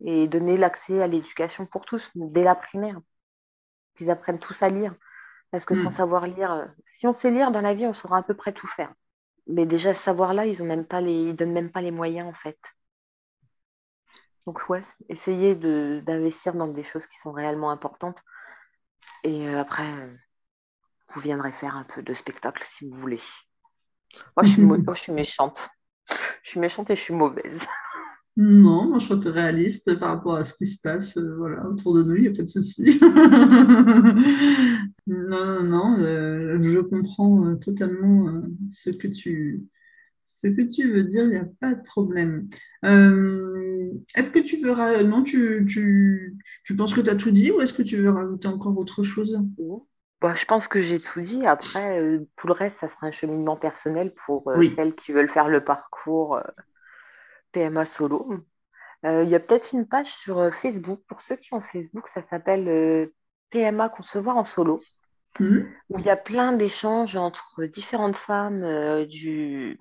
Et 0.00 0.28
donner 0.28 0.56
l'accès 0.56 1.02
à 1.02 1.06
l'éducation 1.06 1.66
pour 1.66 1.84
tous, 1.84 2.10
dès 2.14 2.44
la 2.44 2.54
primaire. 2.54 3.00
Qu'ils 3.94 4.10
apprennent 4.10 4.38
tous 4.38 4.62
à 4.62 4.68
lire. 4.68 4.94
Parce 5.50 5.64
que 5.64 5.74
sans 5.74 5.88
hmm. 5.88 5.92
savoir 5.92 6.26
lire, 6.26 6.52
euh, 6.52 6.66
si 6.86 7.06
on 7.06 7.12
sait 7.12 7.30
lire 7.30 7.50
dans 7.50 7.60
la 7.60 7.74
vie, 7.74 7.86
on 7.86 7.94
saura 7.94 8.18
à 8.18 8.22
peu 8.22 8.34
près 8.34 8.52
tout 8.52 8.66
faire 8.66 8.92
mais 9.46 9.66
déjà 9.66 9.94
ce 9.94 10.02
savoir-là, 10.02 10.46
ils 10.46 10.62
ont 10.62 10.66
même 10.66 10.86
pas 10.86 11.00
les, 11.00 11.28
ils 11.28 11.36
donnent 11.36 11.52
même 11.52 11.70
pas 11.70 11.80
les 11.80 11.90
moyens 11.90 12.28
en 12.28 12.34
fait. 12.34 12.58
Donc 14.46 14.68
ouais, 14.68 14.82
essayez 15.08 15.54
d'investir 15.56 16.54
dans 16.54 16.68
des 16.68 16.84
choses 16.84 17.06
qui 17.06 17.18
sont 17.18 17.32
réellement 17.32 17.70
importantes. 17.70 18.18
Et 19.24 19.48
euh, 19.48 19.60
après, 19.60 19.88
vous 21.14 21.20
viendrez 21.20 21.52
faire 21.52 21.76
un 21.76 21.84
peu 21.84 22.02
de 22.02 22.14
spectacle 22.14 22.64
si 22.66 22.88
vous 22.88 22.96
voulez. 22.96 23.20
Moi, 24.36 24.44
je 24.44 24.50
suis, 24.50 24.62
moi, 24.62 24.94
je 24.94 25.00
suis 25.00 25.12
méchante. 25.12 25.68
Je 26.46 26.52
suis 26.52 26.60
méchante 26.60 26.90
et 26.90 26.96
je 26.96 27.00
suis 27.00 27.14
mauvaise. 27.14 27.60
Non, 28.38 28.90
moi 28.90 28.98
je 28.98 29.06
suis 29.06 29.30
réaliste 29.30 29.98
par 29.98 30.10
rapport 30.10 30.34
à 30.34 30.44
ce 30.44 30.52
qui 30.52 30.66
se 30.66 30.78
passe 30.82 31.16
euh, 31.16 31.36
voilà, 31.38 31.66
autour 31.66 31.94
de 31.94 32.02
nous, 32.02 32.16
il 32.16 32.20
n'y 32.20 32.28
a 32.28 32.32
pas 32.32 32.42
de 32.42 32.48
souci. 32.48 33.00
non, 35.06 35.06
non, 35.06 35.62
non, 35.62 35.98
euh, 36.00 36.58
je 36.62 36.80
comprends 36.80 37.46
euh, 37.46 37.54
totalement 37.54 38.42
ce, 38.70 38.90
que 38.90 39.08
tu, 39.08 39.64
ce 40.26 40.48
que 40.48 40.60
tu 40.60 40.92
veux 40.92 41.04
dire, 41.04 41.24
il 41.24 41.30
n'y 41.30 41.36
a 41.36 41.48
pas 41.60 41.74
de 41.74 41.82
problème. 41.82 42.50
est-ce 42.82 44.30
que 44.30 44.40
tu 44.40 44.58
veux... 44.58 45.02
Non, 45.04 45.22
tu, 45.22 45.64
tu, 45.66 46.36
tu 46.62 46.76
penses 46.76 46.92
que 46.92 47.00
tu 47.00 47.08
as 47.08 47.16
tout 47.16 47.30
dit 47.30 47.52
ou 47.52 47.62
est-ce 47.62 47.72
que 47.72 47.82
tu 47.82 47.96
veux 47.96 48.10
rajouter 48.10 48.48
encore 48.48 48.76
autre 48.76 49.02
chose? 49.02 49.40
Bah, 50.28 50.34
je 50.34 50.44
pense 50.44 50.68
que 50.68 50.80
j'ai 50.80 51.00
tout 51.00 51.20
dit. 51.20 51.46
Après, 51.46 52.00
tout 52.36 52.46
le 52.46 52.52
reste, 52.52 52.78
ça 52.78 52.88
sera 52.88 53.06
un 53.06 53.12
cheminement 53.12 53.56
personnel 53.56 54.12
pour 54.14 54.52
celles 54.74 54.94
qui 54.94 55.12
veulent 55.12 55.30
faire 55.30 55.48
le 55.48 55.62
parcours 55.62 56.40
PMA 57.52 57.84
solo. 57.84 58.28
Euh, 59.04 59.22
il 59.22 59.30
y 59.30 59.34
a 59.34 59.40
peut-être 59.40 59.72
une 59.72 59.86
page 59.86 60.12
sur 60.12 60.38
euh, 60.38 60.50
Facebook. 60.50 61.00
Pour 61.08 61.20
ceux 61.20 61.36
qui 61.36 61.52
ont 61.54 61.60
Facebook, 61.60 62.08
ça 62.08 62.22
s'appelle 62.22 62.68
euh, 62.68 63.14
PMA 63.50 63.88
Concevoir 63.88 64.36
en 64.36 64.44
solo. 64.44 64.82
Mhm. 65.38 65.68
Où 65.90 65.98
il 65.98 66.04
y 66.04 66.10
a 66.10 66.16
plein 66.16 66.52
d'échanges 66.52 67.16
entre 67.16 67.64
différentes 67.64 68.16
femmes 68.16 69.04
du 69.04 69.78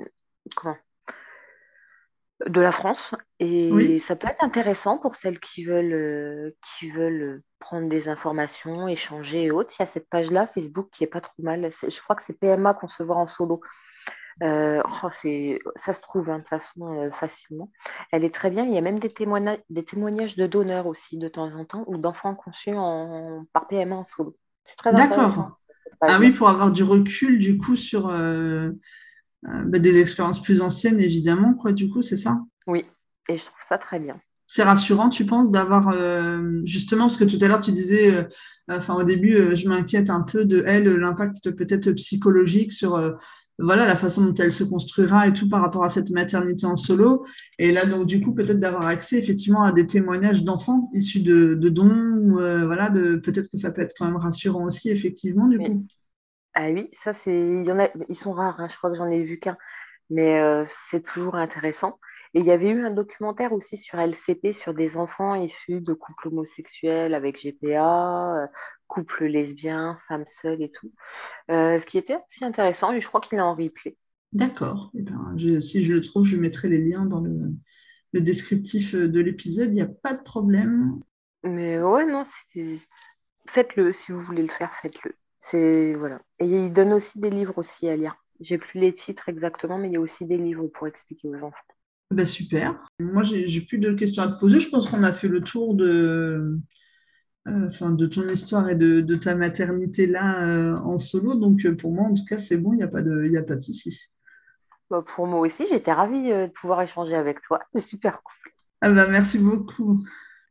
comment? 0.55 0.75
De 2.45 2.59
la 2.59 2.71
France 2.71 3.15
et 3.39 3.97
ça 3.99 4.15
peut 4.15 4.27
être 4.27 4.43
intéressant 4.43 4.97
pour 4.97 5.15
celles 5.15 5.39
qui 5.39 5.63
veulent 5.63 6.53
qui 6.77 6.91
veulent 6.91 7.41
prendre 7.59 7.87
des 7.87 8.09
informations, 8.09 8.87
échanger 8.87 9.45
et 9.45 9.51
autres. 9.51 9.73
Il 9.79 9.81
y 9.81 9.83
a 9.83 9.87
cette 9.87 10.09
page 10.09 10.31
là 10.31 10.47
Facebook 10.47 10.89
qui 10.91 11.03
est 11.03 11.07
pas 11.07 11.21
trop 11.21 11.41
mal. 11.43 11.69
Je 11.71 12.01
crois 12.01 12.15
que 12.15 12.23
c'est 12.23 12.37
PMA 12.37 12.73
concevoir 12.73 13.17
en 13.17 13.27
solo. 13.27 13.61
Euh, 14.43 14.81
oh, 14.85 15.07
ça 15.77 15.93
se 15.93 16.01
trouve 16.01 16.29
hein, 16.29 16.39
de 16.39 16.47
façon 16.47 16.93
euh, 16.93 17.11
facilement. 17.11 17.71
Elle 18.11 18.25
est 18.25 18.33
très 18.33 18.49
bien. 18.49 18.65
Il 18.65 18.73
y 18.73 18.77
a 18.77 18.81
même 18.81 18.99
des, 18.99 19.09
témoignages, 19.09 19.59
des 19.69 19.85
témoignages 19.85 20.35
de 20.35 20.45
donneurs 20.45 20.87
aussi 20.87 21.17
de 21.17 21.29
temps 21.29 21.55
en 21.55 21.63
temps 21.63 21.85
ou 21.87 21.97
d'enfants 21.97 22.35
conçus 22.35 22.75
en, 22.75 23.45
par 23.53 23.67
PMA 23.67 23.95
en 23.95 24.03
solo. 24.03 24.35
C'est 24.63 24.75
très 24.75 24.93
intéressant. 24.93 25.51
Ah 26.01 26.17
oui, 26.19 26.31
pour 26.31 26.49
avoir 26.49 26.71
du 26.71 26.83
recul 26.83 27.39
du 27.39 27.57
coup 27.57 27.77
sur 27.77 28.09
euh, 28.09 28.71
bah, 29.43 29.79
des 29.79 29.99
expériences 29.99 30.41
plus 30.41 30.61
anciennes, 30.61 30.99
évidemment, 30.99 31.53
quoi, 31.53 31.71
du 31.71 31.89
coup, 31.89 32.01
c'est 32.01 32.17
ça? 32.17 32.39
Oui, 32.67 32.83
et 33.29 33.37
je 33.37 33.43
trouve 33.43 33.57
ça 33.61 33.77
très 33.77 33.99
bien. 33.99 34.19
C'est 34.47 34.63
rassurant, 34.63 35.09
tu 35.09 35.25
penses, 35.25 35.51
d'avoir 35.51 35.93
justement, 36.65 37.05
parce 37.05 37.17
que 37.17 37.23
tout 37.23 37.43
à 37.43 37.47
l'heure 37.47 37.61
tu 37.61 37.71
disais, 37.71 38.27
enfin 38.69 38.93
au 38.93 39.03
début, 39.03 39.55
je 39.55 39.67
m'inquiète 39.67 40.11
un 40.11 40.21
peu 40.21 40.45
de 40.45 40.63
elle, 40.67 40.87
l'impact 40.87 41.49
peut-être 41.51 41.91
psychologique 41.93 42.71
sur 42.71 42.95
voilà 43.57 43.85
la 43.85 43.95
façon 43.95 44.25
dont 44.25 44.33
elle 44.33 44.51
se 44.51 44.63
construira 44.63 45.27
et 45.27 45.33
tout 45.33 45.47
par 45.47 45.61
rapport 45.61 45.83
à 45.83 45.89
cette 45.89 46.09
maternité 46.09 46.65
en 46.65 46.75
solo. 46.75 47.25
Et 47.57 47.71
là, 47.71 47.85
donc, 47.85 48.05
du 48.05 48.21
coup, 48.21 48.33
peut-être 48.33 48.59
d'avoir 48.59 48.85
accès 48.85 49.17
effectivement 49.17 49.63
à 49.63 49.71
des 49.71 49.87
témoignages 49.87 50.43
d'enfants 50.43 50.89
issus 50.93 51.21
de, 51.21 51.55
dons, 51.69 52.37
euh, 52.37 52.65
voilà, 52.65 52.89
de, 52.89 53.15
peut-être 53.15 53.49
que 53.49 53.57
ça 53.57 53.71
peut 53.71 53.81
être 53.81 53.93
quand 53.97 54.05
même 54.05 54.17
rassurant 54.17 54.65
aussi, 54.65 54.89
effectivement, 54.89 55.47
du 55.47 55.57
coup. 55.57 55.85
Ah 56.55 56.69
oui, 56.69 56.89
ça, 56.93 57.11
c'est, 57.11 57.37
il 57.37 57.65
y 57.65 57.71
en 57.71 57.79
a, 57.79 57.89
ils 58.07 58.15
sont 58.15 58.31
rares, 58.31 58.61
hein, 58.61 58.69
je 58.69 58.77
crois 58.77 58.89
que 58.89 58.95
j'en 58.95 59.09
ai 59.09 59.21
vu 59.23 59.39
qu'un, 59.39 59.57
mais 60.09 60.39
euh, 60.39 60.65
c'est 60.89 61.03
toujours 61.03 61.35
intéressant. 61.35 61.99
Et 62.33 62.39
il 62.39 62.45
y 62.45 62.51
avait 62.51 62.69
eu 62.69 62.85
un 62.85 62.91
documentaire 62.91 63.51
aussi 63.51 63.75
sur 63.77 63.99
LCP, 63.99 64.53
sur 64.53 64.73
des 64.73 64.95
enfants 64.95 65.35
issus 65.35 65.81
de 65.81 65.93
couples 65.93 66.29
homosexuels 66.29 67.13
avec 67.13 67.41
GPA, 67.41 68.43
euh, 68.43 68.47
couples 68.87 69.25
lesbiens, 69.25 69.99
femmes 70.07 70.25
seules 70.27 70.61
et 70.61 70.71
tout. 70.71 70.93
Euh, 71.51 71.77
ce 71.79 71.85
qui 71.85 71.97
était 71.97 72.17
aussi 72.25 72.45
intéressant, 72.45 72.93
et 72.93 73.01
je 73.01 73.07
crois 73.07 73.19
qu'il 73.19 73.37
est 73.37 73.41
en 73.41 73.55
replay. 73.55 73.97
D'accord. 74.31 74.91
Eh 74.97 75.01
ben, 75.01 75.35
si 75.59 75.83
je 75.83 75.93
le 75.93 76.01
trouve, 76.01 76.25
je 76.25 76.37
mettrai 76.37 76.69
les 76.69 76.83
liens 76.83 77.05
dans 77.05 77.19
le, 77.19 77.51
descriptif 78.13 78.95
de 78.95 79.19
l'épisode, 79.19 79.71
il 79.71 79.75
n'y 79.75 79.81
a 79.81 79.87
pas 79.87 80.13
de 80.13 80.23
problème. 80.23 81.01
Mais 81.43 81.81
ouais, 81.81 82.05
non, 82.05 82.23
c'était 82.23 82.77
faites-le 83.45 83.91
si 83.91 84.13
vous 84.13 84.21
voulez 84.21 84.41
le 84.41 84.47
faire, 84.47 84.73
faites-le. 84.81 85.15
C'est 85.39 85.93
voilà. 85.93 86.21
Et 86.39 86.45
il 86.45 86.71
donne 86.71 86.93
aussi 86.93 87.19
des 87.19 87.29
livres 87.29 87.57
aussi 87.57 87.87
à 87.87 87.95
lire. 87.95 88.15
J'ai 88.39 88.57
plus 88.57 88.79
les 88.79 88.93
titres 88.93 89.29
exactement, 89.29 89.77
mais 89.77 89.87
il 89.87 89.93
y 89.93 89.97
a 89.97 90.01
aussi 90.01 90.25
des 90.25 90.37
livres 90.37 90.67
pour 90.67 90.87
expliquer 90.87 91.27
aux 91.29 91.43
enfants. 91.43 91.55
Bah 92.11 92.25
super. 92.25 92.77
Moi, 92.99 93.23
j'ai 93.23 93.61
plus 93.61 93.79
de 93.79 93.93
questions 93.93 94.23
à 94.23 94.27
te 94.27 94.39
poser. 94.39 94.59
Je 94.59 94.69
pense 94.69 94.87
qu'on 94.87 95.03
a 95.03 95.13
fait 95.13 95.27
le 95.27 95.41
tour 95.41 95.73
de, 95.73 96.59
euh, 97.47 97.67
enfin, 97.67 97.91
de 97.91 98.05
ton 98.05 98.27
histoire 98.27 98.69
et 98.69 98.75
de, 98.75 99.15
ta 99.15 99.35
maternité 99.35 100.07
là 100.07 100.47
euh, 100.47 100.75
en 100.77 100.99
solo. 100.99 101.35
Donc, 101.35 101.65
euh, 101.65 101.75
pour 101.75 101.91
moi, 101.91 102.05
en 102.05 102.13
tout 102.13 102.25
cas, 102.25 102.37
c'est 102.37 102.57
bon, 102.57 102.73
il 102.73 102.77
n'y 102.77 102.83
a 102.83 102.87
pas 102.87 103.01
de, 103.01 103.27
y 103.27 103.37
a 103.37 103.43
pas 103.43 103.55
de 103.55 103.61
souci. 103.61 104.09
Bah, 104.89 105.03
pour 105.05 105.27
moi 105.27 105.39
aussi, 105.39 105.65
j'étais 105.67 105.93
ravie 105.93 106.23
de 106.23 106.47
pouvoir 106.47 106.81
échanger 106.81 107.15
avec 107.15 107.41
toi. 107.41 107.59
C'est 107.69 107.81
super 107.81 108.21
cool. 108.23 108.51
Ah 108.81 108.91
bah, 108.91 109.07
merci 109.07 109.39
beaucoup. 109.39 110.03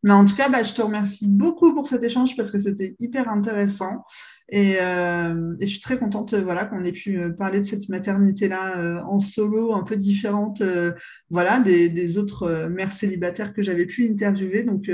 Mais 0.05 0.12
en 0.12 0.26
tout 0.26 0.36
cas, 0.36 0.50
bah, 0.50 0.62
je 0.62 0.74
te 0.74 0.82
remercie 0.82 1.26
beaucoup 1.26 1.74
pour 1.74 1.86
cet 1.86 2.02
échange 2.02 2.36
parce 2.36 2.50
que 2.50 2.59
c'était 2.59 2.94
hyper 3.00 3.26
intéressant. 3.30 4.05
Et, 4.50 4.76
euh, 4.82 5.55
je 5.59 5.64
suis 5.66 5.80
très 5.80 5.98
contente 5.98 6.34
voilà, 6.34 6.66
qu'on 6.66 6.84
ait 6.84 6.92
pu 6.92 7.18
euh, 7.18 7.30
parler 7.30 7.61
de 7.61 7.64
cette 7.64 7.88
maternité-là 7.88 8.78
euh, 8.78 9.00
en 9.00 9.18
solo, 9.18 9.72
un 9.72 9.82
peu 9.82 9.96
différente 9.96 10.62
voilà, 11.30 11.59
des, 11.61 12.18
autres 12.18 12.68
mères 12.70 12.92
célibataires 12.92 13.55
que 13.55 13.62
j'avais 13.62 13.86
pu 13.86 14.07
interviewer. 14.07 14.64
Donc, 14.64 14.90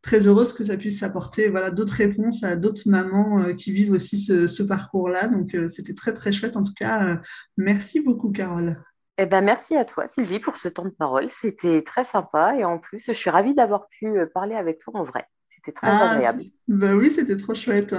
très 0.00 0.26
heureuse 0.26 0.54
que 0.54 0.64
ça 0.64 0.78
puisse 0.78 1.02
apporter 1.02 1.48
voilà, 1.50 1.70
d'autres 1.70 1.92
réponses 1.92 2.42
à 2.42 2.56
d'autres 2.56 2.88
mamans 2.88 3.54
qui 3.54 3.72
vivent 3.72 3.92
aussi 3.92 4.18
ce, 4.18 4.46
ce 4.46 4.62
parcours-là. 4.62 5.28
Donc, 5.28 5.54
c'était 5.68 5.94
très, 5.94 6.14
très 6.14 6.32
chouette. 6.32 6.56
En 6.56 6.64
tout 6.64 6.74
cas, 6.74 7.20
merci 7.58 8.00
beaucoup, 8.00 8.30
Carole. 8.30 8.78
Eh 9.22 9.26
ben, 9.26 9.44
merci 9.44 9.76
à 9.76 9.84
toi, 9.84 10.08
Sylvie, 10.08 10.40
pour 10.40 10.56
ce 10.56 10.66
temps 10.66 10.86
de 10.86 10.88
parole. 10.88 11.28
C'était 11.42 11.82
très 11.82 12.04
sympa 12.04 12.54
et 12.56 12.64
en 12.64 12.78
plus, 12.78 13.04
je 13.06 13.12
suis 13.12 13.28
ravie 13.28 13.54
d'avoir 13.54 13.86
pu 13.88 14.06
euh, 14.06 14.24
parler 14.24 14.54
avec 14.54 14.78
toi 14.78 14.94
en 14.96 15.04
vrai. 15.04 15.26
C'était 15.46 15.72
très 15.72 15.88
ah, 15.88 16.12
agréable. 16.12 16.44
Ben 16.68 16.94
oui, 16.94 17.10
c'était 17.10 17.36
trop 17.36 17.52
chouette. 17.52 17.94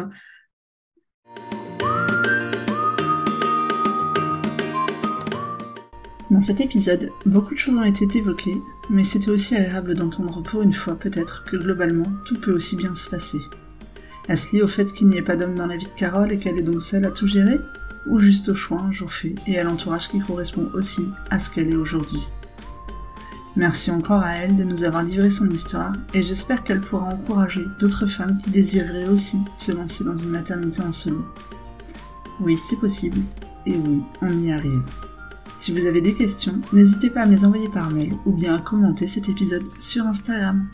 Dans 6.31 6.41
cet 6.41 6.59
épisode, 6.59 7.11
beaucoup 7.27 7.53
de 7.53 7.59
choses 7.59 7.75
ont 7.75 7.83
été 7.83 8.17
évoquées, 8.17 8.57
mais 8.89 9.03
c'était 9.03 9.29
aussi 9.29 9.55
agréable 9.55 9.93
d'entendre 9.93 10.41
pour 10.41 10.63
une 10.63 10.73
fois 10.73 10.95
peut-être 10.95 11.43
que 11.43 11.55
globalement, 11.55 12.11
tout 12.25 12.41
peut 12.41 12.53
aussi 12.53 12.75
bien 12.75 12.95
se 12.95 13.07
passer. 13.07 13.37
Est-ce 14.27 14.55
lié 14.55 14.63
au 14.63 14.67
fait 14.67 14.91
qu'il 14.91 15.07
n'y 15.07 15.17
ait 15.17 15.21
pas 15.21 15.35
d'homme 15.35 15.53
dans 15.53 15.67
la 15.67 15.77
vie 15.77 15.85
de 15.85 15.99
Carole 15.99 16.31
et 16.31 16.39
qu'elle 16.39 16.57
est 16.57 16.63
donc 16.63 16.81
seule 16.81 17.05
à 17.05 17.11
tout 17.11 17.27
gérer? 17.27 17.59
Ou 18.05 18.19
juste 18.19 18.49
au 18.49 18.55
choix 18.55 18.81
un 18.81 18.91
jour 18.91 19.11
fait 19.11 19.35
et 19.47 19.59
à 19.59 19.63
l'entourage 19.63 20.09
qui 20.09 20.19
correspond 20.19 20.69
aussi 20.73 21.07
à 21.29 21.39
ce 21.39 21.49
qu'elle 21.49 21.71
est 21.71 21.75
aujourd'hui. 21.75 22.27
Merci 23.55 23.91
encore 23.91 24.21
à 24.21 24.35
elle 24.35 24.55
de 24.55 24.63
nous 24.63 24.85
avoir 24.85 25.03
livré 25.03 25.29
son 25.29 25.49
histoire 25.49 25.93
et 26.13 26.23
j'espère 26.23 26.63
qu'elle 26.63 26.81
pourra 26.81 27.05
encourager 27.05 27.65
d'autres 27.79 28.07
femmes 28.07 28.39
qui 28.43 28.49
désireraient 28.49 29.09
aussi 29.09 29.39
se 29.57 29.73
lancer 29.73 30.03
dans 30.03 30.15
une 30.15 30.29
maternité 30.29 30.81
en 30.81 30.93
solo. 30.93 31.25
Oui, 32.39 32.57
c'est 32.57 32.79
possible 32.79 33.19
et 33.65 33.75
oui, 33.75 34.01
on 34.21 34.39
y 34.39 34.51
arrive. 34.51 34.81
Si 35.57 35.77
vous 35.77 35.85
avez 35.85 36.01
des 36.01 36.15
questions, 36.15 36.59
n'hésitez 36.73 37.09
pas 37.09 37.21
à 37.21 37.25
les 37.25 37.45
envoyer 37.45 37.69
par 37.69 37.91
mail 37.91 38.13
ou 38.25 38.31
bien 38.31 38.55
à 38.55 38.59
commenter 38.59 39.05
cet 39.05 39.29
épisode 39.29 39.65
sur 39.79 40.07
Instagram. 40.07 40.65